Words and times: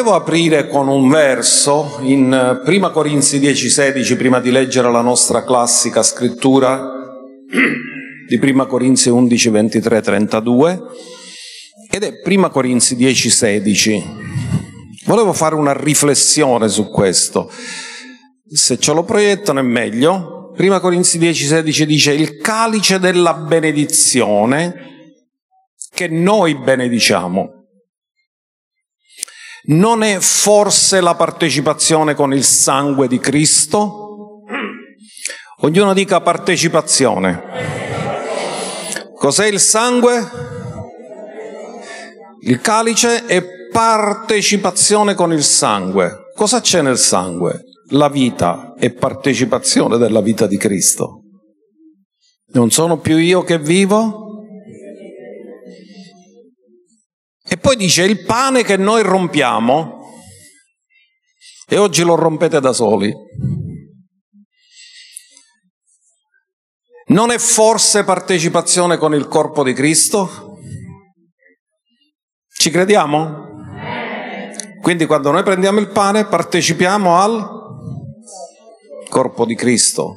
volevo 0.00 0.14
aprire 0.14 0.68
con 0.68 0.86
un 0.86 1.08
verso 1.08 1.98
in 2.02 2.62
1 2.64 2.90
Corinzi 2.92 3.40
10:16 3.40 4.16
prima 4.16 4.38
di 4.38 4.52
leggere 4.52 4.92
la 4.92 5.00
nostra 5.00 5.42
classica 5.42 6.04
scrittura 6.04 6.88
di 8.28 8.38
1 8.40 8.66
Corinzi 8.66 9.08
11, 9.08 9.48
23, 9.48 10.00
32 10.00 10.82
ed 11.90 12.04
è 12.04 12.12
1 12.24 12.50
Corinzi 12.50 12.94
10:16. 12.94 14.04
Volevo 15.06 15.32
fare 15.32 15.56
una 15.56 15.72
riflessione 15.72 16.68
su 16.68 16.88
questo. 16.90 17.50
Se 18.48 18.78
ce 18.78 18.92
lo 18.92 19.02
proiettano 19.02 19.58
è 19.58 19.64
meglio. 19.64 20.52
1 20.56 20.78
Corinzi 20.78 21.18
10:16 21.18 21.82
dice 21.82 22.12
il 22.12 22.36
calice 22.36 23.00
della 23.00 23.34
benedizione 23.34 24.74
che 25.92 26.06
noi 26.06 26.54
benediciamo 26.54 27.57
non 29.68 30.02
è 30.02 30.18
forse 30.20 31.00
la 31.00 31.14
partecipazione 31.14 32.14
con 32.14 32.32
il 32.32 32.44
sangue 32.44 33.08
di 33.08 33.18
Cristo? 33.18 34.42
Ognuno 35.60 35.92
dica 35.92 36.20
partecipazione. 36.20 37.42
Cos'è 39.14 39.46
il 39.46 39.58
sangue? 39.58 40.30
Il 42.42 42.60
calice 42.60 43.26
è 43.26 43.42
partecipazione 43.70 45.14
con 45.14 45.32
il 45.32 45.42
sangue. 45.42 46.30
Cosa 46.34 46.60
c'è 46.60 46.80
nel 46.82 46.98
sangue? 46.98 47.64
La 47.90 48.08
vita 48.08 48.74
è 48.78 48.92
partecipazione 48.92 49.98
della 49.98 50.20
vita 50.20 50.46
di 50.46 50.56
Cristo. 50.56 51.22
Non 52.52 52.70
sono 52.70 52.98
più 52.98 53.16
io 53.16 53.42
che 53.42 53.58
vivo, 53.58 54.27
E 57.48 57.56
poi 57.56 57.76
dice 57.76 58.04
il 58.04 58.24
pane 58.24 58.62
che 58.62 58.76
noi 58.76 59.02
rompiamo, 59.02 59.96
e 61.66 61.76
oggi 61.78 62.02
lo 62.02 62.14
rompete 62.14 62.60
da 62.60 62.72
soli, 62.72 63.12
non 67.06 67.30
è 67.30 67.38
forse 67.38 68.04
partecipazione 68.04 68.98
con 68.98 69.14
il 69.14 69.28
corpo 69.28 69.62
di 69.62 69.72
Cristo? 69.72 70.58
Ci 72.48 72.70
crediamo? 72.70 73.46
Quindi 74.82 75.06
quando 75.06 75.30
noi 75.30 75.42
prendiamo 75.42 75.80
il 75.80 75.88
pane 75.88 76.26
partecipiamo 76.26 77.16
al 77.16 77.56
corpo 79.08 79.46
di 79.46 79.54
Cristo. 79.54 80.16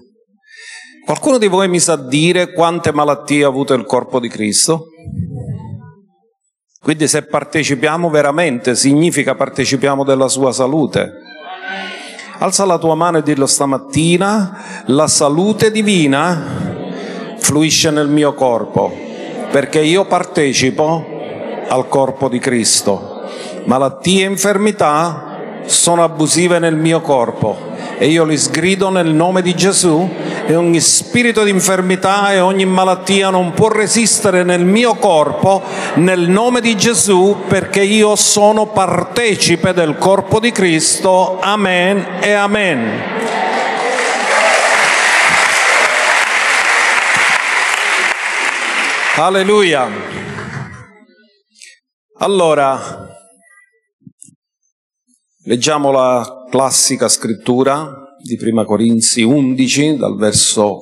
Qualcuno 1.06 1.38
di 1.38 1.48
voi 1.48 1.68
mi 1.70 1.80
sa 1.80 1.96
dire 1.96 2.52
quante 2.52 2.92
malattie 2.92 3.44
ha 3.44 3.48
avuto 3.48 3.74
il 3.74 3.86
corpo 3.86 4.20
di 4.20 4.28
Cristo? 4.28 4.88
Quindi 6.84 7.08
se 7.08 7.22
partecipiamo 7.22 8.10
veramente 8.10 8.74
significa 8.74 9.36
partecipiamo 9.36 10.04
della 10.04 10.28
sua 10.28 10.52
salute. 10.52 11.22
Alza 12.40 12.66
la 12.66 12.80
tua 12.80 12.96
mano 12.96 13.20
e 13.20 13.22
dillo 13.22 13.46
stamattina, 13.46 14.84
la 14.86 15.08
salute 15.08 15.70
divina 15.70 17.38
fluisce 17.38 17.92
nel 17.92 18.08
mio 18.08 18.34
corpo, 18.34 18.92
perché 19.52 19.80
io 19.82 20.06
partecipo 20.06 21.06
al 21.68 21.88
corpo 21.88 22.28
di 22.28 22.40
Cristo. 22.40 23.30
Malattie 23.66 24.24
e 24.24 24.30
infermità 24.30 25.59
sono 25.66 26.04
abusive 26.04 26.58
nel 26.58 26.76
mio 26.76 27.02
corpo 27.02 27.71
e 28.02 28.08
io 28.08 28.24
li 28.24 28.36
sgrido 28.36 28.90
nel 28.90 29.14
nome 29.14 29.44
di 29.44 29.54
Gesù 29.54 30.10
e 30.48 30.56
ogni 30.56 30.80
spirito 30.80 31.44
di 31.44 31.52
infermità 31.52 32.34
e 32.34 32.40
ogni 32.40 32.66
malattia 32.66 33.30
non 33.30 33.52
può 33.52 33.68
resistere 33.68 34.42
nel 34.42 34.66
mio 34.66 34.96
corpo 34.96 35.62
nel 35.98 36.28
nome 36.28 36.62
di 36.62 36.76
Gesù 36.76 37.44
perché 37.48 37.84
io 37.84 38.16
sono 38.16 38.66
partecipe 38.66 39.72
del 39.74 40.00
corpo 40.00 40.40
di 40.40 40.52
Cristo. 40.52 41.40
Amen 41.40 42.03
e 42.22 42.31
amen. 42.31 43.03
Alleluia. 49.14 49.88
Allora, 52.18 53.09
Leggiamo 55.44 55.90
la 55.90 56.41
classica 56.51 57.07
scrittura 57.07 58.13
di 58.22 58.35
Prima 58.35 58.66
Corinzi 58.66 59.23
11 59.23 59.95
dal 59.95 60.17
verso 60.17 60.79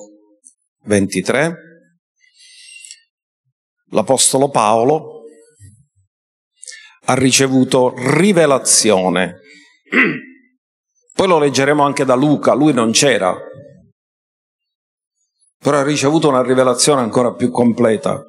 23. 0.85 1.55
L'Apostolo 3.91 4.49
Paolo 4.49 5.25
ha 7.05 7.13
ricevuto 7.13 7.93
rivelazione. 7.95 9.41
Poi 11.13 11.27
lo 11.27 11.37
leggeremo 11.37 11.83
anche 11.83 12.03
da 12.03 12.15
Luca, 12.15 12.53
lui 12.53 12.73
non 12.73 12.89
c'era, 12.89 13.37
però 15.59 15.77
ha 15.77 15.83
ricevuto 15.83 16.29
una 16.29 16.41
rivelazione 16.41 17.01
ancora 17.01 17.35
più 17.35 17.51
completa 17.51 18.23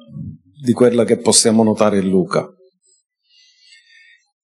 di 0.63 0.73
quella 0.73 1.05
che 1.05 1.17
possiamo 1.17 1.63
notare 1.63 1.97
in 1.97 2.07
Luca 2.07 2.47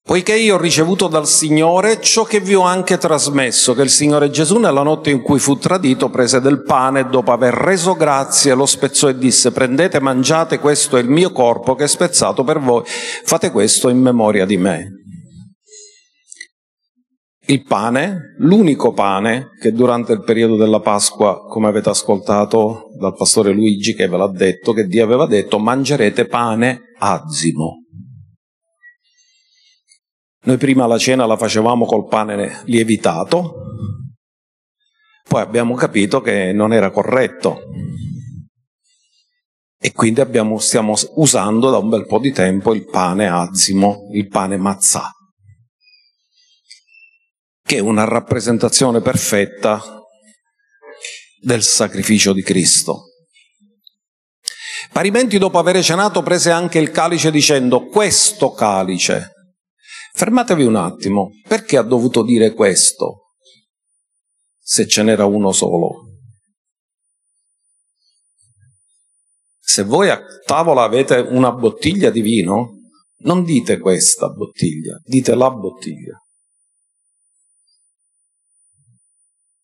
poiché 0.08 0.34
io 0.34 0.54
ho 0.54 0.58
ricevuto 0.58 1.06
dal 1.06 1.26
Signore 1.26 2.00
ciò 2.00 2.24
che 2.24 2.40
vi 2.40 2.54
ho 2.54 2.62
anche 2.62 2.96
trasmesso, 2.96 3.74
che 3.74 3.82
il 3.82 3.90
Signore 3.90 4.30
Gesù 4.30 4.56
nella 4.56 4.82
notte 4.82 5.10
in 5.10 5.20
cui 5.20 5.38
fu 5.38 5.58
tradito 5.58 6.08
prese 6.08 6.40
del 6.40 6.62
pane 6.62 7.00
e 7.00 7.04
dopo 7.04 7.30
aver 7.30 7.52
reso 7.52 7.92
grazie 7.92 8.54
lo 8.54 8.64
spezzò 8.64 9.10
e 9.10 9.18
disse 9.18 9.52
prendete, 9.52 10.00
mangiate, 10.00 10.60
questo 10.60 10.96
è 10.96 11.02
il 11.02 11.10
mio 11.10 11.30
corpo 11.30 11.74
che 11.74 11.84
è 11.84 11.86
spezzato 11.86 12.42
per 12.42 12.58
voi, 12.58 12.84
fate 12.86 13.50
questo 13.50 13.90
in 13.90 13.98
memoria 13.98 14.46
di 14.46 14.56
me. 14.56 14.92
Il 17.46 17.64
pane, 17.64 18.34
l'unico 18.38 18.94
pane 18.94 19.48
che 19.60 19.72
durante 19.72 20.14
il 20.14 20.22
periodo 20.22 20.56
della 20.56 20.80
Pasqua, 20.80 21.40
come 21.46 21.68
avete 21.68 21.90
ascoltato 21.90 22.84
dal 22.98 23.14
pastore 23.14 23.52
Luigi 23.52 23.94
che 23.94 24.08
ve 24.08 24.16
l'ha 24.16 24.32
detto, 24.32 24.72
che 24.72 24.86
Dio 24.86 25.04
aveva 25.04 25.26
detto, 25.26 25.58
mangerete 25.58 26.24
pane 26.24 26.94
azimo. 26.98 27.82
Noi 30.48 30.56
prima 30.56 30.86
la 30.86 30.96
cena 30.96 31.26
la 31.26 31.36
facevamo 31.36 31.84
col 31.84 32.06
pane 32.06 32.62
lievitato, 32.64 33.52
poi 35.28 35.42
abbiamo 35.42 35.74
capito 35.74 36.22
che 36.22 36.54
non 36.54 36.72
era 36.72 36.90
corretto 36.90 37.64
e 39.78 39.92
quindi 39.92 40.22
abbiamo, 40.22 40.58
stiamo 40.58 40.94
usando 41.16 41.68
da 41.68 41.76
un 41.76 41.90
bel 41.90 42.06
po' 42.06 42.18
di 42.18 42.32
tempo 42.32 42.72
il 42.72 42.86
pane 42.86 43.28
azimo, 43.28 44.08
il 44.14 44.26
pane 44.28 44.56
mazzà, 44.56 45.10
che 47.62 47.76
è 47.76 47.80
una 47.80 48.04
rappresentazione 48.04 49.02
perfetta 49.02 50.02
del 51.42 51.62
sacrificio 51.62 52.32
di 52.32 52.42
Cristo. 52.42 53.02
Parimenti 54.94 55.36
dopo 55.36 55.58
aver 55.58 55.82
cenato 55.84 56.22
prese 56.22 56.50
anche 56.50 56.78
il 56.78 56.90
calice 56.90 57.30
dicendo 57.30 57.84
questo 57.88 58.52
calice 58.52 59.32
Fermatevi 60.18 60.64
un 60.64 60.74
attimo, 60.74 61.30
perché 61.46 61.76
ha 61.76 61.82
dovuto 61.82 62.24
dire 62.24 62.52
questo 62.52 63.34
se 64.58 64.88
ce 64.88 65.04
n'era 65.04 65.26
uno 65.26 65.52
solo? 65.52 66.08
Se 69.60 69.84
voi 69.84 70.10
a 70.10 70.20
tavola 70.44 70.82
avete 70.82 71.18
una 71.18 71.52
bottiglia 71.52 72.10
di 72.10 72.20
vino, 72.20 72.80
non 73.18 73.44
dite 73.44 73.78
questa 73.78 74.28
bottiglia, 74.28 75.00
dite 75.04 75.36
la 75.36 75.52
bottiglia. 75.52 76.20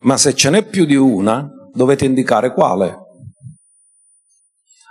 Ma 0.02 0.16
se 0.16 0.36
ce 0.36 0.50
n'è 0.50 0.64
più 0.64 0.84
di 0.84 0.94
una, 0.94 1.50
dovete 1.72 2.04
indicare 2.04 2.52
quale. 2.52 2.96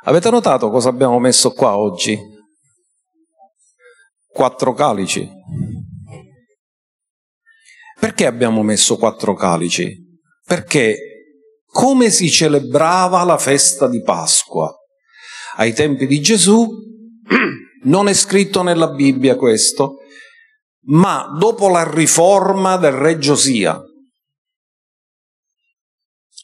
Avete 0.03 0.29
notato 0.29 0.70
cosa 0.70 0.90
abbiamo 0.90 1.20
messo 1.20 1.53
qua 1.53 1.78
oggi? 1.78 2.32
quattro 4.34 4.73
calici. 4.73 5.29
Perché 8.03 8.26
abbiamo 8.26 8.64
messo 8.64 8.97
quattro 8.97 9.34
calici? 9.34 9.97
Perché 10.46 10.97
come 11.66 12.09
si 12.09 12.29
celebrava 12.29 13.23
la 13.23 13.38
festa 13.38 13.88
di 13.88 14.02
Pasqua 14.02 14.70
ai 15.55 15.72
tempi 15.72 16.05
di 16.05 16.20
Gesù, 16.20 16.67
non 17.84 18.09
è 18.09 18.14
scritto 18.14 18.61
nella 18.61 18.90
Bibbia 18.90 19.38
questo, 19.38 20.00
ma 20.88 21.34
dopo 21.40 21.70
la 21.70 21.90
riforma 21.90 22.76
del 22.76 22.91
re 22.91 23.17
Giosia. 23.20 23.82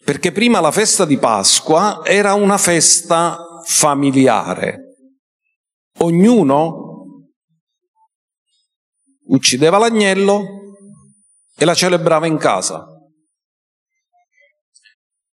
Perché 0.05 0.31
prima 0.31 0.61
la 0.61 0.71
festa 0.71 1.03
di 1.03 1.17
Pasqua 1.17 2.05
era 2.05 2.35
una 2.35 2.57
festa 2.57 3.37
familiare. 3.65 4.95
Ognuno 5.97 7.27
uccideva 9.25 9.77
l'agnello 9.77 10.59
e 11.59 11.65
la 11.65 11.73
celebrava 11.73 12.25
in 12.25 12.37
casa. 12.37 12.85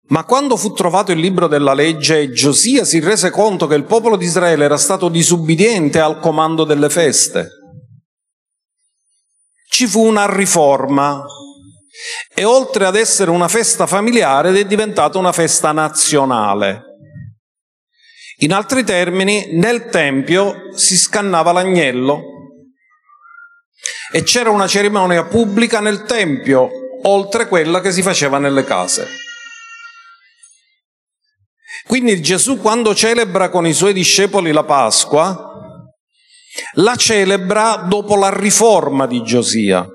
Ma 0.07 0.23
quando 0.23 0.57
fu 0.57 0.73
trovato 0.73 1.11
il 1.11 1.19
libro 1.19 1.47
della 1.47 1.73
legge, 1.73 2.31
Giosia 2.31 2.83
si 2.83 2.99
rese 2.99 3.29
conto 3.29 3.67
che 3.67 3.75
il 3.75 3.85
popolo 3.85 4.17
di 4.17 4.25
Israele 4.25 4.65
era 4.65 4.77
stato 4.77 5.07
disubbidiente 5.07 5.99
al 5.99 6.19
comando 6.19 6.63
delle 6.63 6.89
feste. 6.89 7.49
ci 9.67 9.87
fu 9.87 10.05
una 10.05 10.25
riforma 10.33 11.21
e 12.33 12.45
oltre 12.45 12.85
ad 12.85 12.95
essere 12.95 13.29
una 13.29 13.49
festa 13.49 13.85
familiare 13.85 14.57
è 14.57 14.65
diventata 14.65 15.17
una 15.17 15.33
festa 15.33 15.73
nazionale. 15.73 16.81
In 18.37 18.53
altri 18.53 18.85
termini, 18.85 19.49
nel 19.53 19.89
Tempio 19.89 20.73
si 20.75 20.97
scannava 20.97 21.51
l'agnello 21.51 22.34
e 24.15 24.23
c'era 24.23 24.49
una 24.49 24.65
cerimonia 24.65 25.25
pubblica 25.25 25.81
nel 25.81 26.03
Tempio, 26.03 26.69
oltre 27.03 27.49
quella 27.49 27.81
che 27.81 27.91
si 27.91 28.01
faceva 28.01 28.37
nelle 28.37 28.63
case. 28.63 29.09
Quindi 31.85 32.21
Gesù 32.21 32.61
quando 32.61 32.95
celebra 32.95 33.49
con 33.49 33.67
i 33.67 33.73
suoi 33.73 33.91
discepoli 33.91 34.53
la 34.53 34.63
Pasqua, 34.63 35.91
la 36.75 36.95
celebra 36.95 37.75
dopo 37.89 38.15
la 38.15 38.33
riforma 38.33 39.05
di 39.05 39.21
Giosia. 39.21 39.85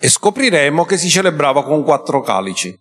E 0.00 0.08
scopriremo 0.08 0.84
che 0.84 0.98
si 0.98 1.08
celebrava 1.08 1.62
con 1.62 1.84
quattro 1.84 2.22
calici. 2.22 2.76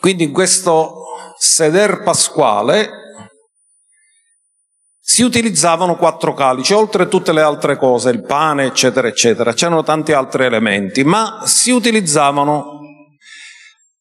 Quindi 0.00 0.24
in 0.24 0.32
questo 0.32 1.04
seder 1.38 2.02
pasquale 2.02 3.01
si 5.12 5.20
utilizzavano 5.20 5.96
quattro 5.96 6.32
calici, 6.32 6.72
oltre 6.72 7.02
a 7.02 7.06
tutte 7.06 7.34
le 7.34 7.42
altre 7.42 7.76
cose, 7.76 8.08
il 8.08 8.22
pane, 8.22 8.64
eccetera, 8.64 9.08
eccetera. 9.08 9.52
C'erano 9.52 9.82
tanti 9.82 10.12
altri 10.12 10.46
elementi, 10.46 11.04
ma 11.04 11.42
si 11.44 11.70
utilizzavano 11.70 12.78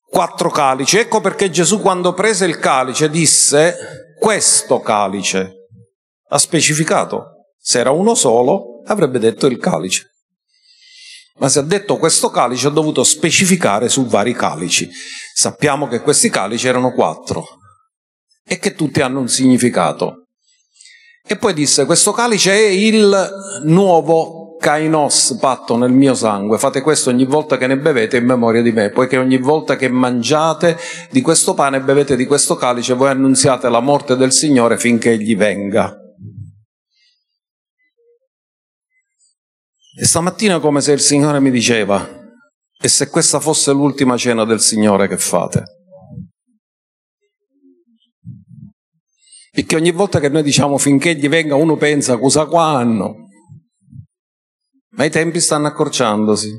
quattro 0.07 0.49
calici. 0.49 0.99
Ecco 0.99 1.19
perché 1.19 1.49
Gesù 1.49 1.81
quando 1.81 2.13
prese 2.13 2.45
il 2.45 2.59
calice 2.59 3.09
disse 3.09 4.15
questo 4.17 4.79
calice. 4.79 5.67
Ha 6.29 6.37
specificato. 6.37 7.47
Se 7.59 7.79
era 7.79 7.91
uno 7.91 8.15
solo 8.15 8.81
avrebbe 8.85 9.19
detto 9.19 9.47
il 9.47 9.57
calice. 9.57 10.11
Ma 11.39 11.49
se 11.49 11.59
ha 11.59 11.63
detto 11.63 11.97
questo 11.97 12.29
calice 12.29 12.67
ha 12.67 12.71
dovuto 12.71 13.03
specificare 13.03 13.89
su 13.89 14.05
vari 14.05 14.31
calici. 14.33 14.89
Sappiamo 15.33 15.89
che 15.89 15.99
questi 15.99 16.29
calici 16.29 16.69
erano 16.69 16.93
quattro 16.93 17.45
e 18.45 18.59
che 18.59 18.75
tutti 18.75 19.01
hanno 19.01 19.19
un 19.19 19.27
significato. 19.27 20.20
E 21.31 21.37
poi 21.37 21.53
disse 21.53 21.85
questo 21.85 22.11
calice 22.11 22.51
è 22.51 22.67
il 22.67 23.61
nuovo 23.63 24.57
kainos 24.59 25.37
patto 25.39 25.77
nel 25.77 25.93
mio 25.93 26.13
sangue, 26.13 26.57
fate 26.57 26.81
questo 26.81 27.09
ogni 27.09 27.23
volta 27.23 27.55
che 27.55 27.67
ne 27.67 27.77
bevete 27.77 28.17
in 28.17 28.25
memoria 28.25 28.61
di 28.61 28.73
me, 28.73 28.89
poiché 28.89 29.15
ogni 29.15 29.37
volta 29.37 29.77
che 29.77 29.87
mangiate 29.87 30.77
di 31.09 31.21
questo 31.21 31.53
pane 31.53 31.77
e 31.77 31.81
bevete 31.83 32.17
di 32.17 32.25
questo 32.25 32.57
calice, 32.57 32.95
voi 32.95 33.11
annunziate 33.11 33.69
la 33.69 33.79
morte 33.79 34.17
del 34.17 34.33
Signore 34.33 34.77
finché 34.77 35.11
egli 35.11 35.37
venga. 35.37 35.95
E 39.97 40.03
stamattina 40.03 40.59
come 40.59 40.81
se 40.81 40.91
il 40.91 40.99
Signore 40.99 41.39
mi 41.39 41.49
diceva, 41.49 42.05
e 42.77 42.87
se 42.89 43.07
questa 43.07 43.39
fosse 43.39 43.71
l'ultima 43.71 44.17
cena 44.17 44.43
del 44.43 44.59
Signore 44.59 45.07
che 45.07 45.17
fate? 45.17 45.80
Perché 49.53 49.75
ogni 49.75 49.91
volta 49.91 50.21
che 50.21 50.29
noi 50.29 50.43
diciamo 50.43 50.77
finché 50.77 51.09
egli 51.09 51.27
venga 51.27 51.55
uno 51.55 51.75
pensa 51.75 52.17
cosa 52.17 52.45
quando? 52.45 53.27
Ma 54.91 55.03
i 55.03 55.09
tempi 55.09 55.41
stanno 55.41 55.67
accorciandosi. 55.67 56.49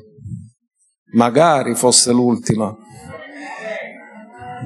Magari 1.14 1.74
fosse 1.74 2.12
l'ultima. 2.12 2.74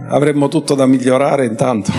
Avremmo 0.08 0.49
tutto 0.49 0.75
da 0.75 0.87
migliorare 0.87 1.46
intanto. 1.46 1.93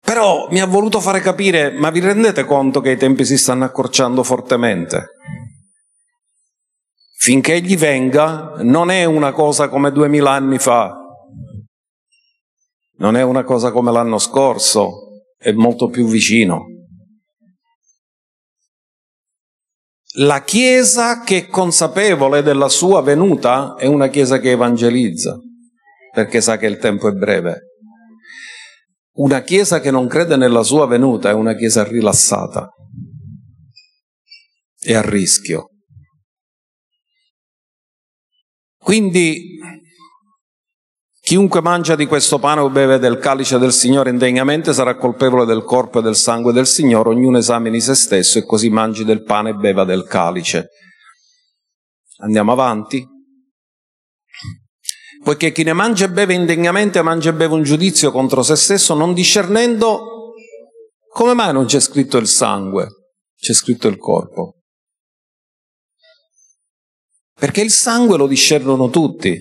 Però 0.00 0.48
mi 0.50 0.60
ha 0.60 0.66
voluto 0.66 1.00
fare 1.00 1.20
capire, 1.20 1.70
ma 1.70 1.90
vi 1.90 2.00
rendete 2.00 2.44
conto 2.44 2.80
che 2.80 2.92
i 2.92 2.96
tempi 2.96 3.24
si 3.24 3.36
stanno 3.36 3.64
accorciando 3.64 4.22
fortemente? 4.22 5.08
Finché 7.18 7.54
egli 7.54 7.76
venga 7.76 8.54
non 8.60 8.90
è 8.90 9.04
una 9.04 9.32
cosa 9.32 9.68
come 9.68 9.90
duemila 9.90 10.32
anni 10.32 10.58
fa, 10.58 11.07
non 12.98 13.16
è 13.16 13.22
una 13.22 13.44
cosa 13.44 13.70
come 13.70 13.92
l'anno 13.92 14.18
scorso, 14.18 15.24
è 15.36 15.52
molto 15.52 15.88
più 15.88 16.06
vicino. 16.06 16.66
La 20.16 20.42
Chiesa 20.42 21.22
che 21.22 21.36
è 21.36 21.46
consapevole 21.48 22.42
della 22.42 22.68
sua 22.68 23.02
venuta 23.02 23.76
è 23.76 23.86
una 23.86 24.08
Chiesa 24.08 24.38
che 24.38 24.50
evangelizza, 24.50 25.38
perché 26.12 26.40
sa 26.40 26.56
che 26.56 26.66
il 26.66 26.78
tempo 26.78 27.08
è 27.08 27.12
breve. 27.12 27.66
Una 29.18 29.42
Chiesa 29.42 29.80
che 29.80 29.90
non 29.90 30.08
crede 30.08 30.36
nella 30.36 30.62
sua 30.62 30.86
venuta 30.86 31.28
è 31.28 31.32
una 31.32 31.54
Chiesa 31.54 31.84
rilassata 31.84 32.68
e 34.80 34.94
a 34.94 35.02
rischio. 35.02 35.70
Quindi 38.76 39.58
Chiunque 41.28 41.60
mangia 41.60 41.94
di 41.94 42.06
questo 42.06 42.38
pane 42.38 42.62
o 42.62 42.70
beve 42.70 42.98
del 42.98 43.18
calice 43.18 43.58
del 43.58 43.74
Signore 43.74 44.08
indegnamente 44.08 44.72
sarà 44.72 44.96
colpevole 44.96 45.44
del 45.44 45.62
corpo 45.62 45.98
e 45.98 46.02
del 46.02 46.16
sangue 46.16 46.54
del 46.54 46.66
Signore, 46.66 47.10
ognuno 47.10 47.36
esamini 47.36 47.82
se 47.82 47.94
stesso 47.94 48.38
e 48.38 48.46
così 48.46 48.70
mangi 48.70 49.04
del 49.04 49.24
pane 49.24 49.50
e 49.50 49.52
beva 49.52 49.84
del 49.84 50.04
calice. 50.04 50.70
Andiamo 52.20 52.52
avanti. 52.52 53.06
Poiché 55.22 55.52
chi 55.52 55.64
ne 55.64 55.74
mangia 55.74 56.06
e 56.06 56.10
beve 56.10 56.32
indegnamente 56.32 57.02
mangia 57.02 57.28
e 57.28 57.34
beve 57.34 57.52
un 57.52 57.62
giudizio 57.62 58.10
contro 58.10 58.42
se 58.42 58.56
stesso, 58.56 58.94
non 58.94 59.12
discernendo 59.12 60.32
come 61.12 61.34
mai 61.34 61.52
non 61.52 61.66
c'è 61.66 61.80
scritto 61.80 62.16
il 62.16 62.26
sangue, 62.26 62.88
c'è 63.38 63.52
scritto 63.52 63.86
il 63.86 63.98
corpo. 63.98 64.62
Perché 67.38 67.60
il 67.60 67.70
sangue 67.70 68.16
lo 68.16 68.26
discernono 68.26 68.88
tutti, 68.88 69.38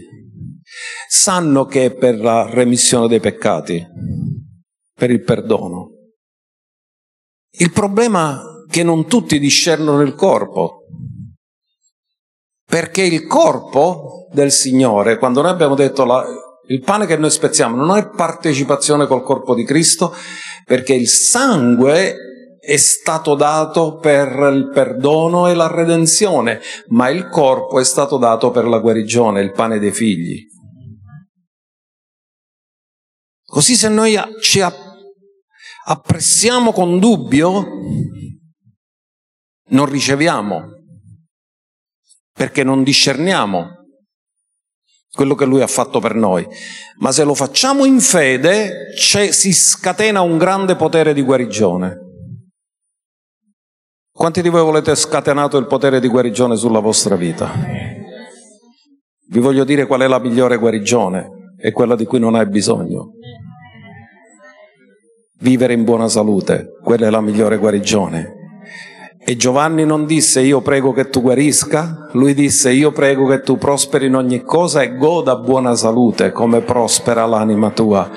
sanno 1.08 1.66
che 1.66 1.86
è 1.86 1.94
per 1.94 2.20
la 2.20 2.50
remissione 2.50 3.08
dei 3.08 3.20
peccati, 3.20 3.86
per 4.94 5.10
il 5.10 5.24
perdono. 5.24 5.92
Il 7.60 7.72
problema 7.72 8.42
è 8.42 8.72
che 8.72 8.84
non 8.84 9.08
tutti 9.08 9.40
discernono 9.40 10.02
il 10.02 10.14
corpo, 10.14 10.86
perché 12.66 13.02
il 13.04 13.26
corpo 13.26 14.28
del 14.32 14.52
Signore, 14.52 15.18
quando 15.18 15.42
noi 15.42 15.52
abbiamo 15.52 15.76
detto 15.76 16.04
la, 16.04 16.26
il 16.68 16.82
pane 16.82 17.06
che 17.06 17.16
noi 17.16 17.32
spezziamo 17.32 17.78
non 17.78 17.98
è 17.98 18.10
partecipazione 18.10 19.08
col 19.08 19.24
corpo 19.24 19.56
di 19.56 19.64
Cristo, 19.64 20.14
perché 20.66 20.94
il 20.94 21.08
sangue 21.08 22.16
è 22.60 22.76
stato 22.76 23.36
dato 23.36 23.96
per 23.96 24.28
il 24.54 24.70
perdono 24.74 25.48
e 25.48 25.54
la 25.54 25.68
redenzione, 25.68 26.60
ma 26.88 27.08
il 27.08 27.30
corpo 27.30 27.80
è 27.80 27.86
stato 27.86 28.18
dato 28.18 28.52
per 28.52 28.66
la 28.66 28.80
guarigione, 28.80 29.42
il 29.42 29.54
pane 29.54 29.80
dei 29.80 29.94
figli. 29.94 30.46
Così 33.50 33.76
se 33.76 33.88
noi 33.88 34.20
ci 34.42 34.62
appressiamo 35.86 36.74
con 36.74 37.00
dubbio, 37.00 37.66
non 39.70 39.86
riceviamo, 39.86 40.64
perché 42.34 42.66
non 42.66 42.84
discerniamo 42.84 43.70
quello 45.10 45.34
che 45.34 45.46
Lui 45.46 45.62
ha 45.62 45.68
fatto 45.68 46.02
per 46.02 46.14
noi. 46.14 46.46
Ma 46.98 47.14
se 47.14 47.24
lo 47.24 47.34
facciamo 47.34 47.86
in 47.86 48.02
fede, 48.02 48.94
si 48.98 49.54
scatena 49.54 50.20
un 50.20 50.38
grande 50.38 50.76
potere 50.76 51.14
di 51.14 51.22
guarigione. 51.22 52.00
Quanti 54.12 54.42
di 54.42 54.50
voi 54.50 54.62
volete 54.62 54.94
scatenato 54.94 55.58
il 55.58 55.68
potere 55.68 56.02
di 56.02 56.10
guarigione 56.10 56.58
sulla 56.58 56.80
vostra 56.80 57.16
vita? 57.16 57.50
Vi 59.30 59.40
voglio 59.40 59.64
dire 59.64 59.86
qual 59.86 60.02
è 60.02 60.08
la 60.08 60.20
migliore 60.20 60.58
guarigione 60.58 61.37
è 61.58 61.72
quella 61.72 61.96
di 61.96 62.06
cui 62.06 62.20
non 62.20 62.36
hai 62.36 62.48
bisogno. 62.48 63.14
Vivere 65.40 65.74
in 65.74 65.84
buona 65.84 66.08
salute, 66.08 66.74
quella 66.84 67.08
è 67.08 67.10
la 67.10 67.22
migliore 67.22 67.58
guarigione. 67.58 68.36
E 69.30 69.36
Giovanni 69.36 69.86
non 69.86 70.06
disse 70.06 70.40
io 70.40 70.62
prego 70.62 70.94
che 70.94 71.10
tu 71.10 71.22
guarisca, 71.22 72.10
lui 72.14 72.34
disse 72.34 72.72
io 72.72 72.92
prego 72.92 73.28
che 73.28 73.42
tu 73.42 73.58
prosperi 73.58 74.06
in 74.06 74.16
ogni 74.16 74.42
cosa 74.42 74.82
e 74.82 74.96
goda 74.96 75.36
buona 75.36 75.76
salute 75.76 76.32
come 76.32 76.62
prospera 76.62 77.26
l'anima 77.26 77.72
tua. 77.72 78.10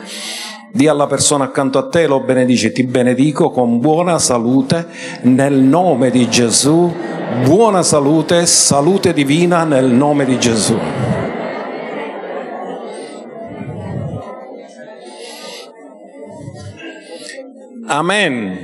Dì 0.73 0.87
alla 0.87 1.09
persona 1.09 1.45
accanto 1.45 1.79
a 1.79 1.89
te, 1.89 2.07
lo 2.07 2.21
benedici, 2.21 2.71
ti 2.71 2.85
benedico 2.85 3.51
con 3.51 3.81
buona 3.81 4.21
salute 4.21 4.87
nel 5.23 5.55
nome 5.55 6.11
di 6.11 6.29
Gesù, 6.29 6.95
buona 7.45 7.83
salute, 7.83 8.47
salute 8.47 9.13
divina 9.13 9.65
nel 9.65 9.87
nome 9.87 10.25
di 10.25 10.39
Gesù. 10.39 10.79
Amen. 17.91 18.57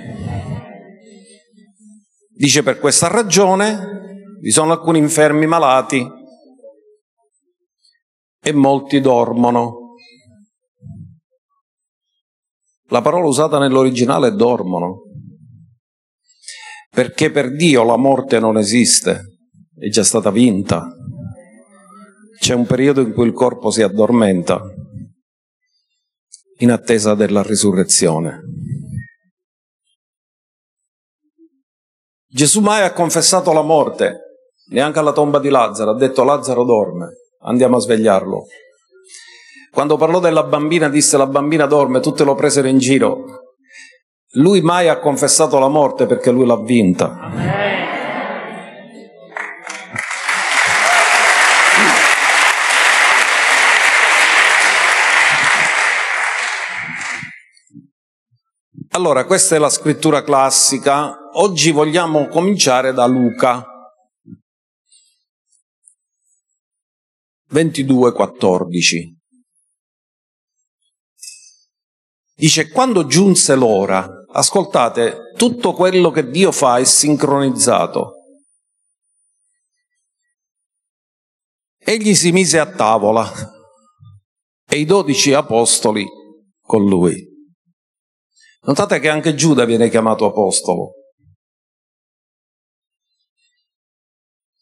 Dice 2.32 2.62
per 2.62 2.78
questa 2.78 3.08
ragione 3.08 4.36
vi 4.40 4.52
sono 4.52 4.70
alcuni 4.70 5.00
infermi 5.00 5.46
malati 5.46 6.06
e 8.40 8.52
molti 8.52 9.00
dormono. 9.00 9.96
La 12.90 13.02
parola 13.02 13.26
usata 13.26 13.58
nell'originale 13.58 14.28
è 14.28 14.32
dormono. 14.32 15.02
Perché 16.88 17.32
per 17.32 17.52
Dio 17.56 17.82
la 17.82 17.96
morte 17.96 18.38
non 18.38 18.56
esiste, 18.56 19.38
è 19.76 19.88
già 19.88 20.04
stata 20.04 20.30
vinta. 20.30 20.86
C'è 22.38 22.54
un 22.54 22.64
periodo 22.64 23.00
in 23.00 23.12
cui 23.12 23.26
il 23.26 23.32
corpo 23.32 23.72
si 23.72 23.82
addormenta 23.82 24.62
in 26.58 26.70
attesa 26.70 27.16
della 27.16 27.42
risurrezione. 27.42 28.55
Gesù 32.36 32.60
mai 32.60 32.82
ha 32.82 32.92
confessato 32.92 33.50
la 33.54 33.62
morte, 33.62 34.42
neanche 34.68 34.98
alla 34.98 35.12
tomba 35.12 35.38
di 35.38 35.48
Lazzaro, 35.48 35.92
ha 35.92 35.96
detto 35.96 36.22
Lazzaro 36.22 36.64
dorme, 36.64 37.06
andiamo 37.44 37.78
a 37.78 37.80
svegliarlo. 37.80 38.44
Quando 39.72 39.96
parlò 39.96 40.20
della 40.20 40.42
bambina 40.42 40.90
disse 40.90 41.16
la 41.16 41.26
bambina 41.26 41.64
dorme, 41.64 42.00
tutte 42.00 42.24
lo 42.24 42.34
presero 42.34 42.68
in 42.68 42.76
giro. 42.76 43.24
Lui 44.32 44.60
mai 44.60 44.88
ha 44.88 44.98
confessato 44.98 45.58
la 45.58 45.68
morte 45.68 46.04
perché 46.04 46.30
lui 46.30 46.44
l'ha 46.44 46.60
vinta. 46.60 47.30
Allora, 58.90 59.24
questa 59.24 59.56
è 59.56 59.58
la 59.58 59.70
scrittura 59.70 60.22
classica. 60.22 61.25
Oggi 61.38 61.70
vogliamo 61.70 62.28
cominciare 62.28 62.94
da 62.94 63.04
Luca 63.04 63.62
22:14. 67.50 69.14
Dice, 72.36 72.70
quando 72.70 73.04
giunse 73.06 73.54
l'ora, 73.54 74.08
ascoltate, 74.32 75.34
tutto 75.36 75.74
quello 75.74 76.10
che 76.10 76.30
Dio 76.30 76.52
fa 76.52 76.78
è 76.78 76.84
sincronizzato. 76.84 78.12
Egli 81.76 82.14
si 82.14 82.32
mise 82.32 82.58
a 82.58 82.70
tavola 82.70 83.30
e 84.66 84.78
i 84.78 84.86
dodici 84.86 85.34
apostoli 85.34 86.06
con 86.62 86.86
lui. 86.86 87.22
Notate 88.62 89.00
che 89.00 89.10
anche 89.10 89.34
Giuda 89.34 89.66
viene 89.66 89.90
chiamato 89.90 90.24
apostolo. 90.24 90.95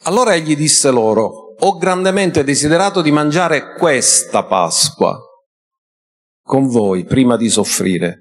Allora 0.07 0.35
egli 0.35 0.55
disse 0.55 0.91
loro, 0.91 1.55
ho 1.59 1.77
grandemente 1.79 2.45
desiderato 2.45 3.01
di 3.01 3.11
mangiare 3.11 3.75
questa 3.75 4.45
Pasqua 4.45 5.19
con 6.43 6.69
voi 6.69 7.05
prima 7.05 7.37
di 7.37 7.49
soffrire. 7.49 8.19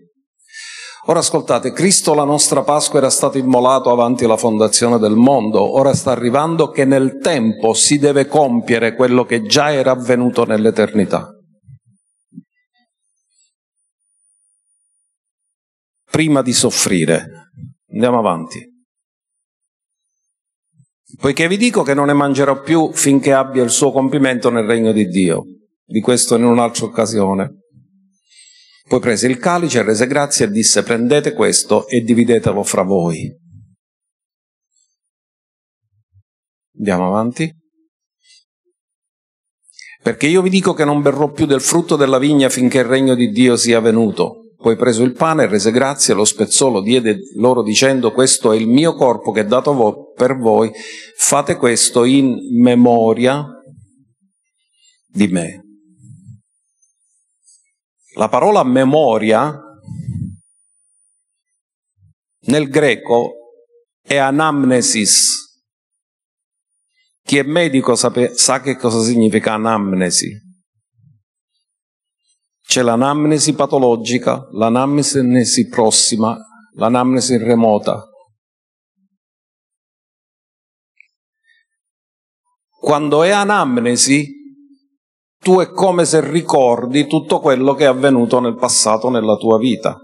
Ora 1.08 1.20
ascoltate, 1.20 1.74
Cristo 1.74 2.14
la 2.14 2.24
nostra 2.24 2.64
Pasqua 2.64 3.00
era 3.00 3.10
stato 3.10 3.38
immolato 3.38 3.92
avanti 3.92 4.26
la 4.26 4.38
fondazione 4.38 4.98
del 4.98 5.16
mondo, 5.16 5.78
ora 5.78 5.94
sta 5.94 6.12
arrivando 6.12 6.70
che 6.70 6.86
nel 6.86 7.18
tempo 7.18 7.74
si 7.74 8.00
deve 8.00 8.28
compiere 8.28 8.96
quello 8.96 9.26
che 9.26 9.42
già 9.42 9.74
era 9.74 9.92
avvenuto 9.92 10.46
nell'eternità. 10.46 11.28
Prima 16.10 16.42
di 16.42 16.54
soffrire. 16.54 17.50
Andiamo 17.92 18.20
avanti. 18.20 18.73
Poiché 21.18 21.48
vi 21.48 21.58
dico 21.58 21.84
che 21.84 21.94
non 21.94 22.08
ne 22.08 22.14
mangerò 22.14 22.62
più 22.62 22.92
finché 22.92 23.34
abbia 23.34 23.64
il 23.64 23.70
suo 23.70 23.92
compimento 23.92 24.50
nel 24.50 24.66
regno 24.66 24.92
di 24.92 25.08
Dio. 25.08 25.44
Di 25.86 26.02
questo 26.02 26.36
in 26.36 26.44
un'altra 26.44 26.86
occasione. 26.86 27.62
Poi 28.88 29.00
prese 29.00 29.28
il 29.28 29.38
calice, 29.38 29.84
rese 29.84 30.08
grazie 30.08 30.46
e 30.46 30.50
disse 30.50 30.84
prendete 30.84 31.34
questo 31.34 31.88
e 31.88 32.02
dividetelo 32.02 32.64
fra 32.64 32.84
voi. 32.84 33.32
Andiamo 36.78 37.08
avanti. 37.08 37.52
Perché 40.02 40.28
io 40.28 40.42
vi 40.42 40.50
dico 40.50 40.74
che 40.74 40.84
non 40.84 41.02
berrò 41.02 41.32
più 41.32 41.46
del 41.46 41.62
frutto 41.62 41.96
della 41.96 42.18
vigna 42.18 42.50
finché 42.50 42.80
il 42.80 42.86
regno 42.86 43.16
di 43.16 43.30
Dio 43.30 43.56
sia 43.56 43.80
venuto. 43.80 44.43
Poi 44.64 44.78
preso 44.78 45.04
il 45.04 45.12
pane, 45.12 45.46
rese 45.46 45.72
grazie, 45.72 46.14
lo 46.14 46.24
spezzò, 46.24 46.70
lo 46.70 46.80
diede 46.80 47.20
loro 47.36 47.62
dicendo 47.62 48.14
questo 48.14 48.54
è 48.54 48.56
il 48.56 48.66
mio 48.66 48.96
corpo 48.96 49.34
che 49.34 49.42
è 49.42 49.46
dato 49.46 50.14
per 50.16 50.38
voi, 50.38 50.72
fate 51.18 51.58
questo 51.58 52.06
in 52.06 52.38
memoria 52.62 53.46
di 55.06 55.28
me. 55.28 55.66
La 58.16 58.30
parola 58.30 58.64
memoria 58.64 59.54
nel 62.46 62.70
greco 62.70 63.34
è 64.02 64.16
anamnesis. 64.16 65.62
Chi 67.22 67.38
è 67.38 67.44
medico 67.44 67.96
sa 67.96 68.62
che 68.62 68.78
cosa 68.78 69.02
significa 69.02 69.56
anamnesi. 69.56 70.43
C'è 72.74 72.82
l'anamnesi 72.82 73.54
patologica, 73.54 74.48
l'anamnesi 74.54 75.68
prossima, 75.68 76.36
l'anamnesi 76.74 77.38
remota. 77.38 78.04
Quando 82.80 83.22
è 83.22 83.30
anamnesi 83.30 84.28
tu 85.38 85.60
è 85.60 85.70
come 85.70 86.04
se 86.06 86.28
ricordi 86.28 87.06
tutto 87.06 87.40
quello 87.42 87.76
che 87.76 87.84
è 87.84 87.88
avvenuto 87.88 88.40
nel 88.40 88.56
passato 88.56 89.12
nella 89.12 89.36
tua 89.36 89.60
vita 89.60 90.00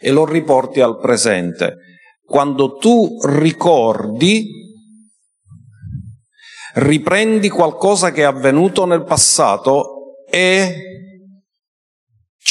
e 0.00 0.12
lo 0.12 0.24
riporti 0.24 0.80
al 0.80 1.00
presente. 1.00 1.78
Quando 2.24 2.76
tu 2.76 3.18
ricordi, 3.24 4.46
riprendi 6.74 7.48
qualcosa 7.48 8.12
che 8.12 8.20
è 8.20 8.24
avvenuto 8.24 8.84
nel 8.84 9.02
passato 9.02 10.14
e 10.30 10.84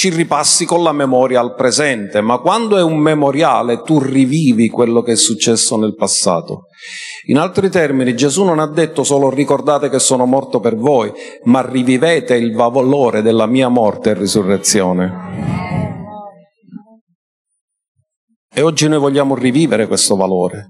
ci 0.07 0.15
ripassi 0.15 0.65
con 0.65 0.83
la 0.83 0.93
memoria 0.93 1.41
al 1.41 1.53
presente, 1.53 2.21
ma 2.21 2.37
quando 2.37 2.77
è 2.77 2.81
un 2.81 2.97
memoriale 2.97 3.81
tu 3.81 3.99
rivivi 3.99 4.69
quello 4.69 5.01
che 5.01 5.13
è 5.13 5.15
successo 5.15 5.77
nel 5.77 5.95
passato. 5.95 6.67
In 7.25 7.37
altri 7.37 7.69
termini, 7.69 8.15
Gesù 8.15 8.45
non 8.45 8.59
ha 8.59 8.67
detto 8.67 9.03
solo 9.03 9.29
ricordate 9.29 9.89
che 9.89 9.99
sono 9.99 10.25
morto 10.25 10.61
per 10.61 10.77
voi, 10.77 11.11
ma 11.43 11.61
rivivete 11.67 12.35
il 12.35 12.53
valore 12.53 13.21
della 13.21 13.47
mia 13.47 13.67
morte 13.67 14.11
e 14.11 14.13
risurrezione. 14.13 15.75
E 18.49 18.61
oggi 18.61 18.87
noi 18.87 18.99
vogliamo 18.99 19.35
rivivere 19.35 19.87
questo 19.87 20.15
valore, 20.15 20.69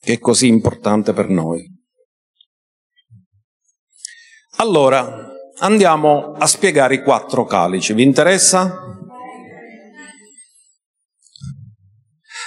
che 0.00 0.12
è 0.14 0.18
così 0.20 0.46
importante 0.46 1.12
per 1.12 1.28
noi. 1.28 1.74
Allora, 4.58 5.25
andiamo 5.58 6.34
a 6.38 6.46
spiegare 6.46 6.94
i 6.94 7.02
quattro 7.02 7.44
calici. 7.44 7.92
Vi 7.92 8.02
interessa? 8.02 8.82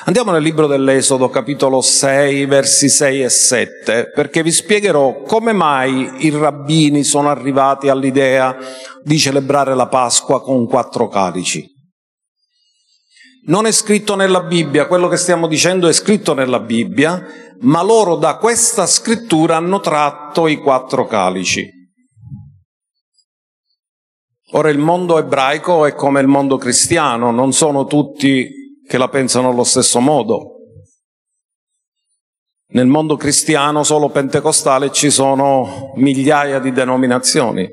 Andiamo 0.06 0.32
nel 0.32 0.42
libro 0.42 0.66
dell'Esodo, 0.66 1.30
capitolo 1.30 1.82
6, 1.82 2.46
versi 2.46 2.88
6 2.88 3.22
e 3.22 3.30
7, 3.30 4.12
perché 4.16 4.42
vi 4.44 4.51
spiegherò 4.51 5.22
come 5.24 5.51
mai 5.51 6.25
i 6.25 6.30
rabbini 6.30 7.04
sono 7.04 7.30
arrivati 7.30 7.89
all'idea 7.89 8.56
di 9.04 9.20
celebrare 9.20 9.75
la 9.75 9.88
Pasqua 9.88 10.42
con 10.42 10.68
quattro 10.68 11.10
calici. 11.10 11.68
Non 13.48 13.66
è 13.66 13.72
scritto 13.72 14.16
nella 14.16 14.42
Bibbia, 14.42 14.88
quello 14.88 15.08
che 15.10 15.18
stiamo 15.18 15.48
dicendo 15.48 15.88
è 15.88 15.94
scritto 15.94 16.34
nella 16.34 16.60
Bibbia, 16.60 17.22
ma 17.62 17.84
loro 17.84 18.16
da 18.16 18.38
questa 18.38 18.86
scrittura 18.86 19.58
hanno 19.58 19.80
tratto 19.80 20.48
i 20.48 20.58
quattro 20.58 21.08
calici. 21.08 21.78
Ora 24.53 24.70
il 24.72 24.79
mondo 24.79 25.20
ebraico 25.20 25.86
è 25.86 25.94
come 25.94 26.22
il 26.22 26.27
mondo 26.27 26.58
cristiano, 26.58 27.29
non 27.29 27.53
sono 27.53 27.86
tutti 27.86 28.82
che 28.88 28.98
la 28.98 29.08
pensano 29.08 29.50
allo 29.50 29.63
stesso 29.63 30.00
modo. 30.00 30.56
Nel 32.72 32.88
mondo 32.88 33.15
cristiano 33.15 33.84
solo 33.84 34.10
pentecostale 34.10 34.91
ci 34.91 35.12
sono 35.12 35.91
migliaia 35.98 36.58
di 36.60 36.72
denominazioni, 36.72 37.68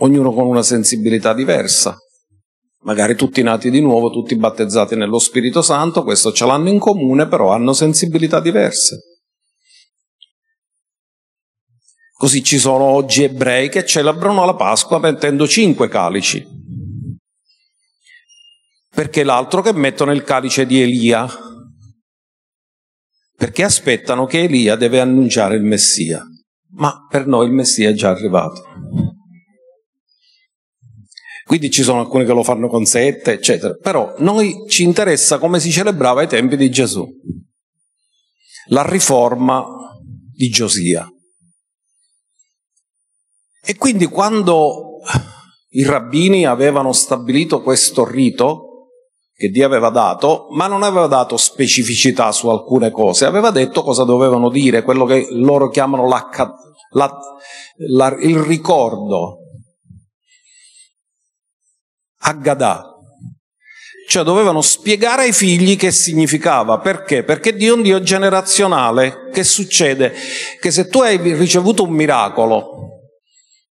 ognuno 0.00 0.32
con 0.32 0.46
una 0.46 0.62
sensibilità 0.62 1.32
diversa, 1.32 1.96
magari 2.80 3.14
tutti 3.14 3.42
nati 3.42 3.70
di 3.70 3.80
nuovo, 3.80 4.10
tutti 4.10 4.36
battezzati 4.36 4.94
nello 4.94 5.18
Spirito 5.18 5.62
Santo, 5.62 6.04
questo 6.04 6.32
ce 6.32 6.44
l'hanno 6.44 6.68
in 6.68 6.78
comune, 6.78 7.26
però 7.28 7.50
hanno 7.50 7.72
sensibilità 7.72 8.40
diverse. 8.40 9.05
Così 12.16 12.42
ci 12.42 12.58
sono 12.58 12.84
oggi 12.84 13.24
ebrei 13.24 13.68
che 13.68 13.84
celebrano 13.84 14.44
la 14.44 14.54
Pasqua 14.54 14.98
mettendo 14.98 15.46
cinque 15.46 15.88
calici 15.88 16.56
perché 18.96 19.24
l'altro 19.24 19.60
che 19.60 19.74
mettono 19.74 20.10
il 20.10 20.22
calice 20.22 20.64
di 20.64 20.80
Elia, 20.80 21.28
perché 23.36 23.62
aspettano 23.62 24.24
che 24.24 24.44
Elia 24.44 24.74
deve 24.74 25.00
annunciare 25.00 25.56
il 25.56 25.62
Messia, 25.62 26.22
ma 26.76 27.06
per 27.06 27.26
noi 27.26 27.44
il 27.48 27.52
Messia 27.52 27.90
è 27.90 27.92
già 27.92 28.08
arrivato. 28.08 28.62
Quindi 31.44 31.70
ci 31.70 31.82
sono 31.82 32.00
alcuni 32.00 32.24
che 32.24 32.32
lo 32.32 32.42
fanno 32.42 32.68
con 32.68 32.86
sette, 32.86 33.32
eccetera. 33.32 33.74
Però 33.74 34.14
noi 34.20 34.64
ci 34.66 34.82
interessa 34.82 35.36
come 35.36 35.60
si 35.60 35.70
celebrava 35.70 36.22
ai 36.22 36.26
tempi 36.26 36.56
di 36.56 36.70
Gesù. 36.70 37.06
La 38.68 38.82
riforma 38.82 39.62
di 40.32 40.48
Giosia. 40.48 41.06
E 43.68 43.74
quindi 43.74 44.06
quando 44.06 45.00
i 45.70 45.82
rabbini 45.82 46.46
avevano 46.46 46.92
stabilito 46.92 47.62
questo 47.62 48.04
rito 48.04 48.90
che 49.34 49.48
Dio 49.48 49.66
aveva 49.66 49.90
dato, 49.90 50.46
ma 50.52 50.68
non 50.68 50.84
aveva 50.84 51.08
dato 51.08 51.36
specificità 51.36 52.30
su 52.30 52.48
alcune 52.48 52.92
cose, 52.92 53.26
aveva 53.26 53.50
detto 53.50 53.82
cosa 53.82 54.04
dovevano 54.04 54.50
dire, 54.50 54.82
quello 54.82 55.04
che 55.04 55.26
loro 55.30 55.68
chiamano 55.68 56.06
la, 56.06 56.30
la, 56.92 57.18
la, 57.88 58.16
il 58.20 58.38
ricordo. 58.38 59.40
Aggadà. 62.20 62.92
Cioè 64.08 64.22
dovevano 64.22 64.60
spiegare 64.60 65.22
ai 65.24 65.32
figli 65.32 65.76
che 65.76 65.90
significava. 65.90 66.78
Perché? 66.78 67.24
Perché 67.24 67.54
Dio 67.56 67.74
è 67.74 67.76
un 67.76 67.82
Dio 67.82 68.00
generazionale. 68.00 69.28
Che 69.32 69.42
succede? 69.42 70.14
Che 70.60 70.70
se 70.70 70.86
tu 70.86 71.00
hai 71.00 71.16
ricevuto 71.34 71.82
un 71.82 71.90
miracolo, 71.90 72.95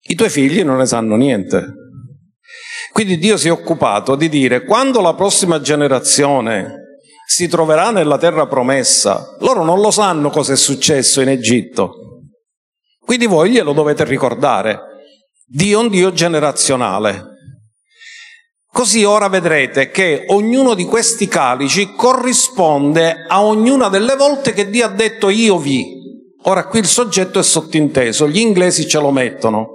i 0.07 0.15
tuoi 0.15 0.29
figli 0.29 0.63
non 0.63 0.77
ne 0.77 0.85
sanno 0.85 1.15
niente. 1.15 1.65
Quindi 2.91 3.17
Dio 3.17 3.37
si 3.37 3.47
è 3.47 3.51
occupato 3.51 4.15
di 4.15 4.29
dire 4.29 4.63
quando 4.63 5.01
la 5.01 5.15
prossima 5.15 5.59
generazione 5.59 6.83
si 7.27 7.47
troverà 7.47 7.89
nella 7.89 8.19
terra 8.19 8.45
promessa, 8.45 9.35
loro 9.39 9.63
non 9.63 9.81
lo 9.81 9.89
sanno 9.89 10.29
cosa 10.29 10.53
è 10.53 10.55
successo 10.55 11.21
in 11.21 11.29
Egitto. 11.29 12.21
Quindi 12.99 13.25
voi 13.25 13.49
glielo 13.49 13.73
dovete 13.73 14.03
ricordare. 14.03 14.79
Dio 15.45 15.79
è 15.79 15.83
un 15.83 15.89
Dio 15.89 16.13
generazionale. 16.13 17.33
Così 18.71 19.03
ora 19.03 19.27
vedrete 19.27 19.89
che 19.89 20.25
ognuno 20.27 20.75
di 20.75 20.85
questi 20.85 21.27
calici 21.27 21.93
corrisponde 21.93 23.25
a 23.27 23.43
ognuna 23.43 23.89
delle 23.89 24.15
volte 24.15 24.53
che 24.53 24.69
Dio 24.69 24.85
ha 24.85 24.89
detto 24.89 25.29
io 25.29 25.57
vi. 25.57 25.83
Ora 26.43 26.67
qui 26.67 26.79
il 26.79 26.85
soggetto 26.85 27.39
è 27.39 27.43
sottinteso, 27.43 28.27
gli 28.27 28.39
inglesi 28.39 28.87
ce 28.87 28.99
lo 28.99 29.11
mettono. 29.11 29.74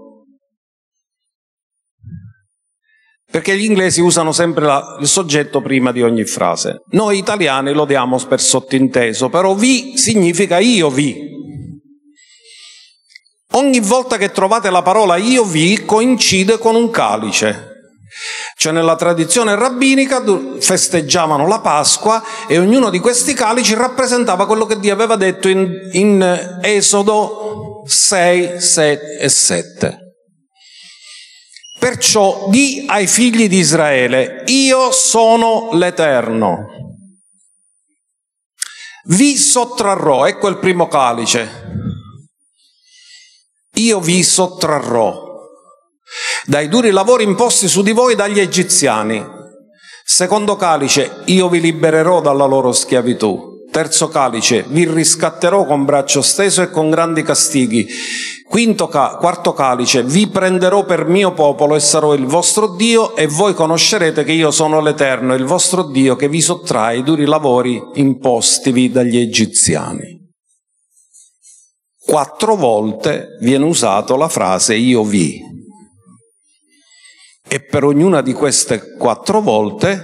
Perché 3.31 3.57
gli 3.57 3.65
inglesi 3.65 4.01
usano 4.01 4.33
sempre 4.33 4.65
la, 4.65 4.97
il 5.01 5.07
soggetto 5.07 5.61
prima 5.61 5.93
di 5.93 6.03
ogni 6.03 6.25
frase. 6.25 6.83
Noi 6.91 7.19
italiani 7.19 7.73
lo 7.73 7.85
diamo 7.85 8.19
per 8.19 8.41
sottinteso, 8.41 9.29
però 9.29 9.55
vi 9.55 9.97
significa 9.97 10.59
io 10.59 10.91
vi. 10.91 11.29
Ogni 13.53 13.81
volta 13.81 14.17
che 14.17 14.31
trovate 14.31 14.71
la 14.71 14.83
parola 14.83 15.17
io 15.17 15.45
vi 15.45 15.85
coincide 15.85 16.59
con 16.59 16.75
un 16.75 16.91
calice. 16.91 17.69
Cioè 18.57 18.73
nella 18.73 18.97
tradizione 18.97 19.55
rabbinica 19.55 20.23
festeggiavano 20.59 21.47
la 21.47 21.61
Pasqua 21.61 22.23
e 22.49 22.59
ognuno 22.59 22.91
di 22.91 22.99
questi 22.99 23.33
calici 23.33 23.75
rappresentava 23.75 24.47
quello 24.47 24.67
che 24.67 24.79
Dio 24.79 24.93
aveva 24.93 25.17
detto 25.17 25.49
in, 25.49 25.89
in 25.93 26.59
Esodo 26.63 27.83
6, 27.87 28.61
7 28.61 29.19
e 29.19 29.29
7. 29.29 30.10
Perciò 31.81 32.49
di 32.49 32.85
ai 32.87 33.09
figli 33.09 33.49
di 33.49 33.57
Israele, 33.57 34.45
io 34.47 34.93
sono 34.93 35.71
l'Eterno. 35.73 36.67
Vi 39.07 39.37
sottrarrò, 39.37 40.27
ecco 40.27 40.47
il 40.47 40.59
primo 40.59 40.87
calice. 40.87 41.69
Io 43.75 43.99
vi 43.99 44.23
sottrarrò 44.23 45.29
dai 46.47 46.69
duri 46.69 46.91
lavori 46.91 47.25
imposti 47.25 47.69
su 47.69 47.83
di 47.83 47.93
voi 47.93 48.15
dagli 48.15 48.41
egiziani. 48.41 49.25
Secondo 50.05 50.57
calice, 50.57 51.23
io 51.27 51.49
vi 51.49 51.61
libererò 51.61 52.21
dalla 52.21 52.45
loro 52.45 52.73
schiavitù. 52.73 53.50
Terzo 53.71 54.09
calice, 54.09 54.65
vi 54.69 54.85
riscatterò 54.85 55.65
con 55.65 55.85
braccio 55.85 56.23
steso 56.23 56.61
e 56.61 56.71
con 56.71 56.91
grandi 56.91 57.23
castighi. 57.23 57.87
Quinto 58.49 58.89
ca- 58.89 59.17
quarto 59.17 59.53
calice, 59.53 60.03
vi 60.03 60.27
prenderò 60.27 60.85
per 60.85 61.07
mio 61.07 61.33
popolo 61.33 61.77
e 61.77 61.81
sarò 61.81 62.15
il 62.15 62.25
vostro 62.25 62.75
Dio 62.75 63.15
e 63.15 63.29
voi 63.29 63.55
conoscerete 63.55 64.25
che 64.25 64.33
io 64.33 64.51
sono 64.51 64.81
l'Eterno, 64.81 65.35
il 65.35 65.45
vostro 65.45 65.85
Dio 65.85 66.17
che 66.17 66.29
vi 66.29 66.41
sottrae 66.41 66.99
i 66.99 67.03
duri 67.05 67.27
lavori 67.27 67.81
impostivi 67.95 68.91
dagli 68.91 69.17
egiziani. 69.17 70.19
Quattro 72.05 72.57
volte 72.57 73.37
viene 73.41 73.67
usato 73.67 74.17
la 74.17 74.29
frase 74.29 74.75
io 74.75 75.05
vi. 75.05 75.41
E 77.47 77.65
per 77.65 77.85
ognuna 77.85 78.21
di 78.21 78.33
queste 78.33 78.97
quattro 78.97 79.41
volte 79.41 80.03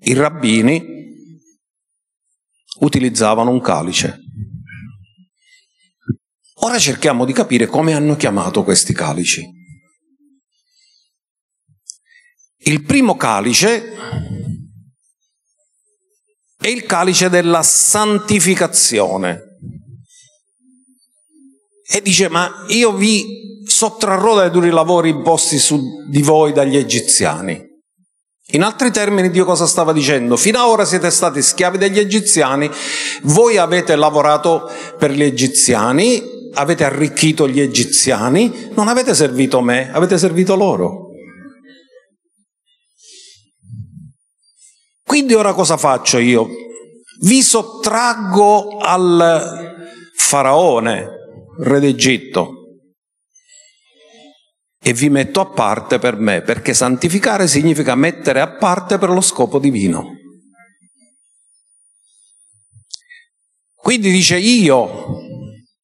i 0.00 0.14
rabbini 0.14 0.97
utilizzavano 2.80 3.50
un 3.50 3.60
calice. 3.60 4.18
Ora 6.60 6.78
cerchiamo 6.78 7.24
di 7.24 7.32
capire 7.32 7.66
come 7.66 7.92
hanno 7.92 8.16
chiamato 8.16 8.64
questi 8.64 8.92
calici. 8.92 9.46
Il 12.62 12.82
primo 12.82 13.16
calice 13.16 13.94
è 16.56 16.68
il 16.68 16.84
calice 16.84 17.28
della 17.28 17.62
santificazione. 17.62 19.42
E 21.90 22.02
dice, 22.02 22.28
ma 22.28 22.66
io 22.68 22.92
vi 22.92 23.62
sottrarrò 23.64 24.34
dai 24.34 24.50
duri 24.50 24.70
lavori 24.70 25.10
imposti 25.10 25.58
su 25.58 26.06
di 26.08 26.20
voi 26.20 26.52
dagli 26.52 26.76
egiziani. 26.76 27.67
In 28.52 28.62
altri 28.62 28.90
termini 28.90 29.28
Dio 29.28 29.44
cosa 29.44 29.66
stava 29.66 29.92
dicendo? 29.92 30.34
Fino 30.36 30.58
ad 30.58 30.70
ora 30.70 30.86
siete 30.86 31.10
stati 31.10 31.42
schiavi 31.42 31.76
degli 31.76 31.98
egiziani, 31.98 32.70
voi 33.24 33.58
avete 33.58 33.94
lavorato 33.94 34.70
per 34.96 35.10
gli 35.10 35.22
egiziani, 35.22 36.22
avete 36.54 36.84
arricchito 36.84 37.46
gli 37.46 37.60
egiziani, 37.60 38.70
non 38.74 38.88
avete 38.88 39.14
servito 39.14 39.60
me, 39.60 39.92
avete 39.92 40.16
servito 40.16 40.56
loro. 40.56 41.08
Quindi 45.04 45.34
ora 45.34 45.52
cosa 45.52 45.76
faccio 45.76 46.16
io? 46.16 46.48
Vi 47.20 47.42
sottraggo 47.42 48.78
al 48.78 49.76
faraone, 50.14 51.06
re 51.58 51.80
d'Egitto, 51.80 52.57
e 54.88 54.94
vi 54.94 55.10
metto 55.10 55.40
a 55.40 55.44
parte 55.44 55.98
per 55.98 56.16
me, 56.16 56.40
perché 56.40 56.72
santificare 56.72 57.46
significa 57.46 57.94
mettere 57.94 58.40
a 58.40 58.48
parte 58.48 58.96
per 58.96 59.10
lo 59.10 59.20
scopo 59.20 59.58
divino. 59.58 60.16
Quindi 63.76 64.10
dice 64.10 64.38
io 64.38 65.26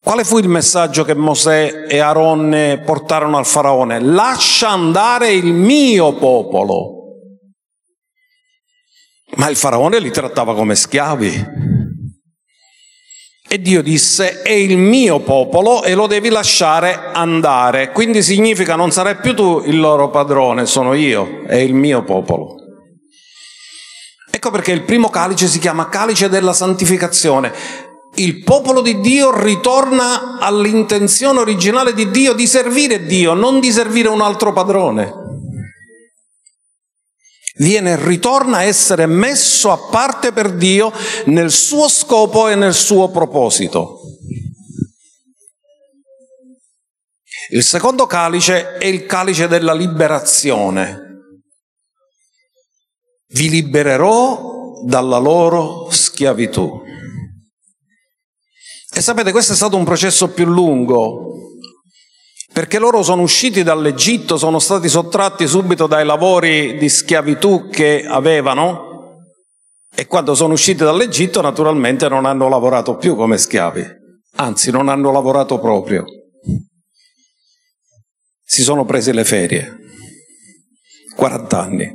quale 0.00 0.24
fu 0.24 0.38
il 0.38 0.48
messaggio 0.48 1.04
che 1.04 1.14
Mosè 1.14 1.84
e 1.86 1.98
Aaron 1.98 2.80
portarono 2.82 3.36
al 3.36 3.44
faraone? 3.44 4.00
Lascia 4.00 4.70
andare 4.70 5.34
il 5.34 5.52
mio 5.52 6.14
popolo. 6.14 6.92
Ma 9.36 9.50
il 9.50 9.56
faraone 9.56 10.00
li 10.00 10.10
trattava 10.10 10.54
come 10.54 10.74
schiavi. 10.74 11.73
E 13.54 13.60
Dio 13.60 13.84
disse, 13.84 14.42
è 14.42 14.50
il 14.50 14.76
mio 14.76 15.20
popolo 15.20 15.84
e 15.84 15.94
lo 15.94 16.08
devi 16.08 16.28
lasciare 16.28 17.12
andare. 17.12 17.92
Quindi 17.92 18.20
significa 18.20 18.74
non 18.74 18.90
sarai 18.90 19.14
più 19.14 19.32
tu 19.32 19.62
il 19.64 19.78
loro 19.78 20.10
padrone, 20.10 20.66
sono 20.66 20.92
io, 20.92 21.42
è 21.46 21.54
il 21.54 21.72
mio 21.72 22.02
popolo. 22.02 22.56
Ecco 24.28 24.50
perché 24.50 24.72
il 24.72 24.82
primo 24.82 25.08
calice 25.08 25.46
si 25.46 25.60
chiama 25.60 25.88
calice 25.88 26.28
della 26.28 26.52
santificazione 26.52 27.52
il 28.16 28.42
popolo 28.42 28.80
di 28.80 29.00
Dio 29.00 29.36
ritorna 29.40 30.38
all'intenzione 30.40 31.38
originale 31.38 31.94
di 31.94 32.10
Dio 32.10 32.32
di 32.32 32.48
servire 32.48 33.04
Dio, 33.04 33.34
non 33.34 33.60
di 33.60 33.70
servire 33.70 34.08
un 34.08 34.20
altro 34.20 34.52
padrone. 34.52 35.23
Viene, 37.56 37.96
ritorna 37.96 38.58
a 38.58 38.62
essere 38.64 39.06
messo 39.06 39.70
a 39.70 39.78
parte 39.78 40.32
per 40.32 40.54
Dio 40.54 40.92
nel 41.26 41.52
suo 41.52 41.88
scopo 41.88 42.48
e 42.48 42.56
nel 42.56 42.74
suo 42.74 43.10
proposito. 43.10 44.00
Il 47.50 47.62
secondo 47.62 48.06
calice 48.06 48.78
è 48.78 48.86
il 48.86 49.06
calice 49.06 49.46
della 49.46 49.74
liberazione. 49.74 51.02
Vi 53.28 53.48
libererò 53.48 54.82
dalla 54.84 55.18
loro 55.18 55.88
schiavitù. 55.90 56.82
E 58.92 59.00
sapete, 59.00 59.30
questo 59.30 59.52
è 59.52 59.56
stato 59.56 59.76
un 59.76 59.84
processo 59.84 60.30
più 60.30 60.46
lungo, 60.46 61.43
perché 62.54 62.78
loro 62.78 63.02
sono 63.02 63.22
usciti 63.22 63.64
dall'Egitto, 63.64 64.36
sono 64.36 64.60
stati 64.60 64.88
sottratti 64.88 65.48
subito 65.48 65.88
dai 65.88 66.06
lavori 66.06 66.76
di 66.78 66.88
schiavitù 66.88 67.68
che 67.68 68.04
avevano 68.06 69.24
e 69.92 70.06
quando 70.06 70.36
sono 70.36 70.52
usciti 70.52 70.84
dall'Egitto 70.84 71.40
naturalmente 71.40 72.08
non 72.08 72.26
hanno 72.26 72.48
lavorato 72.48 72.96
più 72.96 73.16
come 73.16 73.38
schiavi, 73.38 73.84
anzi 74.36 74.70
non 74.70 74.88
hanno 74.88 75.10
lavorato 75.10 75.58
proprio. 75.58 76.04
Si 78.44 78.62
sono 78.62 78.84
presi 78.84 79.12
le 79.12 79.24
ferie. 79.24 79.78
40 81.16 81.60
anni. 81.60 81.92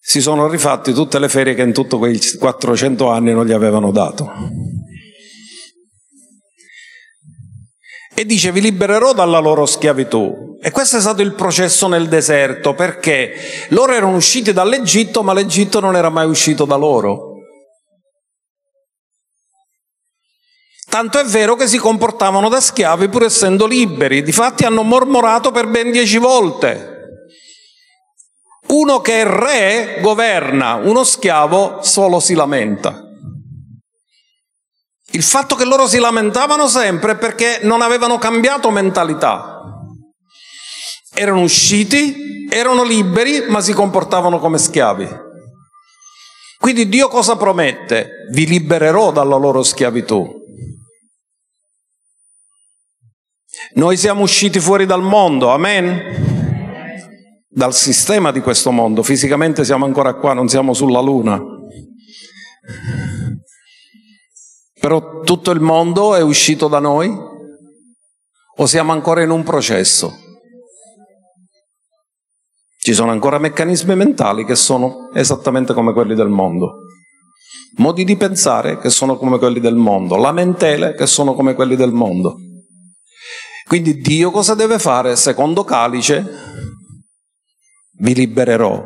Si 0.00 0.22
sono 0.22 0.48
rifatti 0.48 0.94
tutte 0.94 1.18
le 1.18 1.28
ferie 1.28 1.52
che 1.52 1.62
in 1.62 1.74
tutti 1.74 1.98
quei 1.98 2.18
400 2.38 3.10
anni 3.10 3.32
non 3.34 3.44
gli 3.44 3.52
avevano 3.52 3.90
dato. 3.90 4.32
Dice 8.24 8.52
vi 8.52 8.60
libererò 8.60 9.12
dalla 9.12 9.38
loro 9.38 9.66
schiavitù. 9.66 10.56
E 10.60 10.70
questo 10.70 10.96
è 10.96 11.00
stato 11.00 11.20
il 11.20 11.34
processo 11.34 11.88
nel 11.88 12.08
deserto, 12.08 12.74
perché 12.74 13.34
loro 13.68 13.92
erano 13.92 14.16
usciti 14.16 14.52
dall'Egitto, 14.52 15.22
ma 15.22 15.34
l'Egitto 15.34 15.78
non 15.80 15.94
era 15.94 16.08
mai 16.08 16.26
uscito 16.26 16.64
da 16.64 16.76
loro. 16.76 17.32
Tanto 20.88 21.18
è 21.18 21.24
vero 21.24 21.56
che 21.56 21.66
si 21.66 21.76
comportavano 21.76 22.48
da 22.48 22.60
schiavi 22.60 23.08
pur 23.08 23.24
essendo 23.24 23.66
liberi, 23.66 24.22
difatti 24.22 24.64
hanno 24.64 24.82
mormorato 24.82 25.50
per 25.50 25.66
ben 25.66 25.90
dieci 25.90 26.18
volte. 26.18 26.92
Uno 28.68 29.00
che 29.00 29.20
è 29.20 29.24
re 29.26 29.98
governa, 30.00 30.74
uno 30.76 31.02
schiavo 31.04 31.80
solo 31.82 32.20
si 32.20 32.34
lamenta. 32.34 33.03
Il 35.14 35.22
fatto 35.22 35.54
che 35.54 35.64
loro 35.64 35.86
si 35.86 36.00
lamentavano 36.00 36.66
sempre 36.66 37.12
è 37.12 37.16
perché 37.16 37.60
non 37.62 37.82
avevano 37.82 38.18
cambiato 38.18 38.70
mentalità. 38.70 39.62
Erano 41.14 41.42
usciti, 41.42 42.48
erano 42.50 42.82
liberi, 42.82 43.44
ma 43.48 43.60
si 43.60 43.72
comportavano 43.72 44.40
come 44.40 44.58
schiavi. 44.58 45.08
Quindi 46.58 46.88
Dio 46.88 47.06
cosa 47.06 47.36
promette? 47.36 48.26
Vi 48.32 48.44
libererò 48.44 49.12
dalla 49.12 49.36
loro 49.36 49.62
schiavitù. 49.62 50.28
Noi 53.74 53.96
siamo 53.96 54.22
usciti 54.22 54.58
fuori 54.58 54.84
dal 54.84 55.02
mondo, 55.02 55.50
amen? 55.52 57.46
Dal 57.48 57.72
sistema 57.72 58.32
di 58.32 58.40
questo 58.40 58.72
mondo. 58.72 59.04
Fisicamente 59.04 59.64
siamo 59.64 59.84
ancora 59.84 60.14
qua, 60.14 60.32
non 60.32 60.48
siamo 60.48 60.74
sulla 60.74 61.00
luna. 61.00 61.40
Però 64.84 65.22
tutto 65.22 65.50
il 65.50 65.60
mondo 65.60 66.14
è 66.14 66.20
uscito 66.20 66.68
da 66.68 66.78
noi? 66.78 67.10
O 68.56 68.66
siamo 68.66 68.92
ancora 68.92 69.22
in 69.22 69.30
un 69.30 69.42
processo? 69.42 70.14
Ci 72.76 72.92
sono 72.92 73.10
ancora 73.10 73.38
meccanismi 73.38 73.96
mentali 73.96 74.44
che 74.44 74.54
sono 74.54 75.10
esattamente 75.14 75.72
come 75.72 75.94
quelli 75.94 76.14
del 76.14 76.28
mondo, 76.28 76.80
modi 77.78 78.04
di 78.04 78.14
pensare 78.18 78.76
che 78.76 78.90
sono 78.90 79.16
come 79.16 79.38
quelli 79.38 79.58
del 79.58 79.74
mondo, 79.74 80.16
lamentele 80.16 80.92
che 80.92 81.06
sono 81.06 81.32
come 81.32 81.54
quelli 81.54 81.76
del 81.76 81.92
mondo. 81.92 82.36
Quindi 83.66 84.02
Dio 84.02 84.30
cosa 84.30 84.54
deve 84.54 84.78
fare? 84.78 85.16
Secondo 85.16 85.64
calice, 85.64 86.26
vi 88.00 88.14
libererò. 88.14 88.84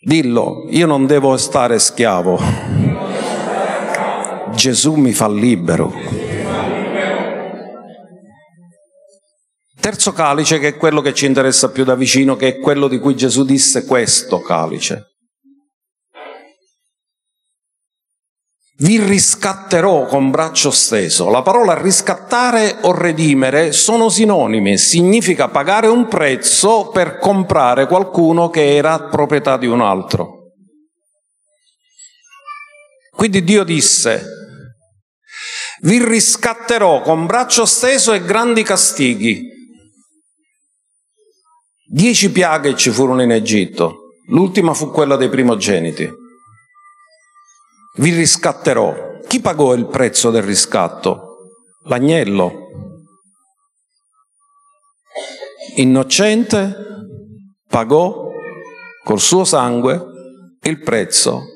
Dillo, 0.00 0.64
io 0.70 0.86
non 0.86 1.04
devo 1.04 1.36
stare 1.36 1.78
schiavo 1.78 3.09
Gesù 4.54 4.94
mi 4.94 5.12
fa 5.12 5.28
libero. 5.28 5.92
Terzo 9.80 10.12
calice, 10.12 10.58
che 10.58 10.68
è 10.68 10.76
quello 10.76 11.00
che 11.00 11.14
ci 11.14 11.26
interessa 11.26 11.70
più 11.70 11.84
da 11.84 11.94
vicino, 11.94 12.36
che 12.36 12.48
è 12.48 12.58
quello 12.58 12.86
di 12.86 12.98
cui 12.98 13.16
Gesù 13.16 13.44
disse 13.44 13.86
questo 13.86 14.40
calice. 14.40 15.06
Vi 18.80 18.98
riscatterò 18.98 20.06
con 20.06 20.30
braccio 20.30 20.70
steso. 20.70 21.28
La 21.28 21.42
parola 21.42 21.74
riscattare 21.74 22.78
o 22.82 22.92
redimere 22.92 23.72
sono 23.72 24.08
sinonimi, 24.08 24.78
significa 24.78 25.48
pagare 25.48 25.86
un 25.86 26.08
prezzo 26.08 26.88
per 26.88 27.18
comprare 27.18 27.86
qualcuno 27.86 28.48
che 28.48 28.76
era 28.76 29.08
proprietà 29.08 29.58
di 29.58 29.66
un 29.66 29.82
altro. 29.82 30.52
Quindi 33.10 33.44
Dio 33.44 33.64
disse, 33.64 34.39
vi 35.82 36.02
riscatterò 36.04 37.00
con 37.02 37.26
braccio 37.26 37.64
steso 37.64 38.12
e 38.12 38.22
grandi 38.22 38.62
castighi. 38.62 39.48
Dieci 41.86 42.30
piaghe 42.30 42.76
ci 42.76 42.90
furono 42.90 43.22
in 43.22 43.32
Egitto, 43.32 44.12
l'ultima 44.28 44.74
fu 44.74 44.90
quella 44.90 45.16
dei 45.16 45.28
primogeniti. 45.28 46.08
Vi 47.96 48.14
riscatterò. 48.14 49.08
Chi 49.26 49.40
pagò 49.40 49.74
il 49.74 49.86
prezzo 49.86 50.30
del 50.30 50.42
riscatto? 50.42 51.52
L'agnello. 51.84 52.68
Innocente 55.76 56.74
pagò 57.68 58.28
col 59.02 59.20
suo 59.20 59.44
sangue 59.44 60.04
il 60.62 60.80
prezzo 60.80 61.49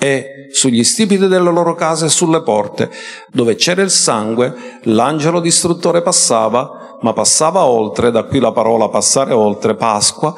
e 0.00 0.46
sugli 0.52 0.84
stipiti 0.84 1.26
delle 1.26 1.50
loro 1.50 1.74
case 1.74 2.06
e 2.06 2.08
sulle 2.08 2.42
porte, 2.42 2.88
dove 3.30 3.56
c'era 3.56 3.82
il 3.82 3.90
sangue, 3.90 4.80
l'angelo 4.84 5.40
distruttore 5.40 6.02
passava, 6.02 6.98
ma 7.00 7.12
passava 7.12 7.64
oltre, 7.64 8.12
da 8.12 8.22
qui 8.22 8.38
la 8.38 8.52
parola 8.52 8.88
passare 8.88 9.32
oltre, 9.32 9.74
Pasqua, 9.74 10.36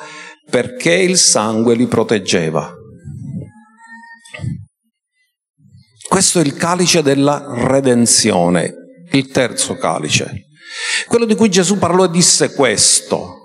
perché 0.49 0.94
il 0.94 1.18
sangue 1.18 1.75
li 1.75 1.87
proteggeva. 1.87 2.75
Questo 6.09 6.40
è 6.40 6.42
il 6.42 6.55
calice 6.55 7.03
della 7.03 7.44
redenzione, 7.46 8.75
il 9.12 9.29
terzo 9.29 9.77
calice. 9.77 10.46
Quello 11.07 11.25
di 11.25 11.35
cui 11.35 11.51
Gesù 11.51 11.79
parlò 11.79 12.05
e 12.05 12.11
disse 12.11 12.53
questo. 12.55 13.37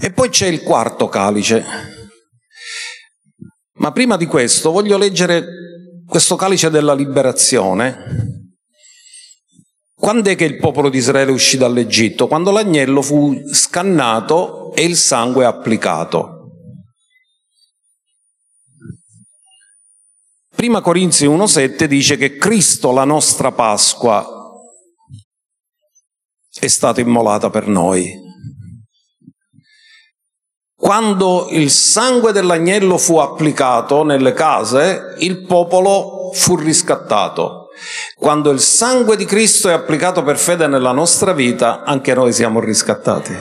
E 0.00 0.12
poi 0.12 0.28
c'è 0.28 0.46
il 0.46 0.62
quarto 0.62 1.08
calice, 1.08 1.64
ma 3.82 3.90
prima 3.90 4.16
di 4.16 4.26
questo 4.26 4.70
voglio 4.70 4.96
leggere 4.96 5.44
questo 6.06 6.36
calice 6.36 6.70
della 6.70 6.94
liberazione. 6.94 8.50
Quando 9.92 10.30
è 10.30 10.36
che 10.36 10.44
il 10.44 10.56
popolo 10.56 10.88
di 10.88 10.98
Israele 10.98 11.32
uscì 11.32 11.56
dall'Egitto? 11.56 12.28
Quando 12.28 12.52
l'agnello 12.52 13.02
fu 13.02 13.42
scannato 13.52 14.72
e 14.74 14.84
il 14.84 14.96
sangue 14.96 15.44
applicato. 15.44 16.38
Prima 20.54 20.80
Corinzi 20.80 21.26
1,7 21.26 21.84
dice 21.84 22.16
che 22.16 22.36
Cristo, 22.36 22.92
la 22.92 23.04
nostra 23.04 23.50
Pasqua, 23.50 24.24
è 26.56 26.68
stata 26.68 27.00
immolata 27.00 27.50
per 27.50 27.66
noi. 27.66 28.31
Quando 30.82 31.46
il 31.50 31.70
sangue 31.70 32.32
dell'agnello 32.32 32.98
fu 32.98 33.18
applicato 33.18 34.02
nelle 34.02 34.32
case, 34.32 35.14
il 35.18 35.46
popolo 35.46 36.32
fu 36.32 36.56
riscattato. 36.56 37.68
Quando 38.16 38.50
il 38.50 38.58
sangue 38.58 39.16
di 39.16 39.24
Cristo 39.24 39.68
è 39.68 39.72
applicato 39.72 40.24
per 40.24 40.36
fede 40.36 40.66
nella 40.66 40.90
nostra 40.90 41.32
vita, 41.32 41.84
anche 41.84 42.14
noi 42.14 42.32
siamo 42.32 42.58
riscattati. 42.58 43.32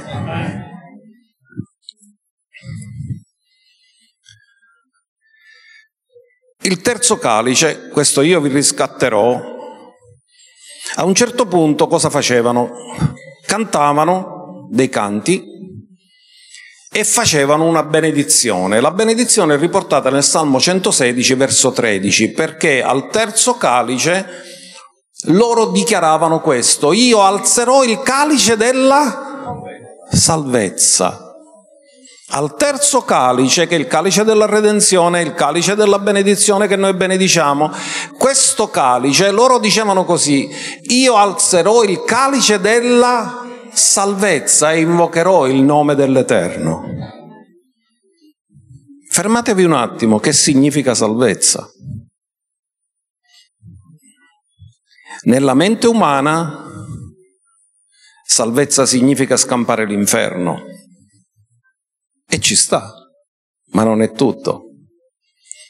Il 6.61 6.81
terzo 6.81 7.17
calice, 7.17 7.89
questo 7.89 8.21
io 8.21 8.39
vi 8.39 8.49
riscatterò, 8.49 9.41
a 10.97 11.05
un 11.05 11.15
certo 11.15 11.47
punto 11.47 11.87
cosa 11.87 12.11
facevano? 12.11 12.69
Cantavano 13.47 14.67
dei 14.69 14.89
canti 14.89 15.50
e 16.93 17.05
facevano 17.05 17.63
una 17.63 17.83
benedizione. 17.83 18.81
La 18.81 18.91
benedizione 18.91 19.53
è 19.53 19.57
riportata 19.57 20.09
nel 20.09 20.25
Salmo 20.25 20.59
116, 20.59 21.35
verso 21.35 21.71
13, 21.71 22.31
perché 22.31 22.83
al 22.83 23.09
terzo 23.09 23.55
calice 23.55 24.27
loro 25.25 25.67
dichiaravano 25.67 26.41
questo, 26.41 26.91
io 26.91 27.21
alzerò 27.21 27.83
il 27.83 28.01
calice 28.01 28.57
della 28.57 29.63
salvezza. 30.11 31.27
Al 32.33 32.55
terzo 32.55 33.03
calice, 33.03 33.67
che 33.67 33.75
è 33.75 33.79
il 33.79 33.87
calice 33.87 34.25
della 34.25 34.45
redenzione, 34.45 35.21
il 35.21 35.33
calice 35.33 35.75
della 35.75 35.99
benedizione 35.99 36.67
che 36.67 36.75
noi 36.75 36.93
benediciamo, 36.93 37.71
questo 38.17 38.69
calice, 38.69 39.31
loro 39.31 39.59
dicevano 39.59 40.03
così, 40.03 40.49
io 40.83 41.15
alzerò 41.15 41.83
il 41.83 42.03
calice 42.03 42.59
della 42.59 43.50
salvezza 43.73 44.71
e 44.71 44.81
invocherò 44.81 45.47
il 45.47 45.61
nome 45.61 45.95
dell'Eterno. 45.95 46.83
Fermatevi 49.09 49.63
un 49.63 49.73
attimo, 49.73 50.19
che 50.19 50.33
significa 50.33 50.93
salvezza? 50.93 51.69
Nella 55.23 55.53
mente 55.53 55.87
umana 55.87 56.65
salvezza 58.25 58.85
significa 58.85 59.37
scampare 59.37 59.85
l'inferno 59.85 60.63
e 62.27 62.39
ci 62.39 62.55
sta, 62.55 62.91
ma 63.73 63.83
non 63.83 64.01
è 64.01 64.11
tutto. 64.13 64.67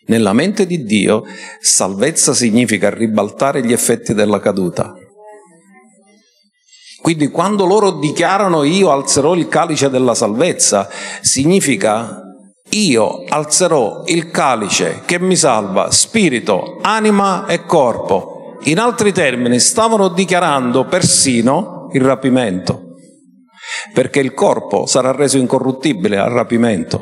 Nella 0.05 0.33
mente 0.33 0.65
di 0.65 0.83
Dio 0.83 1.23
salvezza 1.59 2.33
significa 2.33 2.89
ribaltare 2.89 3.65
gli 3.65 3.73
effetti 3.73 4.13
della 4.13 4.39
caduta. 4.39 4.93
Quindi 7.01 7.29
quando 7.29 7.65
loro 7.65 7.91
dichiarano 7.91 8.63
io 8.63 8.91
alzerò 8.91 9.33
il 9.35 9.47
calice 9.47 9.89
della 9.89 10.13
salvezza, 10.13 10.87
significa 11.21 12.21
io 12.69 13.23
alzerò 13.27 14.03
il 14.05 14.29
calice 14.29 15.01
che 15.05 15.19
mi 15.19 15.35
salva 15.35 15.91
spirito, 15.91 16.77
anima 16.81 17.47
e 17.47 17.65
corpo. 17.65 18.57
In 18.65 18.79
altri 18.79 19.11
termini, 19.11 19.59
stavano 19.59 20.09
dichiarando 20.09 20.85
persino 20.85 21.89
il 21.93 22.01
rapimento, 22.01 22.93
perché 23.93 24.19
il 24.19 24.33
corpo 24.33 24.85
sarà 24.85 25.11
reso 25.11 25.37
incorruttibile 25.37 26.17
al 26.17 26.29
rapimento. 26.29 27.01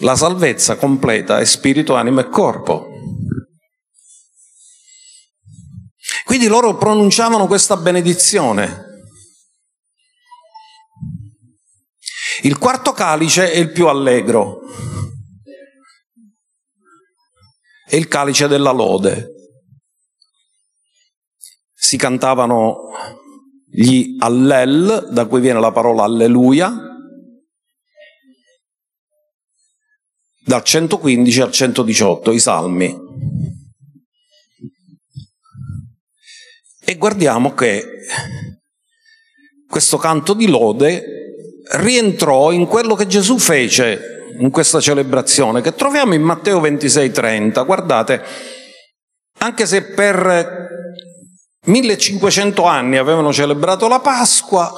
La 0.00 0.16
salvezza 0.16 0.76
completa 0.76 1.38
è 1.38 1.44
spirito, 1.44 1.94
anima 1.94 2.20
e 2.22 2.28
corpo. 2.28 2.95
Quindi 6.26 6.48
loro 6.48 6.76
pronunciavano 6.76 7.46
questa 7.46 7.76
benedizione. 7.76 8.84
Il 12.42 12.58
quarto 12.58 12.90
calice 12.90 13.52
è 13.52 13.58
il 13.58 13.70
più 13.70 13.86
allegro, 13.86 14.58
è 17.86 17.94
il 17.94 18.08
calice 18.08 18.48
della 18.48 18.72
lode. 18.72 19.34
Si 21.72 21.96
cantavano 21.96 22.90
gli 23.64 24.16
allel, 24.18 25.08
da 25.12 25.26
cui 25.26 25.40
viene 25.40 25.60
la 25.60 25.70
parola 25.70 26.02
alleluia, 26.02 26.72
dal 30.44 30.64
115 30.64 31.40
al 31.40 31.52
118, 31.52 32.32
i 32.32 32.40
salmi. 32.40 33.05
E 36.88 36.94
guardiamo 36.98 37.52
che 37.52 37.84
questo 39.68 39.96
canto 39.96 40.34
di 40.34 40.46
lode 40.46 41.04
rientrò 41.78 42.52
in 42.52 42.66
quello 42.66 42.94
che 42.94 43.08
Gesù 43.08 43.38
fece 43.38 44.34
in 44.38 44.50
questa 44.50 44.78
celebrazione, 44.78 45.62
che 45.62 45.74
troviamo 45.74 46.14
in 46.14 46.22
Matteo 46.22 46.60
26:30. 46.60 47.64
Guardate, 47.64 48.22
anche 49.38 49.66
se 49.66 49.82
per 49.82 50.68
1500 51.64 52.64
anni 52.64 52.98
avevano 52.98 53.32
celebrato 53.32 53.88
la 53.88 53.98
Pasqua, 53.98 54.70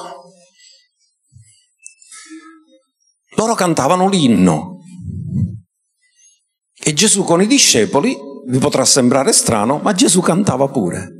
loro 3.35 3.53
cantavano 3.53 4.09
l'inno. 4.09 4.79
E 6.75 6.93
Gesù 6.93 7.23
con 7.23 7.39
i 7.39 7.45
discepoli, 7.45 8.17
vi 8.47 8.57
potrà 8.57 8.83
sembrare 8.83 9.31
strano, 9.31 9.77
ma 9.77 9.93
Gesù 9.93 10.21
cantava 10.21 10.67
pure. 10.69 11.17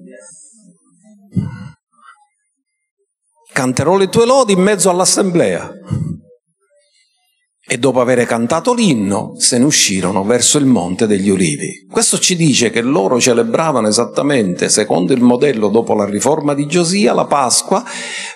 Canterò 3.51 3.97
le 3.97 4.07
tue 4.07 4.25
lodi 4.25 4.53
in 4.53 4.61
mezzo 4.61 4.89
all'assemblea. 4.89 5.69
E 7.71 7.77
dopo 7.77 8.01
aver 8.01 8.25
cantato 8.25 8.73
l'inno, 8.73 9.35
se 9.37 9.59
ne 9.59 9.65
uscirono 9.65 10.23
verso 10.23 10.57
il 10.57 10.65
monte 10.65 11.05
degli 11.05 11.29
ulivi. 11.29 11.85
Questo 11.87 12.17
ci 12.17 12.35
dice 12.35 12.71
che 12.71 12.81
loro 12.81 13.19
celebravano 13.19 13.87
esattamente, 13.87 14.69
secondo 14.69 15.13
il 15.13 15.21
modello 15.21 15.67
dopo 15.67 15.93
la 15.93 16.05
riforma 16.05 16.55
di 16.55 16.65
Giosia, 16.65 17.13
la 17.13 17.25
Pasqua, 17.25 17.85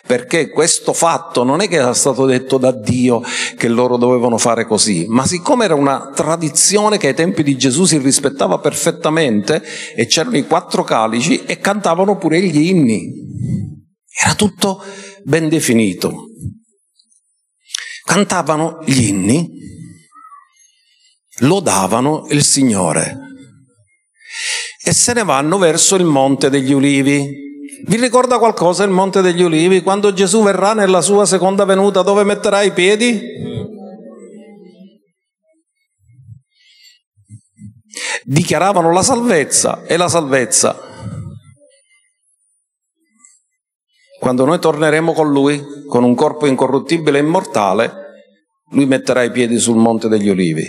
perché 0.05 0.51
questo 0.51 0.93
fatto 0.93 1.43
non 1.43 1.61
è 1.61 1.67
che 1.67 1.77
era 1.77 1.95
stato 1.95 2.27
detto 2.27 2.59
da 2.59 2.71
Dio 2.71 3.23
che 3.57 3.67
loro 3.69 3.97
dovevano 3.97 4.37
fare 4.37 4.67
così, 4.67 5.07
ma 5.07 5.25
siccome 5.25 5.65
era 5.65 5.73
una 5.73 6.11
tradizione 6.13 6.99
che 6.99 7.07
ai 7.07 7.15
tempi 7.15 7.41
di 7.41 7.57
Gesù 7.57 7.85
si 7.85 7.97
rispettava 7.97 8.59
perfettamente, 8.59 9.63
e 9.95 10.05
c'erano 10.05 10.37
i 10.37 10.45
quattro 10.45 10.83
calici 10.83 11.41
e 11.47 11.57
cantavano 11.57 12.17
pure 12.17 12.39
gli 12.39 12.67
inni. 12.67 13.11
Era 14.23 14.35
tutto 14.35 14.79
ben 15.23 15.49
definito. 15.49 16.25
Cantavano 18.03 18.79
gli 18.85 19.07
inni, 19.07 19.49
lodavano 21.39 22.25
il 22.29 22.43
Signore 22.43 23.17
e 24.83 24.93
se 24.93 25.13
ne 25.13 25.23
vanno 25.23 25.57
verso 25.57 25.95
il 25.95 26.03
Monte 26.03 26.49
degli 26.49 26.73
Ulivi. 26.73 27.41
Vi 27.85 27.95
ricorda 27.97 28.37
qualcosa 28.37 28.83
il 28.83 28.89
Monte 28.89 29.21
degli 29.21 29.41
Ulivi? 29.41 29.81
Quando 29.81 30.13
Gesù 30.13 30.43
verrà 30.43 30.73
nella 30.73 31.01
sua 31.01 31.25
seconda 31.25 31.65
venuta, 31.65 32.01
dove 32.01 32.23
metterà 32.23 32.61
i 32.61 32.73
piedi? 32.73 33.21
Dichiaravano 38.23 38.91
la 38.91 39.03
salvezza 39.03 39.83
e 39.85 39.97
la 39.97 40.09
salvezza 40.09 40.91
Quando 44.23 44.45
noi 44.45 44.57
torneremo 44.57 45.11
con 45.11 45.33
Lui, 45.33 45.61
con 45.85 46.05
un 46.05 46.15
corpo 46.15 46.45
incorruttibile 46.45 47.17
e 47.17 47.21
immortale, 47.21 47.91
Lui 48.69 48.85
metterà 48.85 49.21
i 49.21 49.31
piedi 49.31 49.59
sul 49.59 49.75
Monte 49.75 50.07
degli 50.07 50.29
Olivi. 50.29 50.65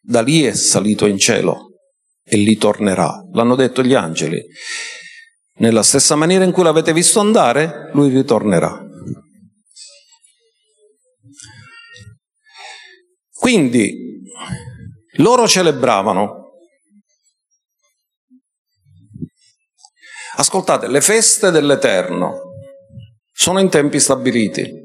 Da 0.00 0.22
lì 0.22 0.44
è 0.44 0.54
salito 0.54 1.06
in 1.06 1.18
cielo 1.18 1.72
e 2.22 2.36
lì 2.36 2.56
tornerà. 2.56 3.12
L'hanno 3.32 3.56
detto 3.56 3.82
gli 3.82 3.94
angeli. 3.94 4.40
Nella 5.56 5.82
stessa 5.82 6.14
maniera 6.14 6.44
in 6.44 6.52
cui 6.52 6.62
l'avete 6.62 6.92
visto 6.92 7.18
andare, 7.18 7.90
Lui 7.92 8.08
ritornerà. 8.10 8.86
Quindi 13.32 14.22
loro 15.16 15.48
celebravano 15.48 16.44
Ascoltate, 20.36 20.88
le 20.88 21.00
feste 21.00 21.52
dell'Eterno 21.52 22.43
sono 23.34 23.58
in 23.58 23.68
tempi 23.68 23.98
stabiliti. 23.98 24.82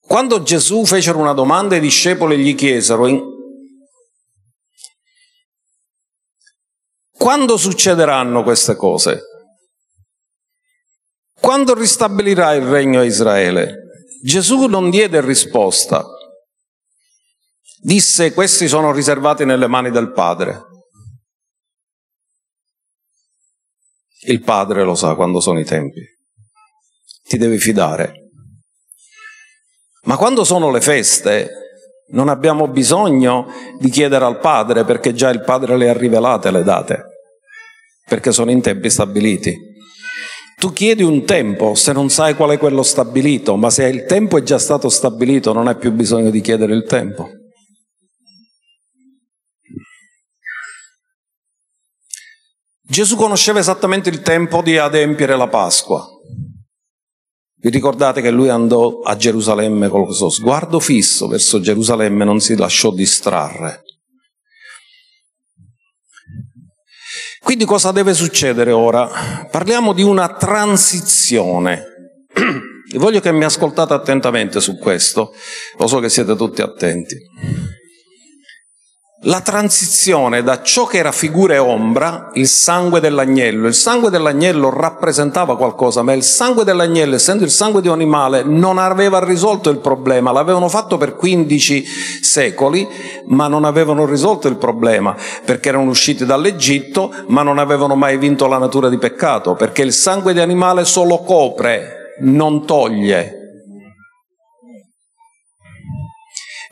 Quando 0.00 0.42
Gesù 0.42 0.86
fecero 0.86 1.18
una 1.18 1.32
domanda 1.32 1.74
i 1.74 1.80
discepoli 1.80 2.38
gli 2.38 2.54
chiesero 2.54 3.34
quando 7.10 7.56
succederanno 7.56 8.44
queste 8.44 8.76
cose? 8.76 9.22
Quando 11.40 11.74
ristabilirà 11.74 12.54
il 12.54 12.66
regno 12.66 13.00
a 13.00 13.04
Israele? 13.04 13.74
Gesù 14.22 14.66
non 14.66 14.90
diede 14.90 15.20
risposta. 15.20 16.04
Disse 17.80 18.32
questi 18.32 18.68
sono 18.68 18.92
riservati 18.92 19.44
nelle 19.44 19.66
mani 19.66 19.90
del 19.90 20.12
Padre. 20.12 20.75
Il 24.22 24.40
padre 24.40 24.82
lo 24.82 24.94
sa 24.94 25.14
quando 25.14 25.40
sono 25.40 25.60
i 25.60 25.64
tempi. 25.64 26.00
Ti 27.22 27.36
devi 27.36 27.58
fidare. 27.58 28.30
Ma 30.04 30.16
quando 30.16 30.44
sono 30.44 30.70
le 30.70 30.80
feste, 30.80 31.50
non 32.08 32.28
abbiamo 32.28 32.68
bisogno 32.68 33.46
di 33.78 33.90
chiedere 33.90 34.24
al 34.24 34.38
padre 34.38 34.84
perché 34.84 35.12
già 35.12 35.30
il 35.30 35.42
padre 35.42 35.76
le 35.76 35.88
ha 35.88 35.92
rivelate 35.92 36.50
le 36.50 36.62
date, 36.62 37.04
perché 38.06 38.32
sono 38.32 38.50
in 38.50 38.60
tempi 38.60 38.88
stabiliti. 38.88 39.54
Tu 40.58 40.72
chiedi 40.72 41.02
un 41.02 41.24
tempo 41.24 41.74
se 41.74 41.92
non 41.92 42.08
sai 42.08 42.34
qual 42.34 42.50
è 42.50 42.58
quello 42.58 42.82
stabilito, 42.82 43.56
ma 43.56 43.68
se 43.68 43.84
il 43.86 44.04
tempo 44.04 44.38
è 44.38 44.42
già 44.42 44.58
stato 44.58 44.88
stabilito 44.88 45.52
non 45.52 45.66
hai 45.66 45.76
più 45.76 45.92
bisogno 45.92 46.30
di 46.30 46.40
chiedere 46.40 46.74
il 46.74 46.84
tempo. 46.84 47.28
Gesù 52.88 53.16
conosceva 53.16 53.58
esattamente 53.58 54.08
il 54.08 54.22
tempo 54.22 54.62
di 54.62 54.78
adempiere 54.78 55.36
la 55.36 55.48
Pasqua. 55.48 56.06
Vi 57.58 57.68
ricordate 57.68 58.20
che 58.20 58.30
lui 58.30 58.48
andò 58.48 59.00
a 59.00 59.16
Gerusalemme 59.16 59.88
con 59.88 60.04
questo 60.04 60.30
sguardo 60.30 60.78
fisso 60.78 61.26
verso 61.26 61.60
Gerusalemme, 61.60 62.24
non 62.24 62.38
si 62.38 62.56
lasciò 62.56 62.92
distrarre. 62.92 63.82
Quindi 67.42 67.64
cosa 67.64 67.90
deve 67.90 68.14
succedere 68.14 68.70
ora? 68.70 69.48
Parliamo 69.50 69.92
di 69.92 70.02
una 70.02 70.34
transizione. 70.34 71.84
E 72.88 72.98
voglio 72.98 73.18
che 73.18 73.32
mi 73.32 73.42
ascoltate 73.42 73.94
attentamente 73.94 74.60
su 74.60 74.78
questo, 74.78 75.34
lo 75.76 75.86
so 75.88 75.98
che 75.98 76.08
siete 76.08 76.36
tutti 76.36 76.62
attenti 76.62 77.16
la 79.26 79.40
transizione 79.40 80.42
da 80.42 80.62
ciò 80.62 80.86
che 80.86 80.98
era 80.98 81.12
figura 81.12 81.54
e 81.54 81.58
ombra, 81.58 82.30
il 82.34 82.46
sangue 82.46 83.00
dell'agnello. 83.00 83.66
Il 83.66 83.74
sangue 83.74 84.10
dell'agnello 84.10 84.70
rappresentava 84.70 85.56
qualcosa, 85.56 86.02
ma 86.02 86.12
il 86.12 86.22
sangue 86.22 86.64
dell'agnello, 86.64 87.16
essendo 87.16 87.44
il 87.44 87.50
sangue 87.50 87.80
di 87.80 87.88
un 87.88 87.94
animale, 87.94 88.42
non 88.44 88.78
aveva 88.78 89.18
risolto 89.18 89.68
il 89.70 89.78
problema. 89.78 90.30
L'avevano 90.30 90.68
fatto 90.68 90.96
per 90.96 91.16
15 91.16 91.84
secoli, 92.22 92.86
ma 93.26 93.48
non 93.48 93.64
avevano 93.64 94.06
risolto 94.06 94.46
il 94.48 94.56
problema, 94.56 95.16
perché 95.44 95.70
erano 95.70 95.90
usciti 95.90 96.24
dall'Egitto, 96.24 97.12
ma 97.28 97.42
non 97.42 97.58
avevano 97.58 97.96
mai 97.96 98.18
vinto 98.18 98.46
la 98.46 98.58
natura 98.58 98.88
di 98.88 98.98
peccato, 98.98 99.54
perché 99.54 99.82
il 99.82 99.92
sangue 99.92 100.32
di 100.34 100.40
animale 100.40 100.84
solo 100.84 101.18
copre, 101.18 102.14
non 102.20 102.64
toglie. 102.64 103.45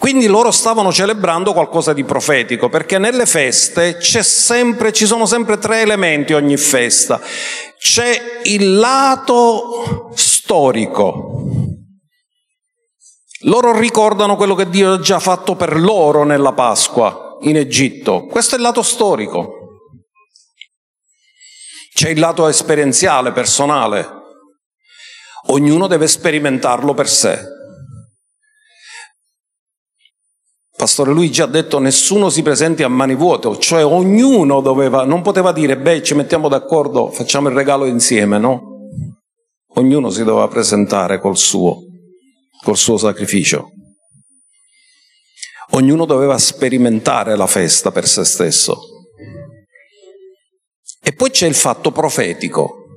Quindi 0.05 0.27
loro 0.27 0.51
stavano 0.51 0.93
celebrando 0.93 1.55
qualcosa 1.55 1.95
di 1.95 2.05
profetico, 2.05 2.69
perché 2.69 2.99
nelle 2.99 3.25
feste 3.25 4.03
sempre, 4.03 4.93
ci 4.93 5.07
sono 5.07 5.25
sempre 5.25 5.57
tre 5.57 5.81
elementi 5.81 6.35
ogni 6.35 6.59
festa. 6.59 7.19
C'è 7.79 8.43
il 8.43 8.77
lato 8.77 10.11
storico. 10.15 11.47
Loro 13.45 13.79
ricordano 13.79 14.37
quello 14.37 14.55
che 14.55 14.69
Dio 14.69 14.93
ha 14.93 15.01
già 15.01 15.19
fatto 15.19 15.57
per 15.57 15.81
loro 15.81 16.25
nella 16.25 16.53
Pasqua 16.53 17.39
in 17.41 17.57
Egitto. 17.57 18.27
Questo 18.27 18.57
è 18.57 18.59
il 18.59 18.65
lato 18.65 18.83
storico. 18.83 19.55
C'è 21.95 22.11
il 22.11 22.19
lato 22.19 22.47
esperienziale, 22.47 23.33
personale. 23.33 24.07
Ognuno 25.47 25.87
deve 25.87 26.07
sperimentarlo 26.09 26.93
per 26.93 27.09
sé. 27.09 27.54
Pastore 30.85 31.13
Luigi 31.13 31.41
ha 31.41 31.47
detto 31.47 31.79
nessuno 31.79 32.29
si 32.29 32.43
presenti 32.43 32.83
a 32.83 32.89
mani 32.89 33.15
vuote, 33.15 33.59
cioè 33.59 33.83
ognuno 33.83 34.61
doveva, 34.61 35.07
non 35.07 35.23
poteva 35.23 35.51
dire 35.51 35.79
beh 35.79 36.03
ci 36.03 36.15
mettiamo 36.15 36.47
d'accordo, 36.47 37.11
facciamo 37.11 37.49
il 37.49 37.55
regalo 37.55 37.87
insieme, 37.87 38.37
no? 38.37 38.91
Ognuno 39.77 40.11
si 40.11 40.25
doveva 40.25 40.47
presentare 40.47 41.21
col 41.21 41.39
suo, 41.39 41.79
col 42.63 42.77
suo 42.77 42.99
sacrificio. 42.99 43.71
Ognuno 45.71 46.05
doveva 46.05 46.37
sperimentare 46.37 47.35
la 47.35 47.47
festa 47.47 47.91
per 47.91 48.07
se 48.07 48.23
stesso. 48.25 48.79
E 51.03 51.15
poi 51.15 51.31
c'è 51.31 51.47
il 51.47 51.55
fatto 51.55 51.93
profetico. 51.93 52.89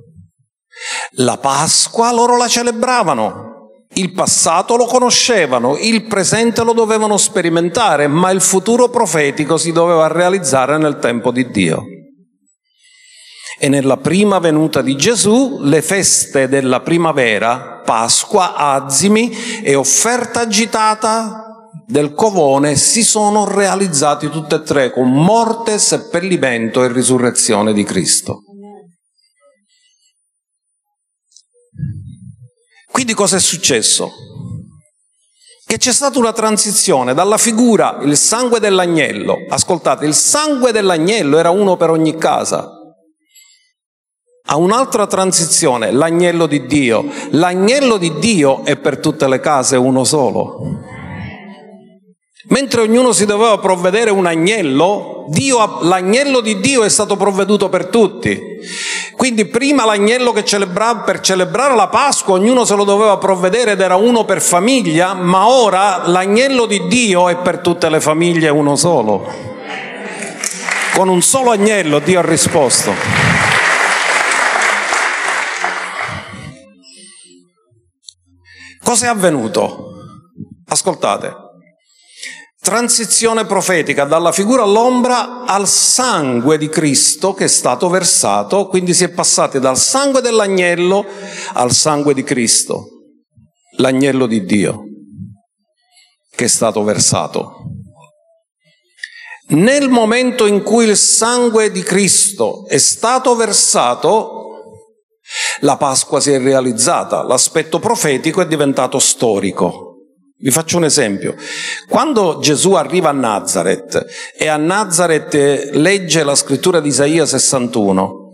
La 1.12 1.38
Pasqua 1.38 2.12
loro 2.12 2.36
la 2.36 2.50
celebravano, 2.50 3.57
il 3.98 4.14
passato 4.14 4.76
lo 4.76 4.86
conoscevano, 4.86 5.78
il 5.78 6.06
presente 6.06 6.64
lo 6.64 6.74
dovevano 6.74 7.18
sperimentare, 7.18 8.08
ma 8.08 8.30
il 8.30 8.42
futuro 8.42 8.90
profetico 8.90 9.58
si 9.58 9.72
doveva 9.72 10.08
realizzare 10.08 10.78
nel 10.78 11.00
tempo 11.00 11.32
di 11.32 11.50
Dio. 11.50 11.84
E 13.60 13.70
nella 13.70 13.98
prima 13.98 14.38
venuta 14.38 14.84
di 14.84 14.96
Gesù, 14.96 15.60
le 15.62 15.82
feste 15.82 16.48
della 16.48 16.82
primavera, 16.82 17.82
Pasqua, 17.84 18.56
Azimi 18.56 19.36
e 19.64 19.74
offerta 19.74 20.42
agitata 20.42 21.44
del 21.88 22.14
covone 22.14 22.76
si 22.76 23.02
sono 23.02 23.46
realizzati 23.46 24.30
tutte 24.30 24.56
e 24.56 24.62
tre 24.62 24.92
con 24.92 25.12
morte, 25.12 25.80
seppellimento 25.80 26.84
e 26.84 26.92
risurrezione 26.92 27.74
di 27.74 27.84
Cristo. 27.84 28.42
Quindi 32.98 33.14
cosa 33.14 33.36
è 33.36 33.40
successo? 33.40 34.12
Che 35.68 35.78
c'è 35.78 35.94
stata 35.94 36.18
una 36.18 36.34
transizione 36.34 37.14
dalla 37.14 37.38
figura, 37.38 38.00
il 38.02 38.18
sangue 38.18 38.60
dell'agnello, 38.60 39.46
ascoltate, 39.48 40.08
il 40.08 40.16
sangue 40.16 40.72
dell'agnello 40.72 41.38
era 41.38 41.52
uno 41.52 41.78
per 41.78 41.92
ogni 41.92 42.18
casa, 42.18 42.72
a 44.48 44.56
un'altra 44.56 45.06
transizione, 45.06 45.92
l'agnello 45.92 46.48
di 46.48 46.66
Dio. 46.66 47.06
L'agnello 47.34 47.98
di 47.98 48.18
Dio 48.18 48.66
è 48.66 48.78
per 48.78 48.98
tutte 48.98 49.28
le 49.28 49.40
case 49.40 49.76
uno 49.76 50.04
solo. 50.04 50.58
Mentre 52.50 52.82
ognuno 52.82 53.12
si 53.12 53.26
doveva 53.26 53.58
provvedere 53.58 54.10
un 54.10 54.26
agnello, 54.26 55.26
Dio, 55.28 55.80
l'agnello 55.82 56.40
di 56.40 56.62
Dio 56.62 56.84
è 56.84 56.90
stato 56.90 57.18
provveduto 57.18 57.68
per 57.68 57.88
tutti. 57.88 58.40
Quindi 59.18 59.46
prima 59.46 59.84
l'agnello 59.84 60.32
che 60.32 60.46
celebrava 60.46 61.02
per 61.02 61.20
celebrare 61.20 61.76
la 61.76 61.90
Pasqua, 61.90 62.36
ognuno 62.36 62.64
se 62.64 62.76
lo 62.76 62.86
doveva 62.86 63.18
provvedere 63.18 63.72
ed 63.72 63.82
era 63.82 63.96
uno 63.96 64.24
per 64.24 64.42
famiglia, 64.42 65.14
ma 65.14 65.50
ora 65.50 66.08
l'agnello 66.08 66.66
di 66.66 66.88
Dio 66.88 67.28
è 67.28 67.36
per 67.36 67.60
tutte 67.60 67.90
le 67.90 68.00
famiglie 68.00 68.48
uno 68.48 68.78
solo. 68.78 69.28
Con 70.94 71.10
un 71.10 71.22
solo 71.22 71.52
agnello 71.52 72.00
Dio 72.00 72.20
ha 72.20 72.26
risposto. 72.26 72.94
Cosa 78.82 79.08
è 79.08 79.10
avvenuto? 79.10 79.96
Ascoltate 80.70 81.47
transizione 82.68 83.46
profetica 83.46 84.04
dalla 84.04 84.34
figura 84.34 84.64
all'ombra 84.64 85.46
al 85.46 85.70
sangue 85.70 86.58
di 86.58 86.68
Cristo 86.68 87.34
che 87.34 87.46
è 87.46 87.48
stato 87.48 87.88
versato, 87.88 88.68
quindi 88.68 88.94
si 88.94 89.06
è 89.06 89.10
passati 89.10 89.58
dal 89.62 89.78
sangue 89.78 90.20
dell'agnello 90.20 91.06
al 91.54 91.72
sangue 91.72 92.14
di 92.14 92.24
Cristo, 92.24 92.90
l'agnello 93.78 94.26
di 94.26 94.44
Dio 94.44 94.84
che 96.36 96.44
è 96.44 96.48
stato 96.50 96.84
versato. 96.84 97.54
Nel 99.52 99.88
momento 99.88 100.46
in 100.46 100.62
cui 100.62 100.84
il 100.84 100.98
sangue 100.98 101.72
di 101.72 101.84
Cristo 101.84 102.66
è 102.68 102.78
stato 102.80 103.34
versato, 103.38 104.42
la 105.62 105.78
Pasqua 105.78 106.20
si 106.20 106.34
è 106.34 106.38
realizzata, 106.38 107.24
l'aspetto 107.24 107.80
profetico 107.80 108.42
è 108.42 108.46
diventato 108.46 109.00
storico. 109.00 109.87
Vi 110.40 110.52
faccio 110.52 110.78
un 110.78 110.86
esempio. 110.86 111.36
Quando 111.90 112.38
Gesù 112.40 112.74
arriva 112.74 113.10
a 113.10 113.14
Nazareth 113.14 114.06
e 114.38 114.48
a 114.48 114.58
Nazareth 114.58 115.72
legge 115.74 116.24
la 116.24 116.36
scrittura 116.36 116.80
di 116.80 116.90
Isaia 116.90 117.26
61 117.26 118.26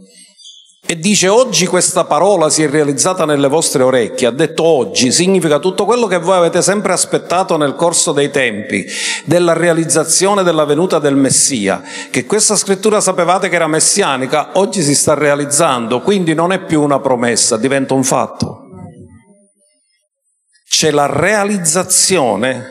e 0.86 1.00
dice 1.00 1.30
oggi 1.30 1.66
questa 1.66 2.04
parola 2.04 2.50
si 2.50 2.62
è 2.62 2.70
realizzata 2.70 3.24
nelle 3.24 3.48
vostre 3.48 3.84
orecchie, 3.84 4.28
ha 4.28 4.32
detto 4.32 4.64
oggi, 4.64 5.14
significa 5.14 5.60
tutto 5.60 5.86
quello 5.86 6.08
che 6.08 6.20
voi 6.20 6.36
avete 6.36 6.62
sempre 6.62 6.92
aspettato 6.92 7.56
nel 7.56 7.74
corso 7.76 8.12
dei 8.12 8.30
tempi, 8.30 8.86
della 9.24 9.54
realizzazione 9.54 10.44
della 10.44 10.66
venuta 10.66 11.00
del 11.00 11.16
Messia, 11.16 11.82
che 12.12 12.26
questa 12.26 12.58
scrittura 12.58 13.00
sapevate 13.00 13.48
che 13.48 13.56
era 13.56 13.68
messianica, 13.68 14.50
oggi 14.56 14.84
si 14.84 14.94
sta 14.94 15.14
realizzando, 15.14 16.02
quindi 16.02 16.34
non 16.34 16.52
è 16.52 16.60
più 16.60 16.82
una 16.82 17.00
promessa, 17.00 17.56
diventa 17.56 17.94
un 17.94 18.04
fatto 18.04 18.63
c'è 20.74 20.90
la 20.90 21.06
realizzazione 21.06 22.66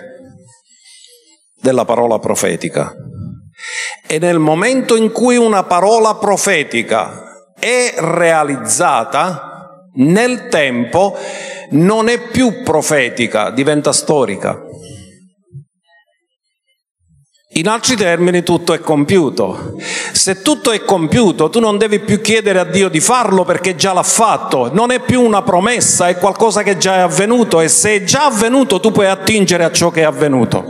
della 1.54 1.84
parola 1.84 2.18
profetica. 2.18 2.92
E 4.04 4.18
nel 4.18 4.40
momento 4.40 4.96
in 4.96 5.12
cui 5.12 5.36
una 5.36 5.62
parola 5.62 6.16
profetica 6.16 7.52
è 7.56 7.94
realizzata, 7.98 9.86
nel 9.94 10.48
tempo 10.48 11.16
non 11.70 12.08
è 12.08 12.28
più 12.28 12.64
profetica, 12.64 13.50
diventa 13.50 13.92
storica. 13.92 14.60
In 17.54 17.68
altri 17.68 17.96
termini 17.96 18.42
tutto 18.42 18.72
è 18.72 18.80
compiuto. 18.80 19.74
Se 20.12 20.40
tutto 20.40 20.72
è 20.72 20.82
compiuto, 20.84 21.50
tu 21.50 21.60
non 21.60 21.76
devi 21.76 21.98
più 22.00 22.22
chiedere 22.22 22.58
a 22.58 22.64
Dio 22.64 22.88
di 22.88 22.98
farlo 22.98 23.44
perché 23.44 23.74
già 23.74 23.92
l'ha 23.92 24.02
fatto. 24.02 24.72
Non 24.72 24.90
è 24.90 25.00
più 25.00 25.20
una 25.20 25.42
promessa, 25.42 26.08
è 26.08 26.16
qualcosa 26.16 26.62
che 26.62 26.78
già 26.78 26.94
è 26.94 27.00
avvenuto 27.00 27.60
e 27.60 27.68
se 27.68 27.96
è 27.96 28.04
già 28.04 28.24
avvenuto 28.24 28.80
tu 28.80 28.90
puoi 28.90 29.06
attingere 29.06 29.64
a 29.64 29.70
ciò 29.70 29.90
che 29.90 30.00
è 30.00 30.04
avvenuto. 30.04 30.64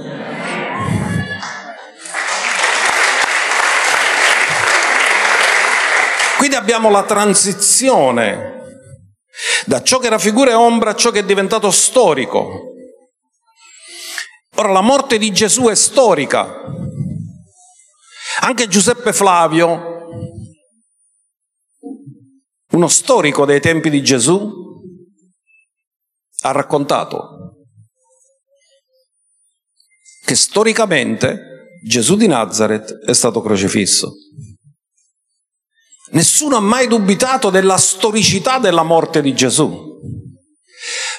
Quindi 6.36 6.56
abbiamo 6.56 6.90
la 6.90 7.04
transizione 7.04 8.50
da 9.66 9.82
ciò 9.82 10.00
che 10.00 10.08
era 10.08 10.18
figura 10.18 10.50
e 10.50 10.54
ombra 10.54 10.90
a 10.90 10.96
ciò 10.96 11.12
che 11.12 11.20
è 11.20 11.24
diventato 11.24 11.70
storico. 11.70 12.71
Ora 14.62 14.74
la 14.74 14.80
morte 14.80 15.18
di 15.18 15.32
Gesù 15.32 15.64
è 15.64 15.74
storica. 15.74 16.54
Anche 18.42 18.68
Giuseppe 18.68 19.12
Flavio, 19.12 20.06
uno 22.70 22.86
storico 22.86 23.44
dei 23.44 23.60
tempi 23.60 23.90
di 23.90 24.04
Gesù, 24.04 24.52
ha 26.42 26.52
raccontato 26.52 27.56
che 30.24 30.36
storicamente 30.36 31.80
Gesù 31.84 32.14
di 32.14 32.28
Nazareth 32.28 33.04
è 33.04 33.14
stato 33.14 33.42
crocifisso. 33.42 34.12
Nessuno 36.12 36.54
ha 36.54 36.60
mai 36.60 36.86
dubitato 36.86 37.50
della 37.50 37.78
storicità 37.78 38.60
della 38.60 38.84
morte 38.84 39.22
di 39.22 39.34
Gesù, 39.34 39.98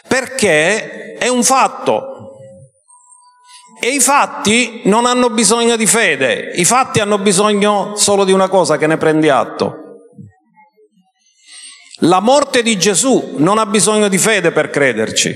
perché 0.08 1.16
è 1.16 1.28
un 1.28 1.44
fatto, 1.44 2.13
e 3.84 3.90
i 3.90 4.00
fatti 4.00 4.80
non 4.86 5.06
hanno 5.06 5.30
bisogno 5.30 5.76
di 5.76 5.86
fede, 5.86 6.54
i 6.56 6.64
fatti 6.64 7.02
hanno 7.02 7.18
bisogno 7.18 7.98
solo 7.98 8.24
di 8.24 8.32
una 8.32 8.48
cosa, 8.48 8.78
che 8.78 8.88
ne 8.88 8.96
prendi 8.96 9.28
atto. 9.28 10.06
La 11.98 12.22
morte 12.22 12.64
di 12.64 12.78
Gesù 12.78 13.34
non 13.36 13.58
ha 13.58 13.66
bisogno 13.66 14.08
di 14.08 14.18
fede 14.18 14.54
per 14.54 14.70
crederci, 14.70 15.36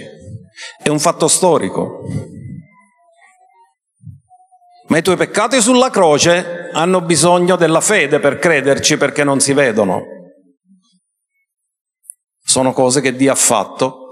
è 0.82 0.88
un 0.88 0.98
fatto 0.98 1.28
storico. 1.28 2.04
Ma 4.88 4.98
i 4.98 5.02
tuoi 5.02 5.18
peccati 5.18 5.60
sulla 5.60 5.90
croce 5.90 6.70
hanno 6.72 7.02
bisogno 7.02 7.58
della 7.58 7.82
fede 7.82 8.22
per 8.22 8.40
crederci 8.40 8.96
perché 8.96 9.26
non 9.26 9.42
si 9.42 9.52
vedono. 9.52 10.06
Sono 12.46 12.72
cose 12.72 13.02
che 13.02 13.14
Dio 13.14 13.34
ha 13.34 13.36
fatto 13.36 14.07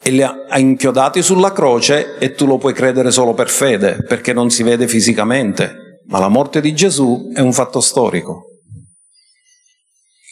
e 0.00 0.10
li 0.10 0.22
ha 0.22 0.58
inchiodati 0.58 1.22
sulla 1.22 1.52
croce 1.52 2.18
e 2.18 2.32
tu 2.32 2.46
lo 2.46 2.58
puoi 2.58 2.72
credere 2.72 3.10
solo 3.10 3.34
per 3.34 3.48
fede, 3.48 4.04
perché 4.06 4.32
non 4.32 4.50
si 4.50 4.62
vede 4.62 4.86
fisicamente, 4.88 6.02
ma 6.06 6.18
la 6.18 6.28
morte 6.28 6.60
di 6.60 6.74
Gesù 6.74 7.30
è 7.34 7.40
un 7.40 7.52
fatto 7.52 7.80
storico. 7.80 8.44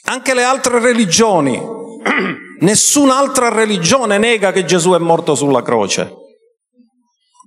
Anche 0.05 0.35
le 0.35 0.45
altre 0.45 0.79
religioni, 0.79 1.61
nessun'altra 2.61 3.49
religione 3.49 4.19
nega 4.19 4.53
che 4.53 4.65
Gesù 4.65 4.93
è 4.93 4.99
morto 4.99 5.35
sulla 5.35 5.63
croce, 5.63 6.13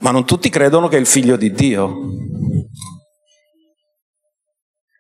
ma 0.02 0.12
non 0.12 0.26
tutti 0.26 0.50
credono 0.50 0.88
che 0.88 0.98
è 0.98 1.00
il 1.00 1.06
figlio 1.06 1.38
di 1.38 1.52
Dio. 1.52 1.94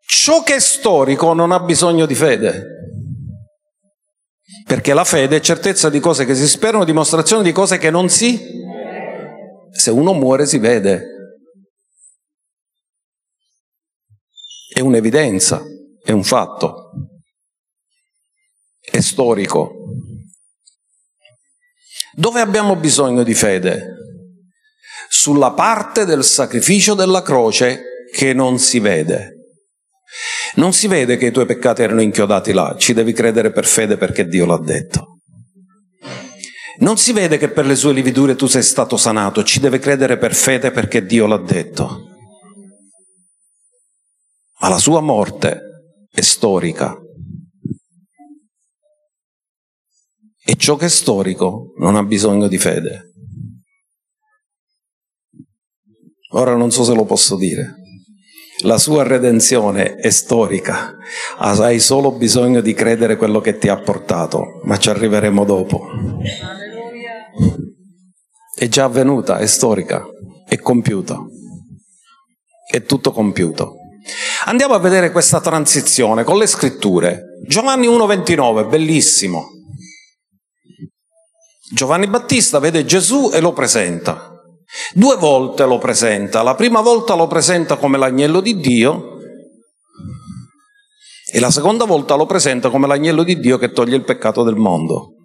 Ciò 0.08 0.42
che 0.44 0.56
è 0.56 0.60
storico 0.60 1.34
non 1.34 1.52
ha 1.52 1.60
bisogno 1.60 2.06
di 2.06 2.16
fede, 2.16 2.89
perché 4.66 4.94
la 4.94 5.04
fede 5.04 5.38
è 5.38 5.42
certezza 5.42 5.90
di 5.90 6.00
cose 6.00 6.26
che 6.26 6.36
si 6.36 6.48
sperano, 6.48 6.84
dimostrazione 6.84 7.44
di 7.44 7.52
cose 7.52 7.78
che 7.78 7.90
non 7.90 8.10
si... 8.10 8.58
Se 9.72 9.92
uno 9.92 10.14
muore 10.14 10.46
si 10.46 10.58
vede. 10.58 11.06
È 14.74 14.80
un'evidenza, 14.80 15.64
è 16.04 16.12
un 16.12 16.24
fatto, 16.24 16.92
è 18.80 19.00
storico. 19.00 19.72
Dove 22.14 22.42
abbiamo 22.42 22.76
bisogno 22.76 23.24
di 23.24 23.34
fede? 23.34 23.96
Sulla 25.10 25.52
parte 25.52 26.06
del 26.06 26.24
sacrificio 26.24 26.94
della 26.94 27.22
croce 27.22 28.08
che 28.12 28.34
non 28.34 28.58
si 28.58 28.80
vede. 28.80 29.39
Non 30.56 30.74
si 30.74 30.88
vede 30.88 31.18
che 31.18 31.28
i 31.28 31.32
tuoi 31.32 31.46
peccati 31.46 31.82
erano 31.82 32.02
inchiodati 32.02 32.52
là, 32.52 32.76
ci 32.78 32.94
devi 32.94 33.14
credere 33.14 33.52
per 33.52 33.66
fede 33.66 33.98
perché 33.98 34.28
Dio 34.28 34.46
l'ha 34.46 34.58
detto. 34.58 35.20
Non 36.80 36.98
si 36.98 37.12
vede 37.12 37.38
che 37.38 37.50
per 37.50 37.66
le 37.66 37.76
sue 37.76 37.94
lividure 37.94 38.36
tu 38.36 38.48
sei 38.48 38.64
stato 38.64 38.96
sanato, 38.96 39.44
ci 39.44 39.60
deve 39.60 39.80
credere 39.80 40.18
per 40.18 40.34
fede 40.34 40.72
perché 40.72 41.06
Dio 41.06 41.28
l'ha 41.28 41.38
detto. 41.38 42.08
Ma 44.62 44.70
la 44.70 44.78
sua 44.78 45.02
morte 45.02 45.62
è 46.10 46.22
storica. 46.22 46.98
E 50.42 50.56
ciò 50.56 50.76
che 50.78 50.86
è 50.86 50.90
storico 50.90 51.74
non 51.78 51.96
ha 51.96 52.04
bisogno 52.04 52.48
di 52.48 52.58
fede. 52.58 53.12
Ora 56.32 56.56
non 56.56 56.72
so 56.72 56.84
se 56.84 56.94
lo 56.94 57.06
posso 57.06 57.36
dire. 57.36 57.79
La 58.64 58.78
sua 58.78 59.04
redenzione 59.04 59.96
è 59.96 60.10
storica, 60.10 60.98
hai 61.38 61.80
solo 61.80 62.12
bisogno 62.12 62.60
di 62.60 62.74
credere 62.74 63.16
quello 63.16 63.40
che 63.40 63.58
ti 63.58 63.70
ha 63.70 63.78
portato, 63.78 64.60
ma 64.64 64.78
ci 64.78 64.90
arriveremo 64.90 65.46
dopo. 65.46 65.88
È 68.54 68.68
già 68.68 68.84
avvenuta, 68.84 69.38
è 69.38 69.46
storica, 69.46 70.04
è 70.46 70.58
compiuta, 70.60 71.18
è 72.70 72.84
tutto 72.84 73.14
compiuto. 73.14 73.76
Andiamo 74.46 74.74
a 74.74 74.80
vedere 74.80 75.12
questa 75.12 75.40
transizione 75.40 76.26
con 76.26 76.38
le 76.38 76.48
scritture. 76.48 77.40
Giovanni 77.48 77.88
1,29, 77.88 78.68
bellissimo. 78.68 79.52
Giovanni 81.72 82.08
Battista 82.08 82.60
vede 82.60 82.84
Gesù 82.84 83.32
e 83.34 83.40
lo 83.40 83.54
presenta. 83.54 84.39
Due 84.94 85.16
volte 85.16 85.66
lo 85.66 85.78
presenta, 85.78 86.44
la 86.44 86.56
prima 86.56 86.82
volta 86.82 87.16
lo 87.16 87.28
presenta 87.28 87.78
come 87.78 87.98
l'agnello 87.98 88.40
di 88.40 88.60
Dio 88.60 89.18
e 91.32 91.40
la 91.40 91.50
seconda 91.50 91.86
volta 91.86 92.16
lo 92.16 92.26
presenta 92.26 92.70
come 92.70 92.88
l'agnello 92.88 93.24
di 93.24 93.40
Dio 93.40 93.58
che 93.58 93.72
toglie 93.72 93.96
il 93.96 94.04
peccato 94.04 94.44
del 94.44 94.56
mondo. 94.56 95.16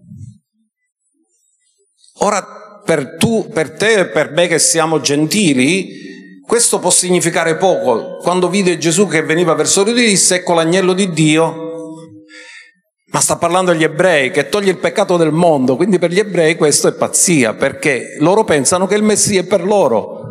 Ora, 2.21 2.83
per, 2.85 3.17
tu, 3.17 3.49
per 3.53 3.73
te 3.73 4.01
e 4.01 4.09
per 4.09 4.31
me 4.31 4.47
che 4.47 4.59
siamo 4.59 5.01
gentili, 5.01 5.89
questo 6.47 6.79
può 6.79 6.91
significare 6.91 7.57
poco. 7.57 8.17
Quando 8.19 8.49
vide 8.49 8.79
Gesù 8.79 9.07
che 9.09 9.23
veniva 9.23 9.55
verso 9.55 9.83
lui 9.83 9.95
disse, 9.95 10.37
ecco 10.37 10.55
l'agnello 10.55 10.93
di 10.93 11.11
Dio 11.11 11.65
ma 13.15 13.21
sta 13.21 13.37
parlando 13.37 13.71
agli 13.71 13.85
ebrei 13.85 14.33
che 14.33 14.49
toglie 14.49 14.73
il 14.73 14.79
peccato 14.79 15.17
del 15.17 15.31
mondo, 15.31 15.77
quindi 15.77 16.01
per 16.01 16.11
gli 16.11 16.19
ebrei 16.19 16.57
questo 16.57 16.89
è 16.89 16.95
pazzia, 16.95 17.55
perché 17.55 18.17
loro 18.19 18.43
pensano 18.43 18.89
che 18.89 18.97
il 18.97 19.05
Messia 19.05 19.43
è 19.43 19.47
per 19.47 19.63
loro. 19.63 20.23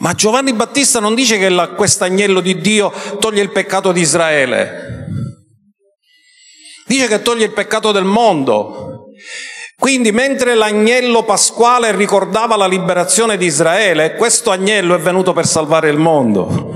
Ma 0.00 0.14
Giovanni 0.14 0.52
Battista 0.52 0.98
non 0.98 1.14
dice 1.14 1.38
che 1.38 1.54
questo 1.76 2.02
agnello 2.02 2.40
di 2.40 2.60
Dio 2.60 2.92
toglie 3.20 3.40
il 3.40 3.52
peccato 3.52 3.92
di 3.92 4.00
Israele, 4.00 5.06
dice 6.88 7.06
che 7.06 7.22
toglie 7.22 7.44
il 7.44 7.52
peccato 7.52 7.92
del 7.92 8.04
mondo. 8.04 9.12
Quindi 9.78 10.10
mentre 10.10 10.56
l'agnello 10.56 11.22
pasquale 11.22 11.94
ricordava 11.94 12.56
la 12.56 12.66
liberazione 12.66 13.36
di 13.36 13.46
Israele, 13.46 14.16
questo 14.16 14.50
agnello 14.50 14.96
è 14.96 14.98
venuto 14.98 15.32
per 15.32 15.46
salvare 15.46 15.88
il 15.88 15.98
mondo. 15.98 16.75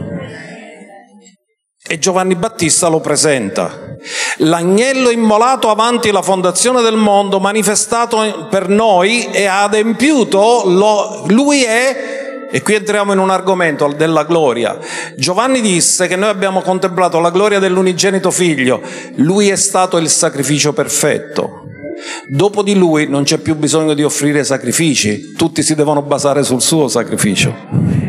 E 1.92 1.98
Giovanni 1.98 2.36
Battista 2.36 2.86
lo 2.86 3.00
presenta. 3.00 3.96
L'agnello 4.36 5.10
immolato 5.10 5.70
avanti 5.70 6.12
la 6.12 6.22
fondazione 6.22 6.82
del 6.82 6.94
mondo, 6.94 7.40
manifestato 7.40 8.46
per 8.48 8.68
noi 8.68 9.26
e 9.32 9.46
adempiuto, 9.46 10.62
lo, 10.66 11.24
lui 11.26 11.64
è, 11.64 12.48
e 12.48 12.62
qui 12.62 12.74
entriamo 12.74 13.12
in 13.12 13.18
un 13.18 13.30
argomento 13.30 13.92
della 13.96 14.22
gloria. 14.22 14.78
Giovanni 15.16 15.60
disse 15.60 16.06
che 16.06 16.14
noi 16.14 16.28
abbiamo 16.28 16.60
contemplato 16.60 17.18
la 17.18 17.30
gloria 17.30 17.58
dell'unigenito 17.58 18.30
figlio, 18.30 18.80
lui 19.16 19.48
è 19.48 19.56
stato 19.56 19.96
il 19.96 20.08
sacrificio 20.08 20.72
perfetto. 20.72 21.64
Dopo 22.28 22.62
di 22.62 22.76
lui 22.76 23.08
non 23.08 23.24
c'è 23.24 23.38
più 23.38 23.56
bisogno 23.56 23.94
di 23.94 24.04
offrire 24.04 24.44
sacrifici, 24.44 25.32
tutti 25.32 25.64
si 25.64 25.74
devono 25.74 26.02
basare 26.02 26.44
sul 26.44 26.62
suo 26.62 26.86
sacrificio. 26.86 27.99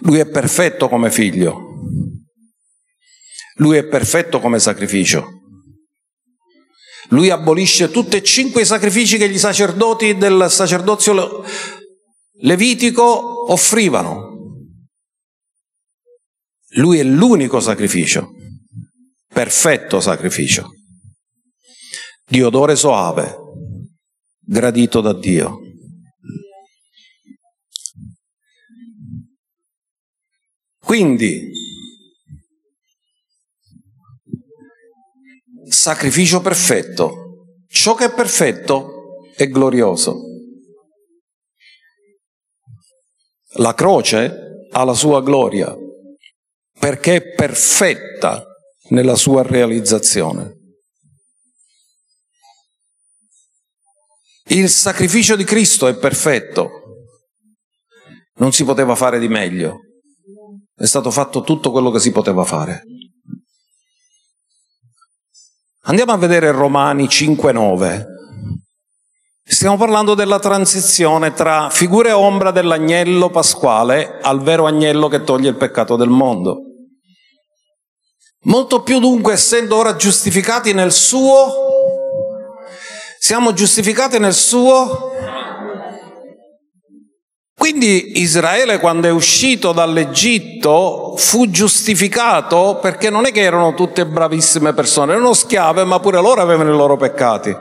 Lui 0.00 0.18
è 0.18 0.26
perfetto 0.28 0.88
come 0.88 1.10
figlio. 1.10 1.68
Lui 3.56 3.76
è 3.76 3.84
perfetto 3.86 4.40
come 4.40 4.58
sacrificio. 4.58 5.40
Lui 7.08 7.28
abolisce 7.30 7.90
tutti 7.90 8.16
e 8.16 8.22
cinque 8.22 8.62
i 8.62 8.66
sacrifici 8.66 9.18
che 9.18 9.28
gli 9.28 9.38
sacerdoti 9.38 10.16
del 10.16 10.46
sacerdozio 10.48 11.44
levitico 12.42 13.50
offrivano. 13.52 14.28
Lui 16.74 17.00
è 17.00 17.02
l'unico 17.02 17.58
sacrificio, 17.58 18.30
perfetto 19.26 20.00
sacrificio, 20.00 20.70
di 22.24 22.42
odore 22.42 22.76
soave, 22.76 23.36
gradito 24.38 25.00
da 25.00 25.12
Dio. 25.12 25.69
Quindi, 30.90 31.52
sacrificio 35.68 36.40
perfetto. 36.40 37.44
Ciò 37.68 37.94
che 37.94 38.06
è 38.06 38.12
perfetto 38.12 39.28
è 39.36 39.46
glorioso. 39.46 40.20
La 43.58 43.72
croce 43.74 44.66
ha 44.68 44.82
la 44.82 44.94
sua 44.94 45.22
gloria 45.22 45.72
perché 46.76 47.14
è 47.14 47.34
perfetta 47.36 48.44
nella 48.88 49.14
sua 49.14 49.44
realizzazione. 49.44 50.58
Il 54.48 54.68
sacrificio 54.68 55.36
di 55.36 55.44
Cristo 55.44 55.86
è 55.86 55.96
perfetto, 55.96 56.68
non 58.38 58.52
si 58.52 58.64
poteva 58.64 58.96
fare 58.96 59.20
di 59.20 59.28
meglio. 59.28 59.84
È 60.80 60.86
stato 60.86 61.10
fatto 61.10 61.42
tutto 61.42 61.70
quello 61.72 61.90
che 61.90 62.00
si 62.00 62.10
poteva 62.10 62.42
fare. 62.42 62.84
Andiamo 65.82 66.12
a 66.12 66.16
vedere 66.16 66.50
Romani 66.52 67.04
5.9. 67.04 68.06
Stiamo 69.44 69.76
parlando 69.76 70.14
della 70.14 70.38
transizione 70.38 71.34
tra 71.34 71.68
figura 71.68 72.08
e 72.08 72.12
ombra 72.12 72.50
dell'agnello 72.50 73.28
pasquale 73.28 74.20
al 74.22 74.40
vero 74.40 74.64
agnello 74.64 75.08
che 75.08 75.22
toglie 75.22 75.50
il 75.50 75.56
peccato 75.56 75.96
del 75.96 76.08
mondo. 76.08 76.62
Molto 78.44 78.80
più 78.80 79.00
dunque 79.00 79.34
essendo 79.34 79.76
ora 79.76 79.96
giustificati 79.96 80.72
nel 80.72 80.92
suo, 80.92 81.52
siamo 83.18 83.52
giustificati 83.52 84.18
nel 84.18 84.32
suo 84.32 85.10
quindi 87.60 88.18
Israele 88.22 88.78
quando 88.78 89.06
è 89.06 89.10
uscito 89.10 89.72
dall'Egitto 89.72 91.12
fu 91.18 91.50
giustificato 91.50 92.78
perché 92.80 93.10
non 93.10 93.26
è 93.26 93.32
che 93.32 93.42
erano 93.42 93.74
tutte 93.74 94.06
bravissime 94.06 94.72
persone, 94.72 95.12
erano 95.12 95.34
schiave 95.34 95.84
ma 95.84 96.00
pure 96.00 96.22
loro 96.22 96.40
avevano 96.40 96.72
i 96.72 96.74
loro 96.74 96.96
peccati. 96.96 97.54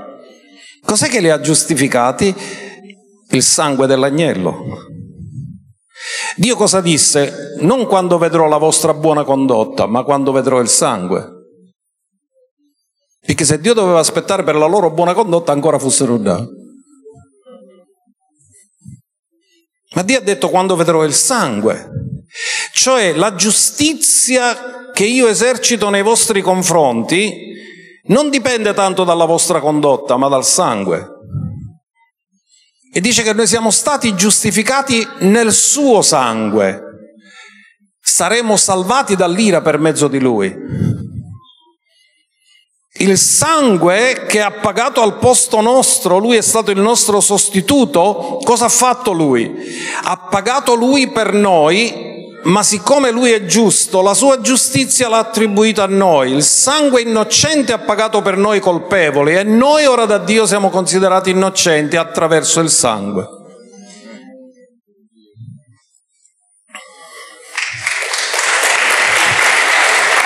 Cos'è 0.86 1.10
che 1.10 1.20
li 1.20 1.30
ha 1.30 1.42
giustificati? 1.42 2.34
Il 3.32 3.44
sangue 3.44 3.88
dell'agnello. 3.88 4.56
Dio 6.38 6.56
cosa 6.56 6.80
disse? 6.80 7.58
Non 7.60 7.86
quando 7.86 8.18
vedrò 8.18 8.48
la 8.48 8.56
vostra 8.56 8.94
buona 8.94 9.26
condotta, 9.26 9.86
ma 9.86 10.04
quando 10.04 10.32
vedrò 10.32 10.62
il 10.62 10.70
sangue. 10.70 11.28
Perché 13.20 13.44
se 13.44 13.60
Dio 13.60 13.74
doveva 13.74 14.00
aspettare 14.00 14.44
per 14.44 14.56
la 14.56 14.66
loro 14.66 14.92
buona 14.92 15.14
condotta 15.14 15.52
ancora 15.52 15.78
fossero 15.78 16.16
da. 16.16 16.42
Ma 19.96 20.04
Dio 20.04 20.18
ha 20.20 20.22
detto 20.22 20.50
quando 20.50 20.76
vedrò 20.76 21.04
il 21.04 21.14
sangue, 21.14 21.90
cioè 22.74 23.14
la 23.14 23.34
giustizia 23.36 24.92
che 24.94 25.06
io 25.06 25.28
esercito 25.28 25.90
nei 25.90 26.04
vostri 26.04 26.42
confronti 26.42 27.48
non 28.06 28.30
dipende 28.30 28.74
tanto 28.74 29.04
dalla 29.04 29.26
vostra 29.26 29.60
condotta, 29.60 30.18
ma 30.18 30.28
dal 30.28 30.46
sangue. 30.46 31.08
E 32.92 33.02
dice 33.02 33.24
che 33.24 33.34
noi 33.34 33.48
siamo 33.48 33.72
stati 33.72 34.16
giustificati 34.16 35.08
nel 35.20 35.54
suo 35.54 36.02
sangue, 36.02 36.84
saremo 38.00 38.58
salvati 38.58 39.16
dall'ira 39.16 39.62
per 39.62 39.78
mezzo 39.78 40.08
di 40.08 40.20
lui. 40.20 40.56
Il 42.94 43.18
sangue 43.18 44.26
che 44.28 44.42
ha 44.42 44.52
pagato 44.52 45.02
al 45.02 45.20
posto 45.20 45.62
nostro, 45.62 46.18
lui 46.18 46.38
è 46.38 46.42
stato 46.42 46.72
il 46.72 46.80
nostro 46.80 47.22
sostituto, 47.22 48.40
cosa 48.44 48.66
ha 48.66 48.70
fatto 48.70 49.12
lui? 49.12 49.56
Ha 50.04 50.18
pagato 50.18 50.74
lui 50.74 51.10
per 51.10 51.34
noi, 51.34 52.10
ma 52.44 52.64
siccome 52.64 53.12
lui 53.12 53.32
è 53.32 53.46
giusto, 53.46 54.02
la 54.02 54.16
sua 54.16 54.42
giustizia 54.42 55.08
l'ha 55.08 55.20
attribuita 55.20 55.84
a 55.84 55.88
noi. 55.88 56.32
Il 56.32 56.44
sangue 56.44 57.02
innocente 57.02 57.74
ha 57.74 57.80
pagato 57.80 58.22
per 58.24 58.38
noi 58.38 58.60
colpevoli 58.60 59.36
e 59.36 59.44
noi 59.44 59.86
ora 59.86 60.06
da 60.06 60.18
Dio 60.18 60.48
siamo 60.48 60.70
considerati 60.70 61.30
innocenti 61.30 61.96
attraverso 61.96 62.60
il 62.60 62.70
sangue. 62.70 63.39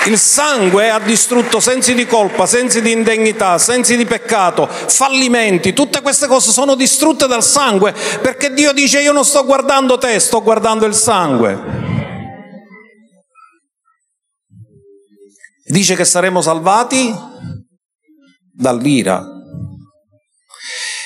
Il 0.06 0.18
sangue 0.18 0.90
ha 0.90 0.98
distrutto 0.98 1.60
sensi 1.60 1.94
di 1.94 2.06
colpa, 2.06 2.44
sensi 2.44 2.82
di 2.82 2.92
indegnità, 2.92 3.56
sensi 3.56 3.96
di 3.96 4.04
peccato, 4.04 4.66
fallimenti, 4.66 5.72
tutte 5.72 6.02
queste 6.02 6.26
cose 6.26 6.50
sono 6.52 6.74
distrutte 6.74 7.26
dal 7.26 7.42
sangue 7.42 7.94
perché 8.20 8.52
Dio 8.52 8.72
dice 8.72 9.00
io 9.00 9.12
non 9.12 9.24
sto 9.24 9.46
guardando 9.46 9.96
te, 9.96 10.18
sto 10.20 10.42
guardando 10.42 10.84
il 10.84 10.94
sangue. 10.94 11.58
Dice 15.66 15.94
che 15.94 16.04
saremo 16.04 16.42
salvati 16.42 17.14
dall'ira. 18.52 19.24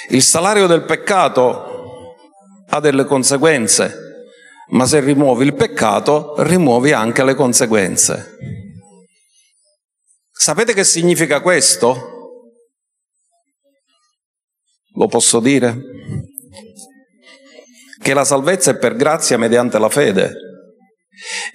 Il 0.09 0.23
salario 0.23 0.67
del 0.67 0.83
peccato 0.83 2.17
ha 2.69 2.81
delle 2.81 3.05
conseguenze, 3.05 3.95
ma 4.71 4.87
se 4.87 4.99
rimuovi 4.99 5.45
il 5.45 5.55
peccato 5.55 6.35
rimuovi 6.39 6.91
anche 6.91 7.23
le 7.23 7.35
conseguenze. 7.35 8.67
Sapete 10.41 10.73
che 10.73 10.85
significa 10.85 11.41
questo? 11.41 12.53
Lo 14.95 15.09
posso 15.09 15.41
dire? 15.41 15.77
Che 18.01 18.15
la 18.15 18.25
salvezza 18.25 18.71
è 18.71 18.79
per 18.79 18.95
grazia 18.95 19.37
mediante 19.37 19.81
la 19.81 19.89
fede 19.89 20.33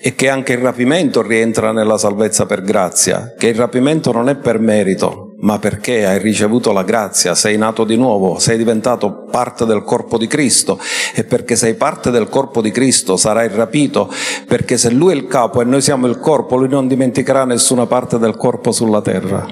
e 0.02 0.16
che 0.16 0.28
anche 0.28 0.52
il 0.52 0.60
rapimento 0.60 1.22
rientra 1.22 1.72
nella 1.72 1.98
salvezza 1.98 2.46
per 2.46 2.62
grazia, 2.62 3.34
che 3.38 3.48
il 3.48 3.56
rapimento 3.56 4.12
non 4.12 4.28
è 4.28 4.36
per 4.36 4.60
merito, 4.60 5.23
ma 5.44 5.60
perché 5.60 6.06
hai 6.06 6.20
ricevuto 6.20 6.72
la 6.72 6.84
grazia, 6.84 7.36
sei 7.36 7.58
nato 7.58 7.84
di 7.84 7.98
nuovo, 7.98 8.40
sei 8.40 8.58
diventato 8.58 9.26
parte 9.30 9.66
del 9.66 9.84
corpo 9.84 10.18
di 10.18 10.28
Cristo 10.28 10.80
e 11.14 11.26
perché 11.26 11.58
sei 11.58 11.74
parte 11.76 12.12
del 12.12 12.30
corpo 12.30 12.62
di 12.62 12.72
Cristo 12.72 13.18
sarai 13.18 13.50
rapito, 13.50 14.12
perché 14.48 14.78
se 14.78 14.90
Lui 14.90 15.14
è 15.14 15.16
il 15.16 15.28
capo 15.28 15.62
e 15.62 15.66
noi 15.66 15.82
siamo 15.82 16.08
il 16.08 16.18
corpo, 16.18 16.56
Lui 16.56 16.70
non 16.70 16.88
dimenticherà 16.88 17.44
nessuna 17.44 17.86
parte 17.86 18.18
del 18.20 18.38
corpo 18.38 18.72
sulla 18.72 19.02
terra. 19.02 19.46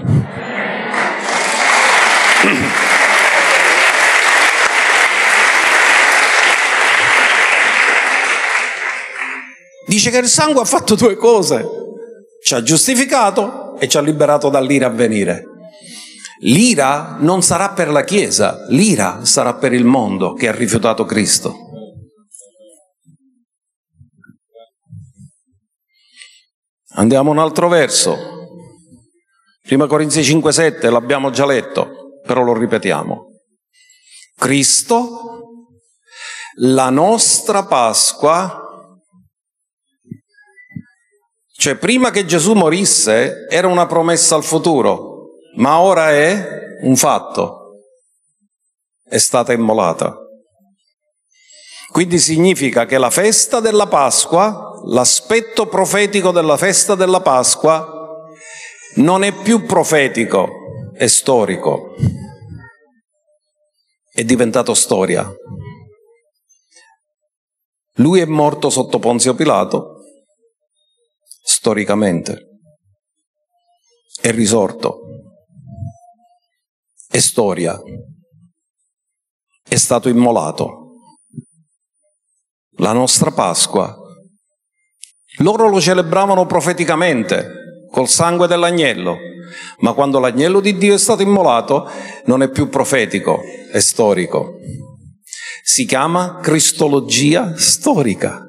Dice 9.87 10.09
che 10.09 10.19
il 10.19 10.27
sangue 10.27 10.61
ha 10.61 10.65
fatto 10.65 10.95
due 10.95 11.17
cose, 11.17 11.67
ci 12.41 12.53
ha 12.53 12.63
giustificato 12.63 13.77
e 13.77 13.89
ci 13.89 13.97
ha 13.97 14.01
liberato 14.01 14.47
dall'ira 14.47 14.87
a 14.87 14.89
venire. 14.89 15.50
L'ira 16.43 17.17
non 17.19 17.43
sarà 17.43 17.69
per 17.71 17.89
la 17.89 18.03
Chiesa, 18.03 18.65
l'ira 18.69 19.23
sarà 19.25 19.53
per 19.55 19.73
il 19.73 19.85
mondo 19.85 20.33
che 20.33 20.47
ha 20.47 20.51
rifiutato 20.51 21.05
Cristo. 21.05 21.55
Andiamo 26.93 27.29
un 27.29 27.37
altro 27.37 27.67
verso. 27.67 28.17
Prima 29.61 29.85
Corinzi 29.85 30.21
5:7 30.21 30.89
l'abbiamo 30.89 31.29
già 31.29 31.45
letto, 31.45 32.19
però 32.25 32.41
lo 32.41 32.57
ripetiamo. 32.57 33.27
Cristo, 34.35 35.59
la 36.55 36.89
nostra 36.89 37.65
Pasqua, 37.65 38.59
cioè 41.53 41.75
prima 41.75 42.09
che 42.09 42.25
Gesù 42.25 42.53
morisse 42.53 43.45
era 43.47 43.67
una 43.67 43.85
promessa 43.85 44.35
al 44.35 44.43
futuro, 44.43 45.10
ma 45.55 45.79
ora 45.79 46.11
è 46.11 46.79
un 46.83 46.95
fatto, 46.95 47.83
è 49.03 49.17
stata 49.17 49.53
immolata. 49.53 50.15
Quindi 51.91 52.19
significa 52.19 52.85
che 52.85 52.97
la 52.97 53.09
festa 53.09 53.59
della 53.59 53.87
Pasqua, 53.87 54.81
l'aspetto 54.85 55.67
profetico 55.67 56.31
della 56.31 56.55
festa 56.55 56.95
della 56.95 57.19
Pasqua, 57.19 57.99
non 58.95 59.23
è 59.23 59.33
più 59.33 59.65
profetico, 59.65 60.49
è 60.93 61.07
storico. 61.07 61.95
È 64.09 64.23
diventato 64.23 64.73
storia. 64.73 65.29
Lui 67.95 68.21
è 68.21 68.25
morto 68.25 68.69
sotto 68.69 68.99
Ponzio 68.99 69.35
Pilato, 69.35 69.97
storicamente. 71.43 72.47
È 74.21 74.31
risorto 74.31 75.10
è 77.11 77.19
storia, 77.19 77.77
è 79.67 79.75
stato 79.75 80.07
immolato. 80.07 80.77
La 82.77 82.93
nostra 82.93 83.31
Pasqua. 83.31 83.95
Loro 85.39 85.67
lo 85.67 85.81
celebravano 85.81 86.45
profeticamente, 86.45 87.85
col 87.91 88.07
sangue 88.07 88.47
dell'agnello, 88.47 89.17
ma 89.79 89.91
quando 89.91 90.19
l'agnello 90.19 90.61
di 90.61 90.77
Dio 90.77 90.93
è 90.93 90.97
stato 90.97 91.21
immolato 91.21 91.89
non 92.25 92.41
è 92.41 92.49
più 92.49 92.69
profetico, 92.69 93.41
è 93.71 93.79
storico. 93.79 94.53
Si 95.63 95.85
chiama 95.85 96.39
cristologia 96.41 97.57
storica. 97.57 98.45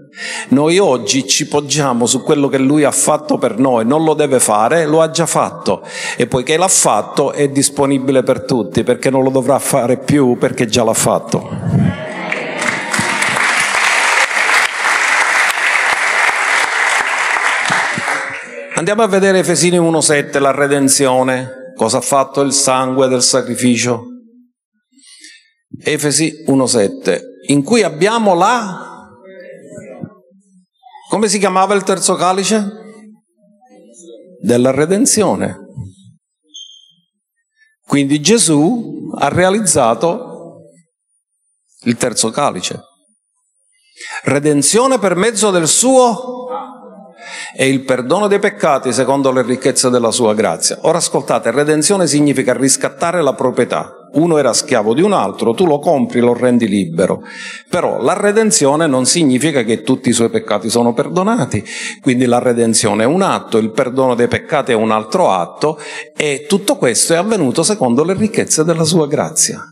Noi 0.49 0.79
oggi 0.79 1.27
ci 1.27 1.49
poggiamo 1.49 2.05
su 2.05 2.23
quello 2.23 2.49
che 2.49 2.59
lui 2.59 2.85
ha 2.85 2.91
fatto 2.91 3.39
per 3.39 3.59
noi, 3.59 3.87
non 3.87 4.05
lo 4.05 4.13
deve 4.13 4.41
fare, 4.41 4.85
lo 4.85 5.01
ha 5.01 5.11
già 5.11 5.25
fatto 5.25 5.83
e 6.19 6.27
poiché 6.27 6.59
l'ha 6.59 6.69
fatto 6.69 7.33
è 7.33 7.49
disponibile 7.49 8.23
per 8.23 8.45
tutti 8.45 8.83
perché 8.83 9.09
non 9.09 9.23
lo 9.23 9.31
dovrà 9.31 9.59
fare 9.59 9.99
più 9.99 10.37
perché 10.37 10.67
già 10.67 10.85
l'ha 10.85 10.93
fatto. 10.93 11.49
Andiamo 18.75 19.03
a 19.03 19.07
vedere 19.07 19.39
Efesini 19.39 19.79
1.7, 19.79 20.41
la 20.41 20.51
redenzione, 20.51 21.73
cosa 21.75 21.99
ha 21.99 22.03
fatto 22.03 22.43
il 22.43 22.53
sangue 22.53 23.09
del 23.09 23.23
sacrificio. 23.23 24.03
Efesi 25.83 26.45
1.7, 26.47 27.21
in 27.47 27.63
cui 27.63 27.83
abbiamo 27.83 28.35
la 28.35 28.91
come 31.13 31.29
si 31.29 31.39
chiamava 31.39 31.75
il 31.75 31.83
terzo 31.83 32.15
calice? 32.15 32.71
Della 34.41 34.71
redenzione. 34.71 35.59
Quindi 37.87 38.23
Gesù 38.23 39.11
ha 39.19 39.29
realizzato 39.29 40.71
il 41.83 41.97
terzo 41.99 42.31
calice. 42.31 42.81
Redenzione 44.23 44.99
per 44.99 45.15
mezzo 45.15 45.51
del 45.51 45.69
suo 45.69 46.49
e 47.55 47.69
il 47.69 47.85
perdono 47.85 48.27
dei 48.27 48.39
peccati 48.39 48.91
secondo 48.91 49.31
le 49.33 49.43
ricchezze 49.43 49.91
della 49.91 50.11
sua 50.11 50.33
grazia. 50.33 50.79
Ora 50.81 50.97
ascoltate, 50.97 51.51
redenzione 51.51 52.07
significa 52.07 52.55
riscattare 52.55 53.21
la 53.21 53.35
proprietà 53.35 54.02
uno 54.15 54.39
era 54.39 54.53
schiavo 54.53 54.95
di 54.95 55.03
un 55.03 55.13
altro, 55.13 55.55
tu 55.55 55.67
lo 55.67 55.79
compri, 55.79 56.21
lo 56.21 56.35
rendi 56.35 56.69
libero. 56.69 57.23
Però 57.69 58.01
la 58.03 58.15
redenzione 58.15 58.87
non 58.87 59.07
significa 59.07 59.63
che 59.63 59.83
tutti 59.83 60.09
i 60.09 60.13
suoi 60.13 60.31
peccati 60.31 60.69
sono 60.69 60.93
perdonati, 60.93 61.65
quindi 62.01 62.27
la 62.27 62.39
redenzione 62.39 63.05
è 63.05 63.07
un 63.07 63.23
atto, 63.23 63.59
il 63.59 63.71
perdono 63.71 64.15
dei 64.15 64.29
peccati 64.29 64.73
è 64.73 64.75
un 64.75 64.91
altro 64.91 65.31
atto 65.31 65.79
e 66.17 66.47
tutto 66.49 66.77
questo 66.77 67.15
è 67.15 67.17
avvenuto 67.17 67.63
secondo 67.63 68.05
le 68.05 68.15
ricchezze 68.15 68.65
della 68.65 68.85
sua 68.85 69.07
grazia. 69.07 69.65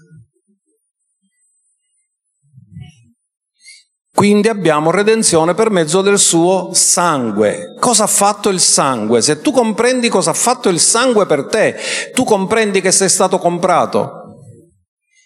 Quindi 4.20 4.48
abbiamo 4.48 4.90
redenzione 4.90 5.54
per 5.54 5.70
mezzo 5.70 6.02
del 6.02 6.18
suo 6.18 6.72
sangue. 6.74 7.74
Cosa 7.80 8.04
ha 8.04 8.06
fatto 8.06 8.50
il 8.50 8.60
sangue? 8.60 9.22
Se 9.22 9.40
tu 9.40 9.50
comprendi 9.50 10.10
cosa 10.10 10.32
ha 10.32 10.34
fatto 10.34 10.68
il 10.68 10.78
sangue 10.78 11.24
per 11.24 11.46
te, 11.46 11.74
tu 12.12 12.24
comprendi 12.24 12.82
che 12.82 12.92
sei 12.92 13.08
stato 13.08 13.38
comprato. 13.38 14.19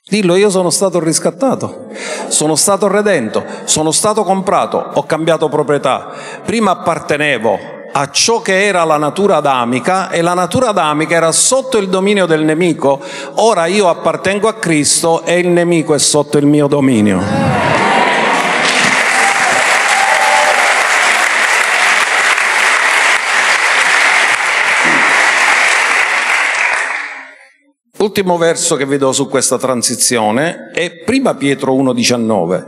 Dillo, 0.06 0.36
io 0.36 0.50
sono 0.50 0.68
stato 0.68 1.00
riscattato, 1.00 1.86
sono 2.28 2.56
stato 2.56 2.88
redento, 2.88 3.42
sono 3.64 3.90
stato 3.90 4.22
comprato, 4.22 4.90
ho 4.92 5.02
cambiato 5.04 5.48
proprietà. 5.48 6.10
Prima 6.44 6.72
appartenevo 6.72 7.58
a 7.90 8.10
ciò 8.10 8.42
che 8.42 8.66
era 8.66 8.84
la 8.84 8.98
natura 8.98 9.36
adamica 9.36 10.10
e 10.10 10.20
la 10.20 10.34
natura 10.34 10.68
adamica 10.68 11.14
era 11.14 11.32
sotto 11.32 11.78
il 11.78 11.88
dominio 11.88 12.26
del 12.26 12.44
nemico, 12.44 13.00
ora 13.36 13.64
io 13.64 13.88
appartengo 13.88 14.46
a 14.46 14.54
Cristo 14.54 15.24
e 15.24 15.38
il 15.38 15.48
nemico 15.48 15.94
è 15.94 15.98
sotto 15.98 16.36
il 16.36 16.44
mio 16.44 16.66
dominio. 16.66 17.22
L'ultimo 28.04 28.36
verso 28.36 28.76
che 28.76 28.84
vi 28.84 28.98
do 28.98 29.12
su 29.12 29.30
questa 29.30 29.56
transizione 29.56 30.70
è 30.72 31.02
prima 31.04 31.34
Pietro 31.36 31.74
1,19. 31.74 32.64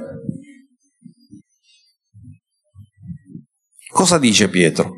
Cosa 3.91 4.17
dice 4.19 4.49
Pietro? 4.49 4.97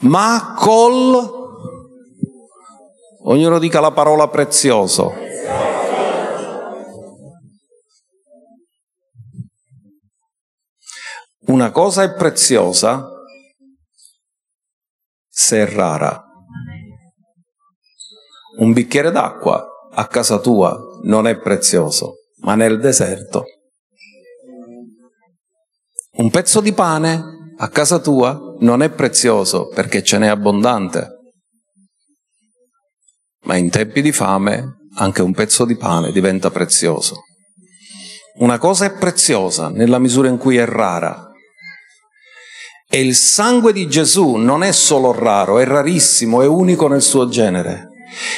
Ma 0.00 0.54
col... 0.58 1.44
Ognuno 3.22 3.58
dica 3.58 3.80
la 3.80 3.92
parola 3.92 4.28
prezioso. 4.28 5.10
Una 11.46 11.70
cosa 11.70 12.02
è 12.02 12.12
preziosa 12.14 13.08
se 15.30 15.62
è 15.62 15.72
rara. 15.72 16.25
Un 18.58 18.72
bicchiere 18.72 19.10
d'acqua 19.10 19.66
a 19.92 20.06
casa 20.06 20.38
tua 20.38 20.76
non 21.02 21.26
è 21.26 21.38
prezioso, 21.38 22.14
ma 22.38 22.54
nel 22.54 22.80
deserto. 22.80 23.44
Un 26.12 26.30
pezzo 26.30 26.60
di 26.60 26.72
pane 26.72 27.22
a 27.58 27.68
casa 27.68 27.98
tua 27.98 28.38
non 28.60 28.82
è 28.82 28.90
prezioso 28.90 29.68
perché 29.68 30.02
ce 30.02 30.18
n'è 30.18 30.28
abbondante, 30.28 31.08
ma 33.44 33.56
in 33.56 33.68
tempi 33.70 34.00
di 34.00 34.12
fame 34.12 34.76
anche 34.96 35.22
un 35.22 35.32
pezzo 35.32 35.64
di 35.64 35.76
pane 35.76 36.10
diventa 36.10 36.50
prezioso. 36.50 37.24
Una 38.38 38.58
cosa 38.58 38.86
è 38.86 38.92
preziosa 38.92 39.68
nella 39.68 39.98
misura 39.98 40.28
in 40.28 40.38
cui 40.38 40.56
è 40.56 40.64
rara. 40.64 41.30
E 42.88 43.00
il 43.00 43.14
sangue 43.14 43.72
di 43.72 43.88
Gesù 43.88 44.36
non 44.36 44.62
è 44.62 44.72
solo 44.72 45.12
raro, 45.12 45.58
è 45.58 45.64
rarissimo, 45.64 46.40
è 46.42 46.46
unico 46.46 46.88
nel 46.88 47.02
suo 47.02 47.28
genere. 47.28 47.88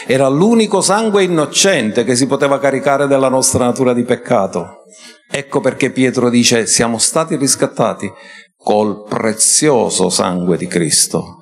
Era 0.07 0.29
l'unico 0.29 0.81
sangue 0.81 1.25
innocente 1.25 2.05
che 2.05 2.17
si 2.17 2.27
poteva 2.27 2.59
caricare 2.59 3.07
della 3.07 3.29
nostra 3.29 3.65
natura 3.65 3.93
di 3.93 4.05
peccato. 4.05 4.85
Ecco 5.31 5.61
perché 5.61 5.91
Pietro 5.91 6.31
dice 6.31 6.67
siamo 6.67 6.99
stati 6.99 7.37
riscattati 7.37 8.11
col 8.57 9.05
prezioso 9.05 10.09
sangue 10.09 10.57
di 10.57 10.67
Cristo, 10.67 11.37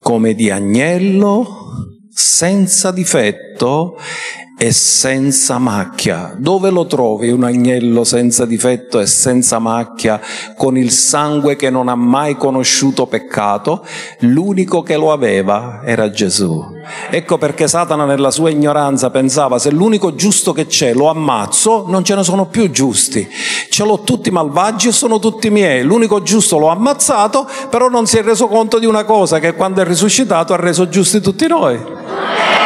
come 0.00 0.34
di 0.34 0.50
agnello 0.50 1.46
senza 2.10 2.90
difetto 2.90 3.96
e 4.58 4.72
senza 4.72 5.58
macchia. 5.58 6.34
Dove 6.36 6.70
lo 6.70 6.86
trovi 6.86 7.30
un 7.30 7.44
agnello 7.44 8.02
senza 8.02 8.44
difetto 8.44 8.98
e 8.98 9.06
senza 9.06 9.60
macchia, 9.60 10.20
con 10.56 10.76
il 10.76 10.90
sangue 10.90 11.54
che 11.54 11.70
non 11.70 11.88
ha 11.88 11.94
mai 11.94 12.36
conosciuto 12.36 13.06
peccato? 13.06 13.86
L'unico 14.20 14.82
che 14.82 14.96
lo 14.96 15.12
aveva 15.12 15.80
era 15.84 16.10
Gesù. 16.10 16.76
Ecco 17.10 17.38
perché 17.38 17.68
Satana 17.68 18.04
nella 18.04 18.32
sua 18.32 18.50
ignoranza 18.50 19.10
pensava 19.10 19.58
se 19.60 19.70
l'unico 19.70 20.16
giusto 20.16 20.52
che 20.52 20.66
c'è 20.66 20.92
lo 20.92 21.08
ammazzo, 21.08 21.84
non 21.86 22.02
ce 22.02 22.16
ne 22.16 22.24
sono 22.24 22.46
più 22.46 22.68
giusti. 22.70 23.28
Ce 23.70 23.84
l'ho 23.84 24.00
tutti 24.00 24.30
malvagi 24.30 24.88
e 24.88 24.92
sono 24.92 25.20
tutti 25.20 25.50
miei. 25.50 25.84
L'unico 25.84 26.22
giusto 26.22 26.58
l'ho 26.58 26.68
ammazzato, 26.68 27.48
però 27.70 27.88
non 27.88 28.06
si 28.06 28.18
è 28.18 28.22
reso 28.22 28.48
conto 28.48 28.80
di 28.80 28.86
una 28.86 29.04
cosa, 29.04 29.38
che 29.38 29.54
quando 29.54 29.82
è 29.82 29.84
risuscitato 29.84 30.52
ha 30.52 30.56
reso 30.56 30.88
giusti 30.88 31.20
tutti 31.20 31.46
noi. 31.46 32.57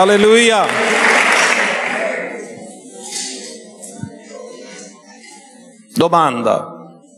Alleluia. 0.00 0.66
Domanda. 5.94 6.72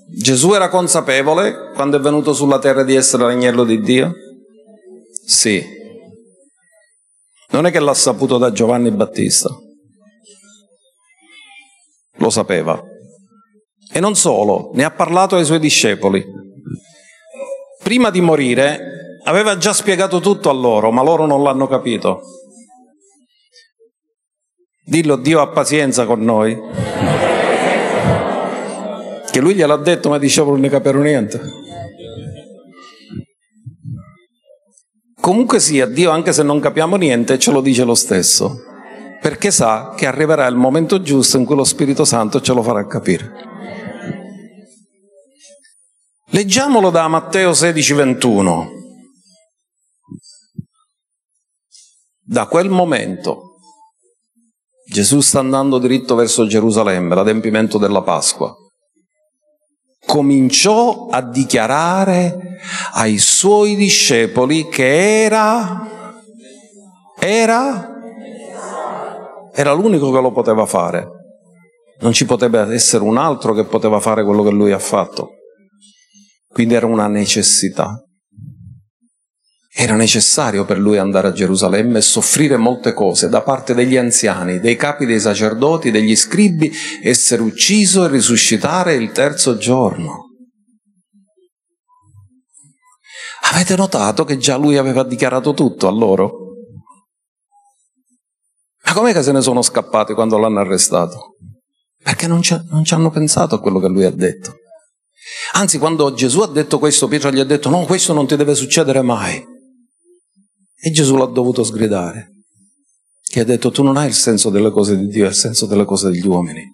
Gesù 0.08 0.52
era 0.52 0.68
consapevole 0.68 1.72
quando 1.74 1.96
è 1.96 2.00
venuto 2.00 2.34
sulla 2.34 2.58
terra 2.58 2.84
di 2.84 2.94
essere 2.94 3.24
l'agnello 3.24 3.64
di 3.64 3.80
Dio? 3.80 4.12
Sì. 5.24 5.64
Non 7.48 7.64
è 7.64 7.70
che 7.70 7.80
l'ha 7.80 7.94
saputo 7.94 8.36
da 8.36 8.52
Giovanni 8.52 8.90
Battista. 8.90 9.48
Lo 12.18 12.28
sapeva. 12.28 12.78
E 13.90 14.00
non 14.00 14.14
solo, 14.14 14.70
ne 14.74 14.84
ha 14.84 14.90
parlato 14.90 15.36
ai 15.36 15.46
suoi 15.46 15.60
discepoli. 15.60 16.22
Prima 17.82 18.10
di 18.10 18.20
morire 18.20 19.18
aveva 19.24 19.56
già 19.56 19.72
spiegato 19.72 20.20
tutto 20.20 20.50
a 20.50 20.52
loro, 20.52 20.90
ma 20.90 21.02
loro 21.02 21.24
non 21.24 21.42
l'hanno 21.42 21.66
capito. 21.66 22.20
Dillo, 24.88 25.16
Dio 25.16 25.40
ha 25.40 25.48
pazienza 25.48 26.06
con 26.06 26.20
noi. 26.20 26.56
Che 29.28 29.40
lui 29.40 29.54
gliel'ha 29.54 29.76
detto, 29.78 30.08
ma 30.08 30.16
i 30.16 30.20
discepoli 30.20 30.52
non 30.52 30.60
ne 30.60 30.68
capirono 30.68 31.02
niente. 31.02 31.40
Comunque 35.20 35.58
sia, 35.58 35.86
Dio, 35.86 36.12
anche 36.12 36.32
se 36.32 36.44
non 36.44 36.60
capiamo 36.60 36.94
niente, 36.94 37.36
ce 37.36 37.50
lo 37.50 37.60
dice 37.60 37.82
lo 37.82 37.96
stesso, 37.96 38.62
perché 39.20 39.50
sa 39.50 39.92
che 39.96 40.06
arriverà 40.06 40.46
il 40.46 40.54
momento 40.54 41.02
giusto 41.02 41.36
in 41.36 41.44
cui 41.44 41.56
lo 41.56 41.64
Spirito 41.64 42.04
Santo 42.04 42.40
ce 42.40 42.52
lo 42.52 42.62
farà 42.62 42.86
capire. 42.86 43.32
Leggiamolo 46.26 46.90
da 46.90 47.08
Matteo 47.08 47.52
16, 47.52 47.92
21. 47.92 48.70
Da 52.22 52.46
quel 52.46 52.70
momento 52.70 53.55
Gesù 54.88 55.20
sta 55.20 55.40
andando 55.40 55.78
diritto 55.78 56.14
verso 56.14 56.46
Gerusalemme, 56.46 57.14
l'adempimento 57.14 57.76
della 57.76 58.02
Pasqua. 58.02 58.54
Cominciò 60.06 61.08
a 61.10 61.20
dichiarare 61.22 62.58
ai 62.92 63.18
suoi 63.18 63.74
discepoli 63.74 64.68
che 64.68 65.24
era, 65.24 66.14
era, 67.18 67.94
era 69.52 69.72
l'unico 69.72 70.12
che 70.12 70.20
lo 70.20 70.30
poteva 70.30 70.64
fare. 70.66 71.08
Non 71.98 72.12
ci 72.12 72.24
poteva 72.24 72.72
essere 72.72 73.02
un 73.02 73.16
altro 73.16 73.54
che 73.54 73.64
poteva 73.64 73.98
fare 73.98 74.22
quello 74.22 74.44
che 74.44 74.50
lui 74.50 74.70
ha 74.70 74.78
fatto. 74.78 75.30
Quindi 76.48 76.74
era 76.74 76.86
una 76.86 77.08
necessità. 77.08 78.05
Era 79.78 79.94
necessario 79.94 80.64
per 80.64 80.78
lui 80.78 80.96
andare 80.96 81.28
a 81.28 81.32
Gerusalemme 81.32 81.98
e 81.98 82.00
soffrire 82.00 82.56
molte 82.56 82.94
cose 82.94 83.28
da 83.28 83.42
parte 83.42 83.74
degli 83.74 83.98
anziani, 83.98 84.58
dei 84.58 84.74
capi 84.74 85.04
dei 85.04 85.20
sacerdoti, 85.20 85.90
degli 85.90 86.16
scribi, 86.16 86.72
essere 87.02 87.42
ucciso 87.42 88.06
e 88.06 88.08
risuscitare 88.08 88.94
il 88.94 89.12
terzo 89.12 89.58
giorno. 89.58 90.30
Avete 93.52 93.76
notato 93.76 94.24
che 94.24 94.38
già 94.38 94.56
lui 94.56 94.78
aveva 94.78 95.04
dichiarato 95.04 95.52
tutto 95.52 95.86
a 95.88 95.90
loro? 95.90 96.54
Ma 98.86 98.94
com'è 98.94 99.12
che 99.12 99.22
se 99.22 99.32
ne 99.32 99.42
sono 99.42 99.60
scappati 99.60 100.14
quando 100.14 100.38
l'hanno 100.38 100.60
arrestato? 100.60 101.36
Perché 102.02 102.26
non 102.26 102.40
ci, 102.40 102.58
non 102.70 102.82
ci 102.82 102.94
hanno 102.94 103.10
pensato 103.10 103.56
a 103.56 103.60
quello 103.60 103.78
che 103.78 103.88
lui 103.88 104.04
ha 104.04 104.10
detto. 104.10 104.54
Anzi, 105.52 105.76
quando 105.76 106.14
Gesù 106.14 106.40
ha 106.40 106.48
detto 106.48 106.78
questo, 106.78 107.08
Pietro 107.08 107.30
gli 107.30 107.40
ha 107.40 107.44
detto 107.44 107.68
no, 107.68 107.84
questo 107.84 108.14
non 108.14 108.26
ti 108.26 108.36
deve 108.36 108.54
succedere 108.54 109.02
mai. 109.02 109.54
E 110.78 110.90
Gesù 110.90 111.16
l'ha 111.16 111.26
dovuto 111.26 111.64
sgridare. 111.64 112.34
Che 113.22 113.40
ha 113.40 113.44
detto 113.44 113.70
tu 113.70 113.82
non 113.82 113.96
hai 113.96 114.06
il 114.06 114.14
senso 114.14 114.50
delle 114.50 114.70
cose 114.70 114.96
di 114.96 115.06
Dio, 115.08 115.24
hai 115.24 115.30
il 115.30 115.36
senso 115.36 115.66
delle 115.66 115.84
cose 115.84 116.10
degli 116.10 116.26
uomini. 116.26 116.64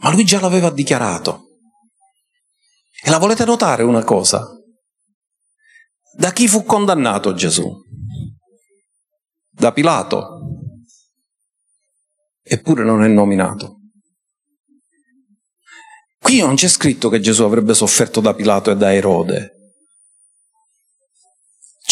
Ma 0.00 0.10
lui 0.10 0.24
già 0.24 0.40
l'aveva 0.40 0.70
dichiarato. 0.70 1.46
E 3.04 3.10
la 3.10 3.18
volete 3.18 3.44
notare 3.44 3.82
una 3.82 4.02
cosa? 4.04 4.48
Da 6.14 6.32
chi 6.32 6.48
fu 6.48 6.64
condannato 6.64 7.34
Gesù? 7.34 7.70
Da 9.50 9.72
Pilato. 9.72 10.40
Eppure 12.42 12.82
non 12.84 13.02
è 13.04 13.08
nominato. 13.08 13.78
Qui 16.18 16.40
non 16.40 16.54
c'è 16.54 16.68
scritto 16.68 17.08
che 17.08 17.20
Gesù 17.20 17.42
avrebbe 17.42 17.74
sofferto 17.74 18.20
da 18.20 18.34
Pilato 18.34 18.70
e 18.70 18.76
da 18.76 18.92
Erode. 18.92 19.61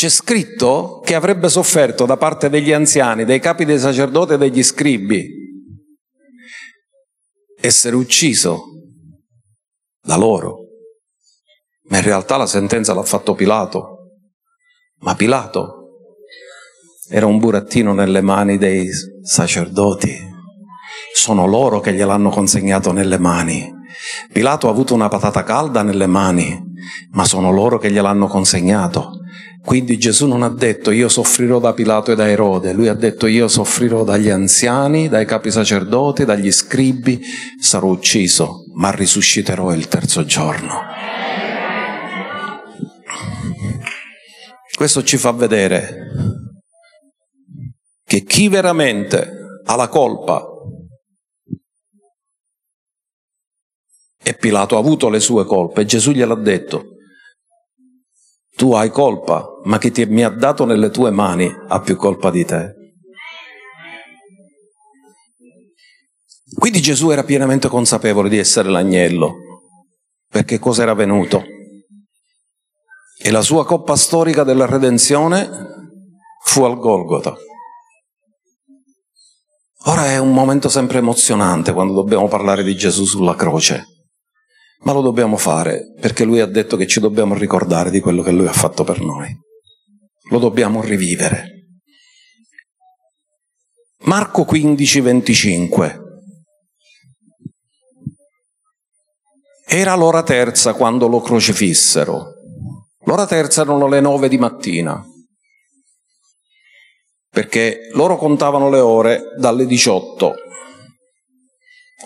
C'è 0.01 0.09
scritto 0.09 1.03
che 1.05 1.15
avrebbe 1.15 1.51
sofferto 1.51 2.07
da 2.07 2.17
parte 2.17 2.49
degli 2.49 2.73
anziani, 2.73 3.27
dei 3.27 3.39
capi 3.39 3.67
dei 3.67 3.79
sacerdoti 3.79 4.33
e 4.33 4.39
degli 4.39 4.63
scribi. 4.63 5.29
Essere 7.61 7.97
ucciso 7.97 8.63
da 10.01 10.17
loro. 10.17 10.61
Ma 11.91 11.99
in 11.99 12.05
realtà 12.05 12.39
la 12.39 12.47
sentenza 12.47 12.95
l'ha 12.95 13.03
fatto 13.03 13.35
Pilato. 13.35 14.15
Ma 15.01 15.15
Pilato 15.15 15.89
era 17.11 17.27
un 17.27 17.39
burattino 17.39 17.93
nelle 17.93 18.23
mani 18.23 18.57
dei 18.57 18.89
sacerdoti. 19.23 20.17
Sono 21.13 21.47
loro 21.47 21.81
che 21.81 21.93
gliel'hanno 21.93 22.31
consegnato 22.31 22.91
nelle 22.93 23.19
mani. 23.19 23.71
Pilato 24.33 24.67
ha 24.67 24.71
avuto 24.71 24.95
una 24.95 25.09
patata 25.09 25.43
calda 25.43 25.83
nelle 25.83 26.07
mani, 26.07 26.70
ma 27.13 27.25
sono 27.25 27.51
loro 27.51 27.79
che 27.79 27.91
gliel'hanno 27.91 28.27
consegnato. 28.27 29.21
Quindi 29.63 29.99
Gesù 29.99 30.27
non 30.27 30.43
ha 30.43 30.49
detto 30.49 30.91
io 30.91 31.09
soffrirò 31.09 31.59
da 31.59 31.75
Pilato 31.75 32.13
e 32.13 32.15
da 32.15 32.29
Erode, 32.29 32.73
lui 32.73 32.89
ha 32.89 32.95
detto 32.95 33.27
io 33.27 33.47
soffrirò 33.47 34.05
dagli 34.05 34.31
anziani, 34.31 35.09
dai 35.09 35.27
capi 35.27 35.51
sacerdoti, 35.51 36.25
dagli 36.25 36.51
scribi, 36.51 37.21
sarò 37.61 37.89
ucciso, 37.89 38.65
ma 38.75 38.91
risusciterò 38.91 39.73
il 39.75 39.87
terzo 39.89 40.25
giorno. 40.25 40.81
Questo 44.75 45.03
ci 45.03 45.19
fa 45.19 45.33
vedere 45.33 46.09
che 48.03 48.23
chi 48.25 48.49
veramente 48.49 49.31
ha 49.67 49.77
la 49.77 49.89
colpa 49.89 50.50
E 54.31 54.35
Pilato 54.35 54.77
ha 54.77 54.79
avuto 54.79 55.09
le 55.09 55.19
sue 55.19 55.45
colpe, 55.45 55.85
Gesù 55.85 56.13
gliel'ha 56.13 56.37
detto, 56.37 56.85
tu 58.55 58.75
hai 58.75 58.89
colpa, 58.89 59.45
ma 59.65 59.77
chi 59.79 59.91
ti, 59.91 60.07
mi 60.07 60.23
ha 60.23 60.29
dato 60.29 60.65
nelle 60.65 60.91
tue 60.91 61.11
mani 61.11 61.53
ha 61.67 61.81
più 61.81 61.97
colpa 61.97 62.31
di 62.31 62.45
te. 62.45 62.75
Quindi 66.57 66.81
Gesù 66.81 67.11
era 67.11 67.25
pienamente 67.25 67.67
consapevole 67.67 68.29
di 68.29 68.39
essere 68.39 68.69
l'agnello, 68.69 69.35
perché 70.29 70.61
cosa 70.61 70.83
era 70.83 70.95
venuto? 70.95 71.43
E 73.21 73.31
la 73.33 73.43
sua 73.43 73.67
coppa 73.67 73.97
storica 73.97 74.45
della 74.45 74.67
redenzione 74.67 75.51
fu 76.45 76.63
al 76.63 76.79
Golgota. 76.79 77.35
Ora 79.87 80.07
è 80.07 80.19
un 80.19 80.33
momento 80.33 80.69
sempre 80.69 80.99
emozionante 80.99 81.73
quando 81.73 81.95
dobbiamo 81.95 82.29
parlare 82.29 82.63
di 82.63 82.77
Gesù 82.77 83.05
sulla 83.07 83.35
croce 83.35 83.99
ma 84.83 84.93
lo 84.93 85.03
dobbiamo 85.03 85.37
fare 85.37 85.93
perché 86.01 86.25
lui 86.25 86.41
ha 86.41 86.47
detto 86.47 86.77
che 86.77 86.87
ci 86.87 87.01
dobbiamo 87.01 87.35
ricordare 87.35 87.91
di 87.91 88.01
quello 88.01 88.23
che 88.23 88.33
lui 88.33 88.47
ha 88.47 88.53
fatto 88.53 88.85
per 88.85 89.01
noi. 89.01 89.37
Lo 90.31 90.39
dobbiamo 90.39 90.81
rivivere. 90.81 91.59
Marco 94.05 94.45
15, 94.45 95.01
25. 95.01 96.01
Era 99.67 99.95
l'ora 99.95 100.23
terza 100.23 100.73
quando 100.73 101.07
lo 101.09 101.21
crocifissero. 101.21 102.35
L'ora 103.05 103.27
terza 103.27 103.63
erano 103.63 103.89
le 103.89 104.01
nove 104.01 104.29
di 104.29 104.39
mattina, 104.39 105.05
perché 107.29 107.89
loro 107.93 108.17
contavano 108.17 108.69
le 108.71 108.79
ore 108.79 109.23
dalle 109.39 109.67
18 109.67 110.35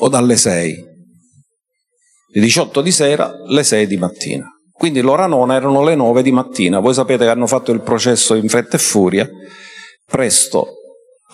o 0.01 0.09
dalle 0.09 0.37
6 0.37 0.94
le 2.35 2.41
18 2.41 2.81
di 2.81 2.91
sera, 2.91 3.33
le 3.47 3.63
6 3.63 3.87
di 3.87 3.97
mattina. 3.97 4.49
Quindi 4.73 5.01
l'ora 5.01 5.27
nona 5.27 5.55
erano 5.55 5.85
le 5.85 5.95
9 5.95 6.21
di 6.21 6.33
mattina. 6.33 6.81
Voi 6.81 6.93
sapete 6.93 7.25
che 7.25 7.31
hanno 7.31 7.47
fatto 7.47 7.71
il 7.71 7.81
processo 7.81 8.35
in 8.35 8.49
fretta 8.49 8.77
e 8.77 8.81
furia. 8.81 9.29
Presto, 10.05 10.67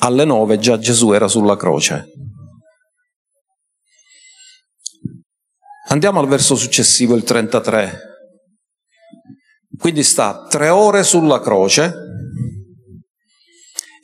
alle 0.01 0.25
9 0.25 0.59
già 0.59 0.79
Gesù 0.79 1.13
era 1.13 1.27
sulla 1.27 1.57
croce. 1.57 2.13
Andiamo 5.89 6.21
al 6.21 6.29
verso 6.29 6.55
successivo, 6.55 7.15
il 7.15 7.25
33. 7.25 7.99
Quindi 9.79 10.03
sta 10.03 10.47
tre 10.49 10.69
ore 10.69 11.03
sulla 11.03 11.41
croce 11.41 11.95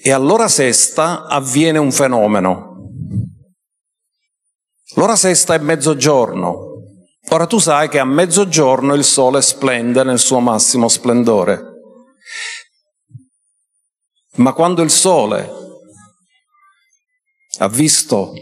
e 0.03 0.11
all'ora 0.11 0.49
sesta 0.49 1.27
avviene 1.27 1.79
un 1.79 1.93
fenomeno. 1.93 2.91
L'ora 4.95 5.15
sesta 5.15 5.55
è 5.55 5.59
mezzogiorno, 5.59 6.76
Ora 7.31 7.47
tu 7.47 7.59
sai 7.59 7.89
che 7.89 7.99
a 7.99 8.05
mezzogiorno 8.05 8.95
il 8.95 9.05
sole 9.05 9.43
splende 9.43 10.05
nel 10.05 10.19
suo 10.19 10.39
massimo 10.39 10.89
splendore, 10.89 11.63
ma 14.37 14.53
quando 14.53 14.83
il 14.83 14.91
sole 14.91 15.51
ha 17.59 17.69
visto 17.69 18.33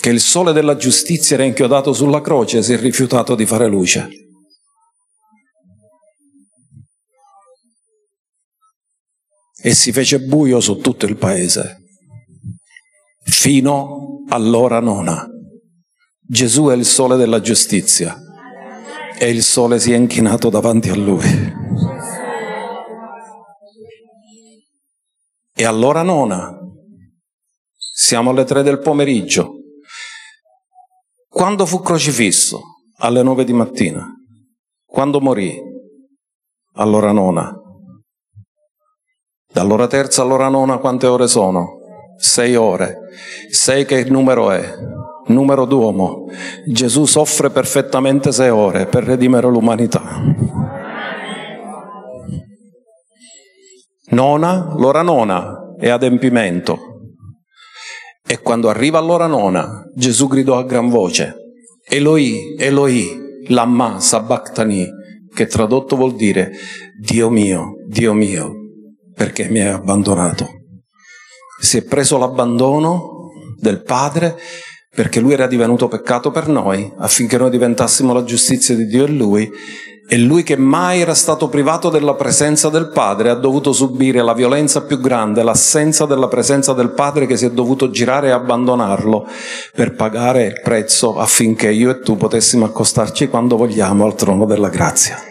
che 0.00 0.10
il 0.10 0.20
sole 0.20 0.52
della 0.52 0.76
giustizia 0.76 1.36
era 1.36 1.44
inchiodato 1.44 1.92
sulla 1.92 2.20
croce, 2.20 2.62
si 2.62 2.74
è 2.74 2.78
rifiutato 2.78 3.34
di 3.34 3.46
fare 3.46 3.66
luce. 3.66 4.08
E 9.60 9.74
si 9.74 9.92
fece 9.92 10.20
buio 10.20 10.60
su 10.60 10.76
tutto 10.76 11.06
il 11.06 11.16
paese, 11.16 11.84
fino 13.24 14.24
all'ora 14.28 14.78
nona. 14.78 15.26
Gesù 16.30 16.66
è 16.66 16.74
il 16.74 16.84
sole 16.84 17.16
della 17.16 17.40
giustizia 17.40 18.14
e 19.18 19.30
il 19.30 19.42
sole 19.42 19.78
si 19.78 19.94
è 19.94 19.96
inchinato 19.96 20.50
davanti 20.50 20.90
a 20.90 20.94
lui. 20.94 21.26
E 25.54 25.64
allora 25.64 26.02
nona, 26.02 26.54
siamo 27.74 28.28
alle 28.28 28.44
tre 28.44 28.62
del 28.62 28.78
pomeriggio. 28.78 29.54
Quando 31.26 31.64
fu 31.64 31.80
crocifisso? 31.80 32.60
Alle 32.98 33.22
nove 33.22 33.44
di 33.44 33.54
mattina. 33.54 34.06
Quando 34.84 35.22
morì? 35.22 35.58
All'ora 36.74 37.10
nona. 37.10 37.54
Dall'ora 39.50 39.86
terza 39.86 40.20
all'ora 40.20 40.50
nona 40.50 40.76
quante 40.76 41.06
ore 41.06 41.26
sono? 41.26 41.78
Sei 42.18 42.54
ore. 42.54 42.98
Sei 43.50 43.86
che 43.86 44.04
numero 44.04 44.50
è? 44.50 44.97
Numero 45.28 45.64
d'uomo. 45.64 46.26
Gesù 46.66 47.04
soffre 47.04 47.50
perfettamente 47.50 48.32
sei 48.32 48.50
ore 48.50 48.86
per 48.86 49.04
redimere 49.04 49.48
l'umanità. 49.48 50.20
Nona, 54.10 54.74
l'ora 54.76 55.02
nona 55.02 55.74
è 55.78 55.88
adempimento. 55.88 56.78
E 58.26 58.40
quando 58.40 58.68
arriva 58.68 58.98
all'ora 58.98 59.26
nona, 59.26 59.84
Gesù 59.94 60.28
gridò 60.28 60.58
a 60.58 60.64
gran 60.64 60.88
voce, 60.88 61.34
Eloi, 61.86 62.54
Eloi, 62.58 63.06
lamma 63.48 64.00
sabachthani, 64.00 64.86
che 65.34 65.46
tradotto 65.46 65.96
vuol 65.96 66.14
dire, 66.14 66.52
Dio 67.00 67.30
mio, 67.30 67.74
Dio 67.86 68.12
mio, 68.12 68.52
perché 69.14 69.48
mi 69.48 69.60
hai 69.60 69.68
abbandonato. 69.68 70.46
Si 71.60 71.78
è 71.78 71.84
preso 71.84 72.18
l'abbandono 72.18 73.30
del 73.56 73.82
Padre 73.82 74.36
perché 74.98 75.20
lui 75.20 75.32
era 75.32 75.46
divenuto 75.46 75.86
peccato 75.86 76.32
per 76.32 76.48
noi, 76.48 76.92
affinché 76.96 77.38
noi 77.38 77.50
diventassimo 77.50 78.12
la 78.12 78.24
giustizia 78.24 78.74
di 78.74 78.84
Dio 78.84 79.04
e 79.04 79.08
lui, 79.08 79.48
e 80.08 80.18
lui 80.18 80.42
che 80.42 80.56
mai 80.56 81.00
era 81.00 81.14
stato 81.14 81.48
privato 81.48 81.88
della 81.88 82.14
presenza 82.14 82.68
del 82.68 82.88
Padre 82.88 83.30
ha 83.30 83.34
dovuto 83.34 83.72
subire 83.72 84.24
la 84.24 84.34
violenza 84.34 84.82
più 84.82 84.98
grande, 84.98 85.44
l'assenza 85.44 86.04
della 86.04 86.26
presenza 86.26 86.72
del 86.72 86.90
Padre 86.90 87.26
che 87.26 87.36
si 87.36 87.44
è 87.44 87.52
dovuto 87.52 87.90
girare 87.90 88.26
e 88.26 88.32
abbandonarlo 88.32 89.28
per 89.72 89.94
pagare 89.94 90.46
il 90.46 90.60
prezzo 90.64 91.16
affinché 91.16 91.70
io 91.70 91.90
e 91.90 92.00
tu 92.00 92.16
potessimo 92.16 92.64
accostarci 92.64 93.28
quando 93.28 93.56
vogliamo 93.56 94.04
al 94.04 94.16
trono 94.16 94.46
della 94.46 94.68
grazia. 94.68 95.27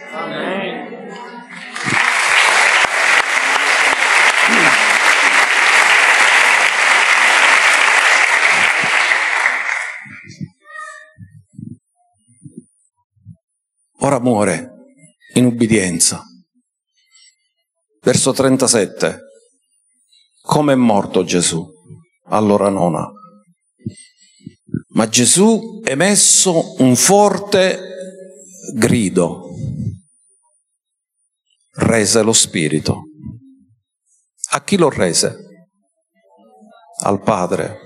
Ora 14.00 14.18
muore 14.20 14.70
in 15.34 15.44
ubbidienza. 15.44 16.22
Verso 18.00 18.32
37. 18.32 19.20
Come 20.42 20.72
è 20.72 20.76
morto 20.76 21.24
Gesù? 21.24 21.66
Allora 22.26 22.68
nona. 22.68 23.10
Ma 24.90 25.08
Gesù 25.08 25.80
è 25.82 25.94
messo 25.94 26.74
un 26.82 26.96
forte 26.96 27.80
grido, 28.74 29.50
rese 31.74 32.22
lo 32.22 32.32
spirito. 32.32 33.02
A 34.50 34.64
chi 34.64 34.76
lo 34.76 34.88
rese? 34.88 35.36
Al 37.02 37.22
Padre. 37.22 37.78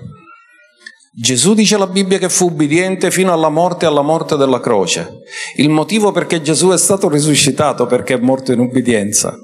Gesù 1.15 1.53
dice 1.53 1.77
la 1.77 1.85
Bibbia 1.85 2.17
che 2.17 2.27
fu 2.27 2.45
ubbidiente 2.45 3.11
fino 3.11 3.31
alla 3.31 3.49
morte 3.49 3.85
e 3.85 3.87
alla 3.87 4.01
morte 4.01 4.35
della 4.35 4.59
croce. 4.59 5.19
Il 5.57 5.69
motivo 5.69 6.11
perché 6.11 6.41
Gesù 6.41 6.69
è 6.69 6.77
stato 6.77 7.07
risuscitato 7.07 7.85
perché 7.85 8.15
è 8.15 8.19
morto 8.19 8.51
in 8.51 8.57
ubbidienza. 8.57 9.35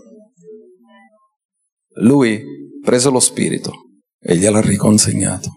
Lui 2.01 2.43
prese 2.84 3.11
lo 3.11 3.20
spirito 3.20 3.72
e 4.20 4.36
gliel'ha 4.36 4.61
riconsegnato. 4.61 5.49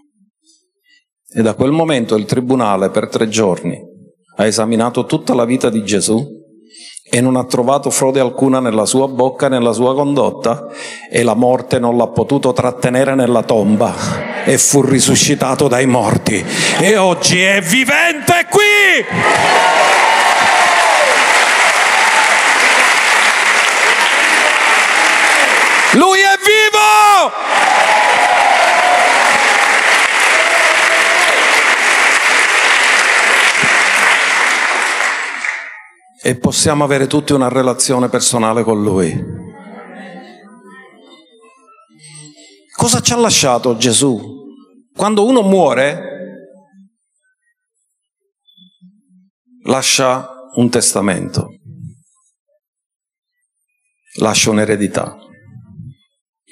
E 1.34 1.40
da 1.40 1.54
quel 1.54 1.70
momento 1.70 2.14
il 2.16 2.26
tribunale 2.26 2.90
per 2.90 3.08
tre 3.08 3.30
giorni 3.30 3.80
ha 4.36 4.44
esaminato 4.44 5.06
tutta 5.06 5.32
la 5.32 5.46
vita 5.46 5.70
di 5.70 5.82
Gesù 5.82 6.22
e 7.10 7.20
non 7.22 7.36
ha 7.36 7.46
trovato 7.46 7.88
frode 7.88 8.20
alcuna 8.20 8.60
nella 8.60 8.84
sua 8.84 9.08
bocca, 9.08 9.48
nella 9.48 9.72
sua 9.72 9.94
condotta 9.94 10.68
e 11.10 11.22
la 11.22 11.34
morte 11.34 11.78
non 11.78 11.96
l'ha 11.96 12.08
potuto 12.08 12.52
trattenere 12.52 13.14
nella 13.14 13.42
tomba 13.42 14.31
e 14.44 14.58
fu 14.58 14.82
risuscitato 14.82 15.68
dai 15.68 15.86
morti 15.86 16.44
e 16.80 16.96
oggi 16.96 17.40
è 17.40 17.60
vivente 17.60 18.46
qui. 18.50 18.60
Lui 25.92 26.20
è 26.20 26.38
vivo! 26.44 27.42
e 36.24 36.36
possiamo 36.36 36.84
avere 36.84 37.08
tutti 37.08 37.32
una 37.32 37.48
relazione 37.48 38.08
personale 38.08 38.62
con 38.62 38.80
Lui. 38.80 39.31
Cosa 42.82 42.98
ci 42.98 43.12
ha 43.12 43.16
lasciato 43.16 43.76
Gesù? 43.76 44.20
Quando 44.92 45.24
uno 45.24 45.42
muore, 45.42 46.02
lascia 49.66 50.28
un 50.56 50.68
testamento, 50.68 51.46
lascia 54.16 54.50
un'eredità, 54.50 55.16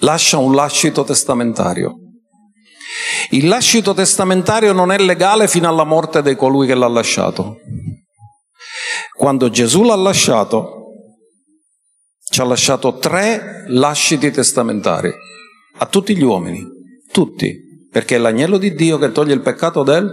lascia 0.02 0.38
un 0.38 0.54
lascito 0.54 1.02
testamentario. 1.02 1.96
Il 3.30 3.48
lascito 3.48 3.92
testamentario 3.92 4.72
non 4.72 4.92
è 4.92 4.98
legale 4.98 5.48
fino 5.48 5.68
alla 5.68 5.82
morte 5.82 6.22
di 6.22 6.36
colui 6.36 6.68
che 6.68 6.76
l'ha 6.76 6.86
lasciato. 6.86 7.56
Quando 9.16 9.50
Gesù 9.50 9.82
l'ha 9.82 9.96
lasciato, 9.96 10.92
ci 12.30 12.40
ha 12.40 12.44
lasciato 12.44 12.98
tre 12.98 13.64
lasciti 13.66 14.30
testamentari 14.30 15.26
a 15.82 15.86
tutti 15.86 16.14
gli 16.14 16.22
uomini, 16.22 16.62
tutti, 17.10 17.88
perché 17.90 18.16
è 18.16 18.18
l'agnello 18.18 18.58
di 18.58 18.74
Dio 18.74 18.98
che 18.98 19.12
toglie 19.12 19.32
il 19.32 19.40
peccato 19.40 19.82
del... 19.82 20.10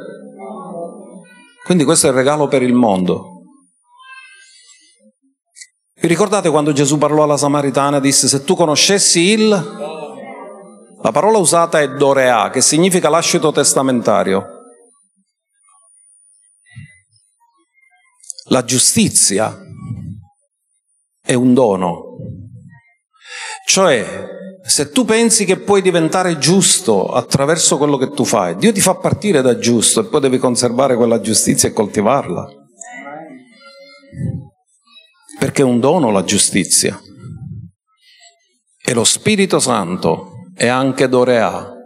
Quindi 1.65 1.83
questo 1.83 2.07
è 2.07 2.09
il 2.09 2.15
regalo 2.15 2.47
per 2.47 2.61
il 2.61 2.73
mondo. 2.73 3.41
Vi 5.99 6.07
ricordate 6.07 6.49
quando 6.49 6.71
Gesù 6.71 6.97
parlò 6.97 7.23
alla 7.23 7.35
Samaritana 7.35 7.97
e 7.97 8.01
disse 8.01 8.29
se 8.29 8.43
tu 8.45 8.55
conoscessi 8.55 9.19
il... 9.19 9.49
La 11.01 11.11
parola 11.11 11.37
usata 11.37 11.81
è 11.81 11.89
dorea, 11.89 12.49
che 12.49 12.61
significa 12.61 13.09
lascito 13.09 13.51
testamentario. 13.51 14.45
La 18.45 18.63
giustizia 18.63 19.57
è 21.21 21.33
un 21.33 21.53
dono. 21.53 22.15
Cioè, 23.65 24.35
se 24.67 24.89
tu 24.89 25.05
pensi 25.05 25.45
che 25.45 25.59
puoi 25.59 25.81
diventare 25.81 26.37
giusto 26.37 27.07
attraverso 27.07 27.77
quello 27.77 27.95
che 27.95 28.09
tu 28.09 28.25
fai, 28.25 28.57
Dio 28.57 28.73
ti 28.73 28.81
fa 28.81 28.95
partire 28.95 29.41
da 29.41 29.57
giusto 29.57 30.01
e 30.01 30.05
poi 30.05 30.19
devi 30.19 30.37
conservare 30.39 30.97
quella 30.97 31.21
giustizia 31.21 31.69
e 31.69 31.73
coltivarla. 31.73 32.45
Perché 35.39 35.61
è 35.61 35.65
un 35.65 35.79
dono 35.79 36.11
la 36.11 36.25
giustizia. 36.25 36.99
E 38.83 38.93
lo 38.93 39.05
Spirito 39.05 39.59
Santo 39.59 40.31
è 40.53 40.67
anche 40.67 41.07
Dorea, 41.07 41.76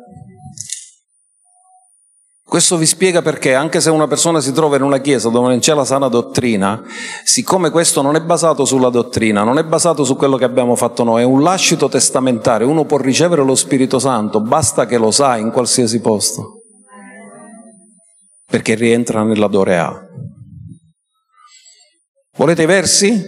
questo 2.52 2.76
vi 2.76 2.86
spiega 2.86 3.22
perché, 3.22 3.54
anche 3.54 3.80
se 3.80 3.90
una 3.90 4.08
persona 4.08 4.42
si 4.42 4.52
trova 4.52 4.76
in 4.76 4.82
una 4.82 4.98
chiesa 4.98 5.30
dove 5.30 5.48
non 5.48 5.60
c'è 5.60 5.74
la 5.74 5.86
sana 5.86 6.10
dottrina, 6.10 6.84
siccome 7.24 7.70
questo 7.70 8.02
non 8.02 8.18
è 8.18 8.22
basato 8.22 8.66
sulla 8.66 8.90
dottrina, 8.90 9.46
non 9.46 9.58
è 9.58 9.64
basato 9.64 10.04
su 10.04 10.18
quello 10.18 10.36
che 10.36 10.44
abbiamo 10.44 10.76
fatto 10.76 11.06
noi, 11.06 11.22
è 11.22 11.24
un 11.24 11.44
lascito 11.44 11.88
testamentario, 11.88 12.68
uno 12.68 12.84
può 12.84 12.98
ricevere 12.98 13.42
lo 13.42 13.56
Spirito 13.56 14.00
Santo, 14.00 14.42
basta 14.42 14.86
che 14.86 14.98
lo 14.98 15.12
sa 15.12 15.38
in 15.38 15.50
qualsiasi 15.50 16.02
posto, 16.02 16.64
perché 18.48 18.76
rientra 18.76 19.24
nella 19.24 19.48
Dorea. 19.48 19.98
Volete 22.36 22.64
i 22.64 22.66
versi? 22.66 23.24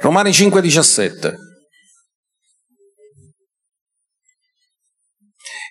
Romani 0.00 0.30
5,17. 0.30 1.53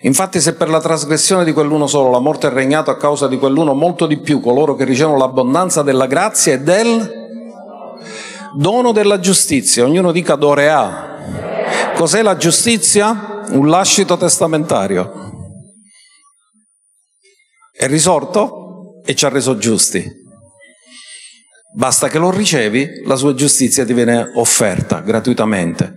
Infatti 0.03 0.41
se 0.41 0.55
per 0.55 0.69
la 0.69 0.81
trasgressione 0.81 1.45
di 1.45 1.53
quell'uno 1.53 1.87
solo 1.87 2.09
la 2.11 2.19
morte 2.19 2.47
è 2.47 2.51
regnato 2.51 2.91
a 2.91 2.97
causa 2.97 3.27
di 3.27 3.37
quell'uno 3.37 3.73
molto 3.73 4.05
di 4.05 4.19
più 4.19 4.41
coloro 4.41 4.75
che 4.75 4.83
ricevono 4.83 5.17
l'abbondanza 5.17 5.81
della 5.81 6.07
grazia 6.07 6.53
e 6.53 6.59
del 6.59 7.21
dono 8.57 8.91
della 8.91 9.19
giustizia, 9.19 9.85
ognuno 9.85 10.11
dica 10.11 10.35
dorea. 10.35 11.93
Cos'è 11.95 12.21
la 12.21 12.35
giustizia? 12.35 13.43
Un 13.51 13.69
lascito 13.69 14.17
testamentario. 14.17 15.31
È 17.71 17.87
risorto 17.87 19.01
e 19.05 19.15
ci 19.15 19.25
ha 19.25 19.29
reso 19.29 19.57
giusti. 19.57 20.05
Basta 21.75 22.09
che 22.09 22.17
lo 22.17 22.29
ricevi, 22.29 23.03
la 23.05 23.15
sua 23.15 23.33
giustizia 23.33 23.85
ti 23.85 23.93
viene 23.93 24.31
offerta 24.35 24.99
gratuitamente 24.99 25.95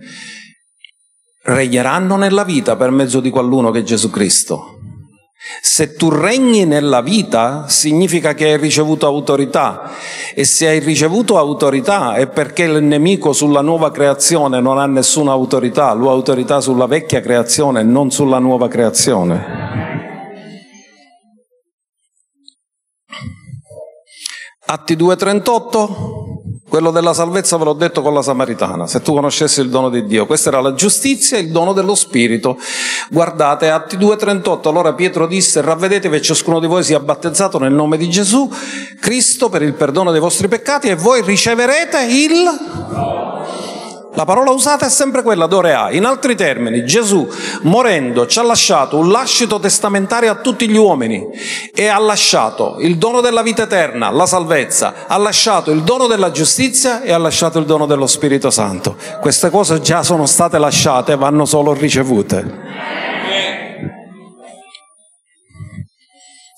regneranno 1.47 2.17
nella 2.17 2.43
vita 2.43 2.75
per 2.75 2.91
mezzo 2.91 3.19
di 3.19 3.29
qualcuno 3.29 3.71
che 3.71 3.79
è 3.79 3.83
Gesù 3.83 4.09
Cristo. 4.09 4.73
Se 5.61 5.95
tu 5.95 6.09
regni 6.09 6.65
nella 6.65 7.01
vita 7.01 7.67
significa 7.69 8.33
che 8.33 8.51
hai 8.51 8.57
ricevuto 8.57 9.05
autorità 9.05 9.91
e 10.33 10.43
se 10.43 10.67
hai 10.67 10.79
ricevuto 10.79 11.37
autorità 11.37 12.15
è 12.15 12.27
perché 12.27 12.63
il 12.63 12.83
nemico 12.83 13.31
sulla 13.31 13.61
nuova 13.61 13.91
creazione 13.91 14.59
non 14.59 14.77
ha 14.77 14.85
nessuna 14.87 15.31
autorità, 15.31 15.93
lui 15.93 16.07
ha 16.07 16.11
autorità 16.11 16.59
sulla 16.59 16.85
vecchia 16.85 17.21
creazione 17.21 17.81
non 17.83 18.11
sulla 18.11 18.39
nuova 18.39 18.67
creazione. 18.67 19.65
Atti 24.65 24.95
2.38 24.97 26.26
quello 26.77 26.91
della 26.91 27.15
salvezza 27.15 27.57
ve 27.57 27.63
l'ho 27.63 27.73
detto 27.73 28.03
con 28.03 28.13
la 28.13 28.21
Samaritana, 28.21 28.85
se 28.85 29.01
tu 29.01 29.11
conoscessi 29.13 29.61
il 29.61 29.69
dono 29.69 29.89
di 29.89 30.05
Dio. 30.05 30.27
Questa 30.27 30.49
era 30.49 30.61
la 30.61 30.75
giustizia, 30.75 31.39
il 31.39 31.49
dono 31.49 31.73
dello 31.73 31.95
Spirito. 31.95 32.59
Guardate, 33.09 33.71
Atti 33.71 33.97
2.38, 33.97 34.67
allora 34.67 34.93
Pietro 34.93 35.25
disse, 35.25 35.61
ravvedetevi 35.61 36.17
e 36.17 36.21
ciascuno 36.21 36.59
di 36.59 36.67
voi 36.67 36.83
sia 36.83 36.99
battezzato 36.99 37.57
nel 37.57 37.73
nome 37.73 37.97
di 37.97 38.07
Gesù, 38.11 38.47
Cristo, 38.99 39.49
per 39.49 39.63
il 39.63 39.73
perdono 39.73 40.11
dei 40.11 40.19
vostri 40.19 40.47
peccati 40.47 40.87
e 40.87 40.93
voi 40.93 41.23
riceverete 41.23 42.03
il... 42.03 43.66
La 44.17 44.25
parola 44.25 44.49
usata 44.49 44.87
è 44.87 44.89
sempre 44.89 45.21
quella 45.21 45.45
dorea. 45.45 45.91
In 45.91 46.03
altri 46.03 46.35
termini, 46.35 46.83
Gesù 46.83 47.29
morendo 47.61 48.25
ci 48.25 48.39
ha 48.39 48.41
lasciato 48.41 48.97
un 48.97 49.11
lascito 49.11 49.59
testamentario 49.59 50.31
a 50.31 50.35
tutti 50.37 50.67
gli 50.67 50.75
uomini 50.75 51.23
e 51.71 51.85
ha 51.85 51.99
lasciato 51.99 52.77
il 52.79 52.97
dono 52.97 53.21
della 53.21 53.43
vita 53.43 53.61
eterna, 53.61 54.09
la 54.09 54.25
salvezza, 54.25 55.05
ha 55.05 55.17
lasciato 55.17 55.69
il 55.69 55.83
dono 55.83 56.07
della 56.07 56.31
giustizia 56.31 57.03
e 57.03 57.11
ha 57.11 57.17
lasciato 57.19 57.59
il 57.59 57.65
dono 57.65 57.85
dello 57.85 58.07
Spirito 58.07 58.49
Santo. 58.49 58.95
Queste 59.21 59.51
cose 59.51 59.81
già 59.81 60.01
sono 60.01 60.25
state 60.25 60.57
lasciate, 60.57 61.15
vanno 61.15 61.45
solo 61.45 61.73
ricevute. 61.73 62.65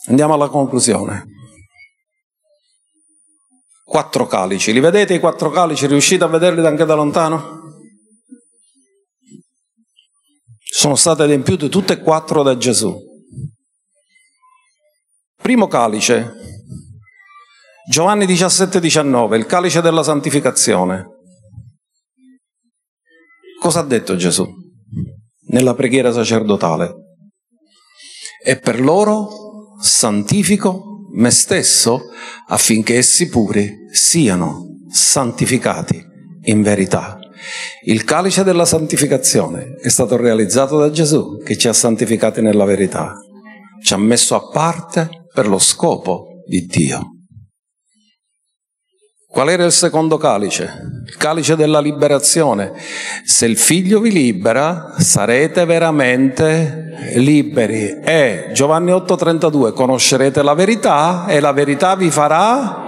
Andiamo 0.07 0.33
alla 0.33 0.47
conclusione. 0.47 1.38
Quattro 3.89 4.27
calici, 4.27 4.71
li 4.71 4.81
vedete 4.81 5.15
i 5.15 5.19
quattro 5.19 5.49
calici? 5.49 5.87
Riuscite 5.87 6.23
a 6.23 6.27
vederli 6.27 6.63
anche 6.63 6.85
da 6.85 6.93
lontano? 6.93 7.61
Sono 10.59 10.93
state 10.93 11.23
adempiute 11.23 11.69
tutte 11.69 11.93
e 11.93 11.99
quattro 11.99 12.43
da 12.43 12.55
Gesù. 12.55 12.95
Primo 15.41 15.65
calice, 15.65 16.33
Giovanni 17.89 18.27
17-19, 18.27 19.33
il 19.33 19.47
calice 19.47 19.81
della 19.81 20.03
santificazione. 20.03 21.07
Cosa 23.59 23.79
ha 23.79 23.83
detto 23.83 24.15
Gesù 24.15 24.45
nella 25.47 25.73
preghiera 25.73 26.11
sacerdotale? 26.11 26.93
E 28.45 28.59
per 28.59 28.79
loro 28.79 29.77
santifico 29.81 30.98
me 31.11 31.31
stesso 31.31 32.09
affinché 32.47 32.97
essi 32.97 33.27
puri 33.27 33.87
siano 33.91 34.79
santificati 34.89 36.03
in 36.43 36.61
verità. 36.61 37.19
Il 37.83 38.03
calice 38.03 38.43
della 38.43 38.65
santificazione 38.65 39.75
è 39.81 39.89
stato 39.89 40.17
realizzato 40.17 40.77
da 40.77 40.89
Gesù 40.89 41.37
che 41.43 41.57
ci 41.57 41.67
ha 41.67 41.73
santificati 41.73 42.41
nella 42.41 42.65
verità, 42.65 43.15
ci 43.81 43.93
ha 43.93 43.97
messo 43.97 44.35
a 44.35 44.49
parte 44.49 45.27
per 45.33 45.47
lo 45.47 45.59
scopo 45.59 46.43
di 46.45 46.65
Dio. 46.65 47.18
Qual 49.31 49.47
era 49.47 49.63
il 49.63 49.71
secondo 49.71 50.17
calice? 50.17 51.03
Il 51.05 51.15
calice 51.15 51.55
della 51.55 51.79
liberazione. 51.79 52.73
Se 53.23 53.45
il 53.45 53.57
figlio 53.57 53.99
vi 53.99 54.11
libera, 54.11 54.95
sarete 54.97 55.65
veramente 55.65 57.13
liberi. 57.13 57.99
E 58.03 58.49
Giovanni 58.53 58.91
8:32, 58.91 59.71
conoscerete 59.71 60.41
la 60.41 60.55
verità 60.55 61.27
e 61.27 61.39
la 61.39 61.51
verità 61.51 61.95
vi 61.95 62.09
farà 62.09 62.87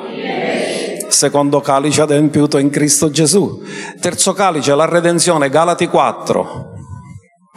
secondo 1.09 1.61
calice 1.61 2.01
adempiuto 2.01 2.57
in 2.57 2.71
Cristo 2.71 3.11
Gesù. 3.11 3.61
Terzo 3.99 4.33
calice, 4.33 4.73
la 4.73 4.85
redenzione, 4.85 5.49
Galati 5.49 5.87
4, 5.87 6.80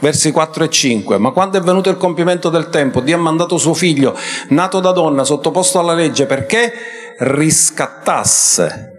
versi 0.05 0.33
4 0.33 0.65
e 0.65 0.69
5. 0.69 1.17
Ma 1.19 1.31
quando 1.31 1.57
è 1.59 1.63
venuto 1.63 1.89
il 1.89 1.97
compimento 1.97 2.51
del 2.51 2.69
tempo, 2.69 3.01
Dio 3.01 3.17
ha 3.17 3.21
mandato 3.21 3.57
suo 3.57 3.73
figlio, 3.73 4.15
nato 4.49 4.81
da 4.81 4.93
donna, 4.93 5.25
sottoposto 5.25 5.79
alla 5.79 5.95
legge, 5.95 6.27
perché 6.27 6.73
riscattasse 7.21 8.91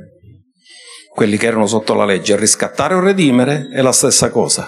quelli 1.13 1.37
che 1.37 1.45
erano 1.45 1.67
sotto 1.67 1.93
la 1.93 2.05
legge. 2.05 2.35
Riscattare 2.35 2.95
o 2.95 2.99
redimere 2.99 3.69
è 3.71 3.81
la 3.81 3.91
stessa 3.91 4.31
cosa. 4.31 4.67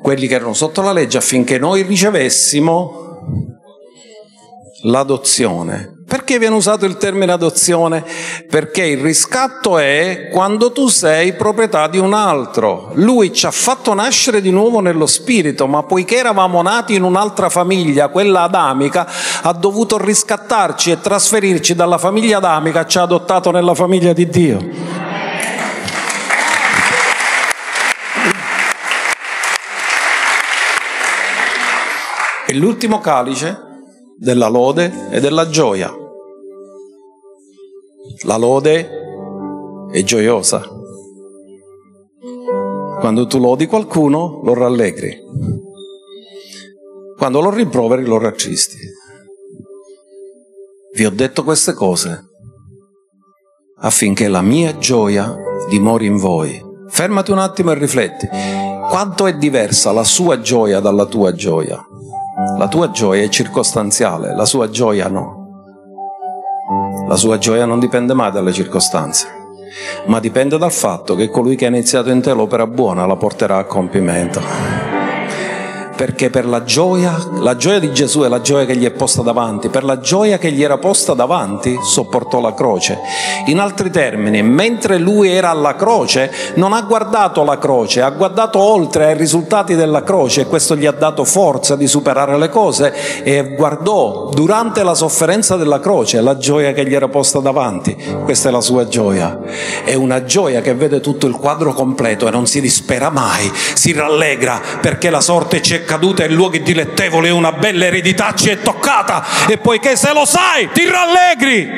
Quelli 0.00 0.26
che 0.26 0.34
erano 0.34 0.54
sotto 0.54 0.80
la 0.80 0.92
legge 0.92 1.18
affinché 1.18 1.58
noi 1.58 1.82
ricevessimo 1.82 3.18
l'adozione. 4.84 5.99
Perché 6.10 6.40
viene 6.40 6.56
usato 6.56 6.86
il 6.86 6.96
termine 6.96 7.30
adozione? 7.30 8.04
Perché 8.48 8.82
il 8.82 8.98
riscatto 8.98 9.78
è 9.78 10.28
quando 10.32 10.72
tu 10.72 10.88
sei 10.88 11.34
proprietà 11.34 11.86
di 11.86 11.98
un 11.98 12.14
altro. 12.14 12.90
Lui 12.94 13.32
ci 13.32 13.46
ha 13.46 13.52
fatto 13.52 13.94
nascere 13.94 14.40
di 14.40 14.50
nuovo 14.50 14.80
nello 14.80 15.06
spirito, 15.06 15.68
ma 15.68 15.84
poiché 15.84 16.16
eravamo 16.16 16.62
nati 16.62 16.96
in 16.96 17.04
un'altra 17.04 17.48
famiglia, 17.48 18.08
quella 18.08 18.42
adamica, 18.42 19.06
ha 19.42 19.52
dovuto 19.52 19.98
riscattarci 19.98 20.90
e 20.90 21.00
trasferirci 21.00 21.76
dalla 21.76 21.96
famiglia 21.96 22.38
adamica, 22.38 22.84
ci 22.86 22.98
ha 22.98 23.02
adottato 23.02 23.52
nella 23.52 23.76
famiglia 23.76 24.12
di 24.12 24.28
Dio. 24.28 24.68
E 32.46 32.54
l'ultimo 32.54 32.98
calice 32.98 33.68
della 34.20 34.48
lode 34.48 35.08
e 35.10 35.18
della 35.18 35.48
gioia. 35.48 35.90
La 38.24 38.36
lode 38.36 38.90
è 39.90 40.02
gioiosa. 40.02 40.62
Quando 43.00 43.26
tu 43.26 43.38
lodi 43.38 43.64
qualcuno 43.64 44.42
lo 44.44 44.52
rallegri. 44.52 45.16
Quando 47.16 47.40
lo 47.40 47.48
rimproveri 47.48 48.04
lo 48.04 48.18
rattristi. 48.18 48.76
Vi 50.92 51.06
ho 51.06 51.10
detto 51.10 51.42
queste 51.42 51.72
cose 51.72 52.26
affinché 53.78 54.28
la 54.28 54.42
mia 54.42 54.76
gioia 54.76 55.34
dimori 55.70 56.04
in 56.04 56.18
voi. 56.18 56.62
Fermati 56.88 57.30
un 57.30 57.38
attimo 57.38 57.70
e 57.70 57.74
rifletti. 57.74 58.28
Quanto 58.90 59.26
è 59.26 59.34
diversa 59.38 59.92
la 59.92 60.04
sua 60.04 60.40
gioia 60.40 60.80
dalla 60.80 61.06
tua 61.06 61.32
gioia? 61.32 61.82
La 62.60 62.68
tua 62.68 62.90
gioia 62.90 63.22
è 63.22 63.28
circostanziale, 63.30 64.34
la 64.34 64.44
sua 64.44 64.68
gioia 64.68 65.08
no. 65.08 65.64
La 67.08 67.16
sua 67.16 67.38
gioia 67.38 67.64
non 67.64 67.80
dipende 67.80 68.12
mai 68.12 68.30
dalle 68.30 68.52
circostanze, 68.52 69.28
ma 70.08 70.20
dipende 70.20 70.58
dal 70.58 70.70
fatto 70.70 71.14
che 71.14 71.30
colui 71.30 71.56
che 71.56 71.64
ha 71.64 71.68
iniziato 71.68 72.10
in 72.10 72.20
te 72.20 72.34
l'opera 72.34 72.66
buona 72.66 73.06
la 73.06 73.16
porterà 73.16 73.56
a 73.56 73.64
compimento 73.64 74.79
perché 76.00 76.30
per 76.30 76.46
la 76.46 76.64
gioia, 76.64 77.14
la 77.40 77.56
gioia 77.56 77.78
di 77.78 77.92
Gesù 77.92 78.20
è 78.20 78.28
la 78.28 78.40
gioia 78.40 78.64
che 78.64 78.74
gli 78.74 78.86
è 78.86 78.90
posta 78.90 79.20
davanti, 79.20 79.68
per 79.68 79.84
la 79.84 80.00
gioia 80.00 80.38
che 80.38 80.50
gli 80.50 80.62
era 80.62 80.78
posta 80.78 81.12
davanti 81.12 81.76
sopportò 81.82 82.40
la 82.40 82.54
croce. 82.54 82.98
In 83.48 83.58
altri 83.58 83.90
termini, 83.90 84.42
mentre 84.42 84.96
lui 84.96 85.28
era 85.28 85.50
alla 85.50 85.76
croce, 85.76 86.32
non 86.54 86.72
ha 86.72 86.80
guardato 86.80 87.44
la 87.44 87.58
croce, 87.58 88.00
ha 88.00 88.08
guardato 88.08 88.60
oltre 88.60 89.08
ai 89.08 89.14
risultati 89.14 89.74
della 89.74 90.02
croce 90.02 90.40
e 90.40 90.46
questo 90.46 90.74
gli 90.74 90.86
ha 90.86 90.90
dato 90.90 91.26
forza 91.26 91.76
di 91.76 91.86
superare 91.86 92.38
le 92.38 92.48
cose 92.48 93.22
e 93.22 93.54
guardò 93.54 94.30
durante 94.32 94.82
la 94.82 94.94
sofferenza 94.94 95.56
della 95.56 95.80
croce 95.80 96.22
la 96.22 96.38
gioia 96.38 96.72
che 96.72 96.86
gli 96.86 96.94
era 96.94 97.08
posta 97.08 97.40
davanti. 97.40 97.94
Questa 98.24 98.48
è 98.48 98.52
la 98.52 98.62
sua 98.62 98.88
gioia. 98.88 99.38
È 99.84 99.92
una 99.92 100.24
gioia 100.24 100.62
che 100.62 100.72
vede 100.72 101.00
tutto 101.00 101.26
il 101.26 101.34
quadro 101.34 101.74
completo 101.74 102.26
e 102.26 102.30
non 102.30 102.46
si 102.46 102.62
dispera 102.62 103.10
mai, 103.10 103.52
si 103.74 103.92
rallegra 103.92 104.62
perché 104.80 105.10
la 105.10 105.20
sorte 105.20 105.60
ci 105.60 105.74
è 105.74 105.88
caduta 105.90 106.24
in 106.24 106.34
luoghi 106.34 106.62
dilettevoli 106.62 107.26
e 107.26 107.30
una 107.32 107.50
bella 107.50 107.86
eredità 107.86 108.32
ci 108.32 108.48
è 108.48 108.60
toccata 108.60 109.24
e 109.48 109.58
poiché 109.58 109.96
se 109.96 110.12
lo 110.12 110.24
sai 110.24 110.70
ti 110.70 110.88
rallegri. 110.88 111.68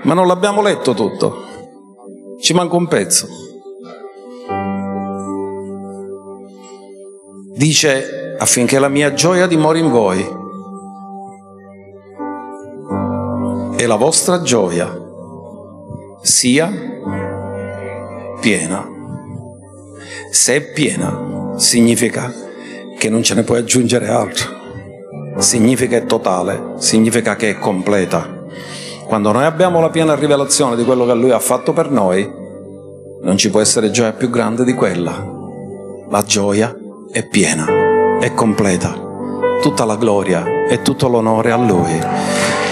Ma 0.00 0.14
non 0.14 0.26
l'abbiamo 0.26 0.62
letto 0.62 0.94
tutto, 0.94 1.44
ci 2.40 2.54
manca 2.54 2.74
un 2.74 2.88
pezzo. 2.88 3.26
Dice 7.54 8.34
affinché 8.38 8.78
la 8.78 8.88
mia 8.88 9.12
gioia 9.12 9.46
dimori 9.46 9.80
in 9.80 9.90
voi 9.90 10.44
e 13.76 13.86
la 13.86 13.96
vostra 13.96 14.40
gioia 14.40 14.90
sia 16.22 16.72
piena. 18.40 18.88
Se 20.30 20.54
è 20.54 20.72
piena, 20.72 21.54
significa 21.56 22.32
che 22.98 23.10
non 23.10 23.22
ce 23.22 23.34
ne 23.34 23.42
puoi 23.42 23.58
aggiungere 23.58 24.08
altro. 24.08 24.54
Significa 25.38 25.98
che 25.98 26.02
è 26.04 26.06
totale, 26.06 26.74
significa 26.78 27.36
che 27.36 27.50
è 27.50 27.58
completa. 27.58 28.44
Quando 29.06 29.32
noi 29.32 29.44
abbiamo 29.44 29.80
la 29.80 29.90
piena 29.90 30.14
rivelazione 30.14 30.74
di 30.74 30.84
quello 30.84 31.04
che 31.04 31.14
Lui 31.14 31.30
ha 31.30 31.38
fatto 31.38 31.72
per 31.72 31.90
noi, 31.90 32.28
non 33.22 33.36
ci 33.36 33.50
può 33.50 33.60
essere 33.60 33.90
gioia 33.90 34.12
più 34.12 34.30
grande 34.30 34.64
di 34.64 34.72
quella. 34.72 35.34
La 36.08 36.22
gioia 36.22 36.74
è 37.12 37.26
piena, 37.26 37.66
è 38.20 38.32
completa. 38.32 39.04
Tutta 39.60 39.84
la 39.84 39.96
gloria 39.96 40.66
e 40.68 40.80
tutto 40.80 41.08
l'onore 41.08 41.52
a 41.52 41.56
Lui. 41.56 42.65